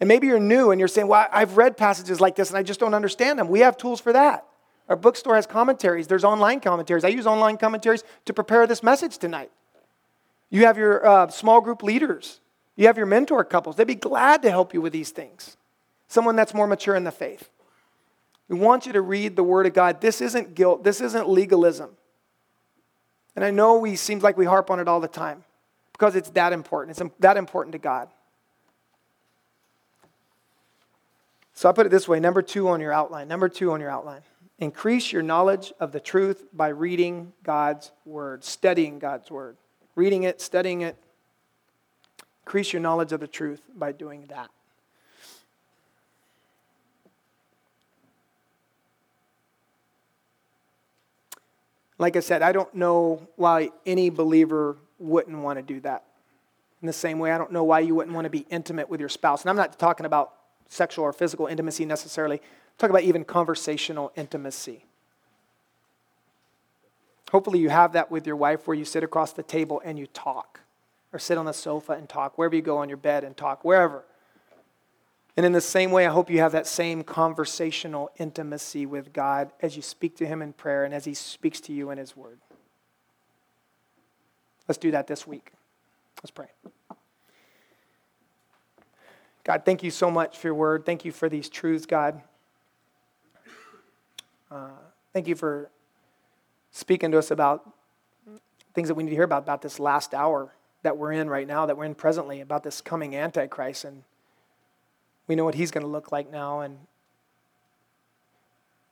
And 0.00 0.08
maybe 0.08 0.26
you're 0.26 0.40
new 0.40 0.70
and 0.70 0.78
you're 0.78 0.88
saying, 0.88 1.08
Well, 1.08 1.26
I've 1.30 1.56
read 1.56 1.76
passages 1.76 2.20
like 2.20 2.36
this 2.36 2.48
and 2.48 2.58
I 2.58 2.62
just 2.62 2.80
don't 2.80 2.94
understand 2.94 3.38
them. 3.38 3.48
We 3.48 3.60
have 3.60 3.76
tools 3.76 4.00
for 4.00 4.12
that. 4.12 4.46
Our 4.88 4.96
bookstore 4.96 5.36
has 5.36 5.46
commentaries, 5.46 6.08
there's 6.08 6.24
online 6.24 6.60
commentaries. 6.60 7.04
I 7.04 7.08
use 7.08 7.26
online 7.26 7.58
commentaries 7.58 8.02
to 8.24 8.32
prepare 8.32 8.66
this 8.66 8.82
message 8.82 9.18
tonight. 9.18 9.50
You 10.48 10.66
have 10.66 10.76
your 10.76 11.06
uh, 11.06 11.28
small 11.28 11.60
group 11.60 11.82
leaders, 11.82 12.40
you 12.76 12.86
have 12.86 12.96
your 12.96 13.06
mentor 13.06 13.44
couples. 13.44 13.76
They'd 13.76 13.86
be 13.86 13.94
glad 13.94 14.42
to 14.42 14.50
help 14.50 14.74
you 14.74 14.80
with 14.80 14.92
these 14.92 15.10
things. 15.10 15.56
Someone 16.08 16.34
that's 16.34 16.54
more 16.54 16.66
mature 16.66 16.96
in 16.96 17.04
the 17.04 17.12
faith. 17.12 17.50
We 18.48 18.58
want 18.58 18.84
you 18.84 18.92
to 18.94 19.00
read 19.00 19.36
the 19.36 19.44
Word 19.44 19.66
of 19.66 19.74
God. 19.74 20.00
This 20.00 20.20
isn't 20.20 20.56
guilt, 20.56 20.82
this 20.82 21.00
isn't 21.00 21.28
legalism. 21.28 21.90
And 23.36 23.44
I 23.44 23.50
know 23.50 23.78
we 23.78 23.96
seems 23.96 24.22
like 24.22 24.36
we 24.36 24.44
harp 24.44 24.70
on 24.70 24.80
it 24.80 24.88
all 24.88 25.00
the 25.00 25.08
time 25.08 25.44
because 25.92 26.16
it's 26.16 26.30
that 26.30 26.52
important. 26.52 26.98
It's 26.98 27.10
that 27.20 27.36
important 27.36 27.72
to 27.72 27.78
God. 27.78 28.08
So 31.52 31.68
I 31.68 31.72
put 31.72 31.86
it 31.86 31.90
this 31.90 32.08
way 32.08 32.20
number 32.20 32.42
two 32.42 32.68
on 32.68 32.80
your 32.80 32.92
outline. 32.92 33.28
Number 33.28 33.48
two 33.48 33.72
on 33.72 33.80
your 33.80 33.90
outline. 33.90 34.22
Increase 34.58 35.12
your 35.12 35.22
knowledge 35.22 35.72
of 35.80 35.92
the 35.92 36.00
truth 36.00 36.44
by 36.52 36.68
reading 36.68 37.32
God's 37.42 37.92
Word, 38.04 38.44
studying 38.44 38.98
God's 38.98 39.30
Word. 39.30 39.56
Reading 39.94 40.22
it, 40.24 40.40
studying 40.40 40.82
it. 40.82 40.96
Increase 42.44 42.72
your 42.72 42.80
knowledge 42.80 43.12
of 43.12 43.20
the 43.20 43.26
truth 43.26 43.62
by 43.74 43.92
doing 43.92 44.26
that. 44.28 44.50
Like 52.00 52.16
I 52.16 52.20
said, 52.20 52.40
I 52.40 52.52
don't 52.52 52.74
know 52.74 53.28
why 53.36 53.68
any 53.84 54.08
believer 54.08 54.78
wouldn't 54.98 55.36
want 55.36 55.58
to 55.58 55.62
do 55.62 55.80
that. 55.80 56.04
In 56.80 56.86
the 56.86 56.94
same 56.94 57.18
way, 57.18 57.30
I 57.30 57.36
don't 57.36 57.52
know 57.52 57.62
why 57.62 57.80
you 57.80 57.94
wouldn't 57.94 58.14
want 58.14 58.24
to 58.24 58.30
be 58.30 58.46
intimate 58.48 58.88
with 58.88 59.00
your 59.00 59.10
spouse. 59.10 59.42
And 59.42 59.50
I'm 59.50 59.56
not 59.56 59.78
talking 59.78 60.06
about 60.06 60.32
sexual 60.66 61.04
or 61.04 61.12
physical 61.12 61.46
intimacy 61.46 61.84
necessarily, 61.84 62.36
I'm 62.38 62.42
talking 62.78 62.96
about 62.96 63.02
even 63.02 63.22
conversational 63.22 64.12
intimacy. 64.16 64.86
Hopefully, 67.30 67.58
you 67.58 67.68
have 67.68 67.92
that 67.92 68.10
with 68.10 68.26
your 68.26 68.36
wife 68.36 68.66
where 68.66 68.76
you 68.76 68.86
sit 68.86 69.04
across 69.04 69.34
the 69.34 69.42
table 69.42 69.82
and 69.84 69.98
you 69.98 70.06
talk, 70.06 70.60
or 71.12 71.18
sit 71.18 71.36
on 71.36 71.44
the 71.44 71.52
sofa 71.52 71.92
and 71.92 72.08
talk, 72.08 72.38
wherever 72.38 72.56
you 72.56 72.62
go 72.62 72.78
on 72.78 72.88
your 72.88 72.96
bed 72.96 73.24
and 73.24 73.36
talk, 73.36 73.62
wherever. 73.62 74.04
And 75.40 75.46
in 75.46 75.52
the 75.52 75.62
same 75.62 75.90
way, 75.90 76.06
I 76.06 76.10
hope 76.10 76.28
you 76.28 76.40
have 76.40 76.52
that 76.52 76.66
same 76.66 77.02
conversational 77.02 78.10
intimacy 78.18 78.84
with 78.84 79.14
God 79.14 79.50
as 79.62 79.74
you 79.74 79.80
speak 79.80 80.14
to 80.18 80.26
Him 80.26 80.42
in 80.42 80.52
prayer 80.52 80.84
and 80.84 80.92
as 80.92 81.06
He 81.06 81.14
speaks 81.14 81.62
to 81.62 81.72
you 81.72 81.88
in 81.88 81.96
His 81.96 82.14
Word. 82.14 82.40
Let's 84.68 84.76
do 84.76 84.90
that 84.90 85.06
this 85.06 85.26
week. 85.26 85.52
Let's 86.22 86.30
pray. 86.30 86.48
God, 89.44 89.62
thank 89.64 89.82
you 89.82 89.90
so 89.90 90.10
much 90.10 90.36
for 90.36 90.48
your 90.48 90.54
word. 90.54 90.84
Thank 90.84 91.06
you 91.06 91.10
for 91.10 91.30
these 91.30 91.48
truths, 91.48 91.86
God. 91.86 92.20
Uh, 94.50 94.68
thank 95.14 95.26
you 95.26 95.36
for 95.36 95.70
speaking 96.70 97.12
to 97.12 97.18
us 97.18 97.30
about 97.30 97.66
things 98.74 98.88
that 98.88 98.94
we 98.94 99.04
need 99.04 99.10
to 99.10 99.16
hear 99.16 99.24
about, 99.24 99.44
about 99.44 99.62
this 99.62 99.80
last 99.80 100.12
hour 100.12 100.52
that 100.82 100.98
we're 100.98 101.12
in 101.12 101.30
right 101.30 101.46
now, 101.46 101.64
that 101.64 101.78
we're 101.78 101.86
in 101.86 101.94
presently, 101.94 102.42
about 102.42 102.62
this 102.62 102.82
coming 102.82 103.16
Antichrist 103.16 103.86
and 103.86 104.02
we 105.30 105.36
know 105.36 105.44
what 105.44 105.54
he's 105.54 105.70
going 105.70 105.84
to 105.84 105.88
look 105.88 106.10
like 106.10 106.32
now. 106.32 106.58
And 106.58 106.76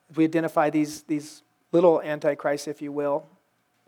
if 0.09 0.17
we 0.17 0.23
identify 0.23 0.71
these, 0.71 1.03
these 1.03 1.43
little 1.73 2.01
antichrists, 2.01 2.69
if 2.69 2.81
you 2.81 2.93
will, 2.93 3.27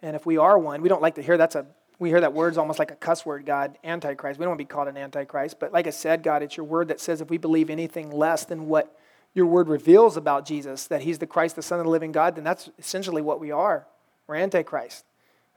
and 0.03 0.17
if 0.17 0.27
we 0.27 0.37
are 0.37 0.59
one, 0.59 0.83
we 0.83 0.89
don't 0.89 1.01
like 1.01 1.15
to 1.15 1.23
hear 1.23 1.37
that's 1.37 1.55
a 1.55 1.65
we 2.01 2.09
hear 2.09 2.21
that 2.23 2.33
word's 2.33 2.59
almost 2.59 2.81
like 2.81 2.91
a 2.91 2.97
cuss 2.97 3.25
word, 3.25 3.47
God, 3.47 3.79
antichrist. 3.85 4.41
We 4.41 4.45
don't 4.45 4.53
want 4.53 4.59
to 4.59 4.65
be 4.65 4.69
called 4.69 4.89
an 4.89 4.97
antichrist. 4.97 5.61
But 5.61 5.73
like 5.73 5.87
I 5.87 5.91
said, 5.91 6.25
God, 6.25 6.43
it's 6.43 6.57
your 6.57 6.65
word 6.65 6.89
that 6.89 6.99
says 6.99 7.21
if 7.21 7.29
we 7.29 7.37
believe 7.37 7.71
anything 7.71 8.11
less 8.11 8.45
than 8.47 8.67
what 8.67 8.99
your 9.35 9.47
word 9.47 9.69
reveals 9.69 10.17
about 10.17 10.45
Jesus, 10.47 10.87
that 10.87 11.03
he's 11.03 11.19
the 11.19 11.27
Christ, 11.27 11.57
the 11.57 11.63
Son 11.63 11.79
of 11.79 11.85
the 11.85 11.91
living 11.91 12.11
God, 12.11 12.35
then 12.35 12.43
that's 12.43 12.71
essentially 12.79 13.21
what 13.23 13.39
we 13.39 13.53
are. 13.53 13.87
We're 14.27 14.37
antichrist. 14.37 15.05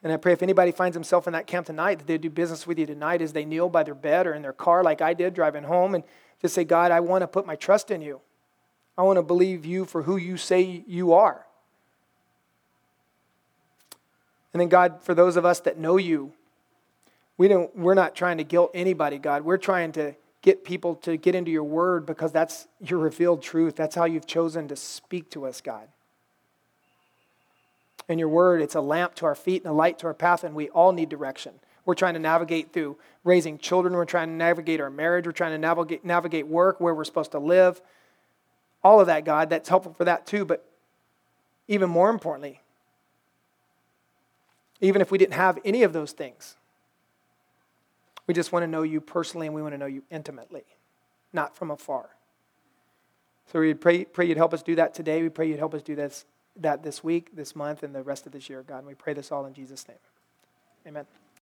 And 0.04 0.12
I 0.12 0.18
pray 0.18 0.34
if 0.34 0.44
anybody 0.44 0.74
finds 0.74 0.96
himself 0.96 1.28
in 1.28 1.34
that 1.34 1.48
camp 1.48 1.66
tonight, 1.66 2.00
that 2.00 2.08
they 2.08 2.18
do 2.18 2.30
business 2.30 2.68
with 2.68 2.78
you 2.78 2.86
tonight 2.86 3.22
as 3.22 3.32
they 3.32 3.46
kneel 3.46 3.70
by 3.70 3.84
their 3.84 3.96
bed 3.96 4.28
or 4.28 4.34
in 4.34 4.42
their 4.42 4.52
car, 4.52 4.84
like 4.84 5.02
I 5.02 5.14
did 5.14 5.34
driving 5.34 5.64
home, 5.64 5.96
and 5.96 6.04
just 6.44 6.54
say, 6.54 6.66
God, 6.66 6.92
I 6.92 7.00
want 7.00 7.22
to 7.22 7.28
put 7.28 7.48
my 7.48 7.56
trust 7.56 7.90
in 7.90 8.02
you. 8.02 8.20
I 8.98 9.02
want 9.04 9.18
to 9.18 9.24
believe 9.24 9.66
you 9.66 9.86
for 9.86 10.04
who 10.04 10.18
you 10.18 10.36
say 10.36 10.84
you 10.86 11.14
are. 11.14 11.46
And 14.52 14.60
then, 14.60 14.68
God, 14.68 15.02
for 15.02 15.16
those 15.16 15.38
of 15.38 15.46
us 15.46 15.62
that 15.62 15.80
know 15.80 15.96
you, 15.96 16.34
we 17.38 17.48
don't, 17.48 17.76
we're 17.76 17.94
not 17.94 18.14
trying 18.14 18.38
to 18.38 18.44
guilt 18.44 18.72
anybody, 18.74 19.18
God. 19.18 19.44
We're 19.44 19.58
trying 19.58 19.94
to 19.94 20.16
get 20.42 20.66
people 20.66 20.96
to 20.96 21.16
get 21.16 21.34
into 21.34 21.50
your 21.50 21.64
word 21.64 22.06
because 22.06 22.34
that's 22.34 22.68
your 22.82 23.00
revealed 23.00 23.42
truth. 23.42 23.78
That's 23.78 23.96
how 23.96 24.04
you've 24.04 24.28
chosen 24.28 24.68
to 24.68 24.76
speak 24.76 25.32
to 25.32 25.46
us, 25.46 25.62
God. 25.62 25.88
In 28.10 28.20
your 28.20 28.28
word, 28.28 28.62
it's 28.62 28.76
a 28.76 28.82
lamp 28.82 29.16
to 29.16 29.26
our 29.26 29.34
feet 29.34 29.64
and 29.64 29.72
a 29.72 29.74
light 29.74 29.98
to 30.00 30.08
our 30.08 30.14
path, 30.14 30.44
and 30.44 30.54
we 30.54 30.68
all 30.70 30.92
need 30.92 31.08
direction. 31.08 31.54
We're 31.86 31.96
trying 31.96 32.14
to 32.14 32.20
navigate 32.20 32.72
through 32.72 32.98
raising 33.24 33.58
children. 33.58 33.94
We're 33.94 34.06
trying 34.06 34.30
to 34.30 34.34
navigate 34.34 34.80
our 34.80 34.90
marriage. 34.90 35.26
We're 35.26 35.32
trying 35.32 35.52
to 35.52 35.58
navigate, 35.58 36.06
navigate 36.06 36.48
work, 36.48 36.80
where 36.80 36.94
we're 36.94 37.04
supposed 37.04 37.32
to 37.32 37.40
live. 37.40 37.82
All 38.84 39.00
of 39.00 39.08
that, 39.08 39.26
God, 39.26 39.50
that's 39.50 39.70
helpful 39.70 39.94
for 39.94 40.06
that 40.06 40.26
too. 40.26 40.46
But 40.46 40.66
even 41.68 41.90
more 41.90 42.10
importantly, 42.10 42.62
even 44.82 45.02
if 45.02 45.12
we 45.12 45.18
didn't 45.18 45.34
have 45.34 45.60
any 45.64 45.84
of 45.84 45.94
those 45.94 46.12
things, 46.12 46.56
we 48.28 48.34
just 48.34 48.52
want 48.52 48.64
to 48.64 48.68
know 48.68 48.84
you 48.84 49.02
personally 49.02 49.48
and 49.48 49.56
we 49.56 49.62
want 49.62 49.74
to 49.74 49.78
know 49.78 49.86
you 49.86 50.04
intimately, 50.10 50.64
not 51.32 51.56
from 51.56 51.72
afar. 51.72 52.10
So 53.52 53.60
we 53.60 53.74
pray, 53.74 54.06
pray 54.06 54.26
you'd 54.26 54.38
help 54.38 54.54
us 54.54 54.64
do 54.64 54.76
that 54.76 54.94
today. 54.94 55.22
We 55.22 55.30
pray 55.30 55.48
you'd 55.48 55.60
help 55.60 55.74
us 55.74 55.82
do 55.82 55.96
this, 55.96 56.26
that 56.58 56.84
this 56.84 57.04
week, 57.04 57.36
this 57.36 57.56
month, 57.56 57.84
and 57.84 57.94
the 57.94 58.04
rest 58.04 58.26
of 58.26 58.32
this 58.32 58.50
year, 58.50 58.64
God. 58.64 58.80
And 58.80 58.88
we 58.88 58.94
pray 58.94 59.14
this 59.14 59.32
all 59.32 59.46
in 59.46 59.54
Jesus' 59.54 59.88
name. 59.88 59.98
Amen. 60.88 61.06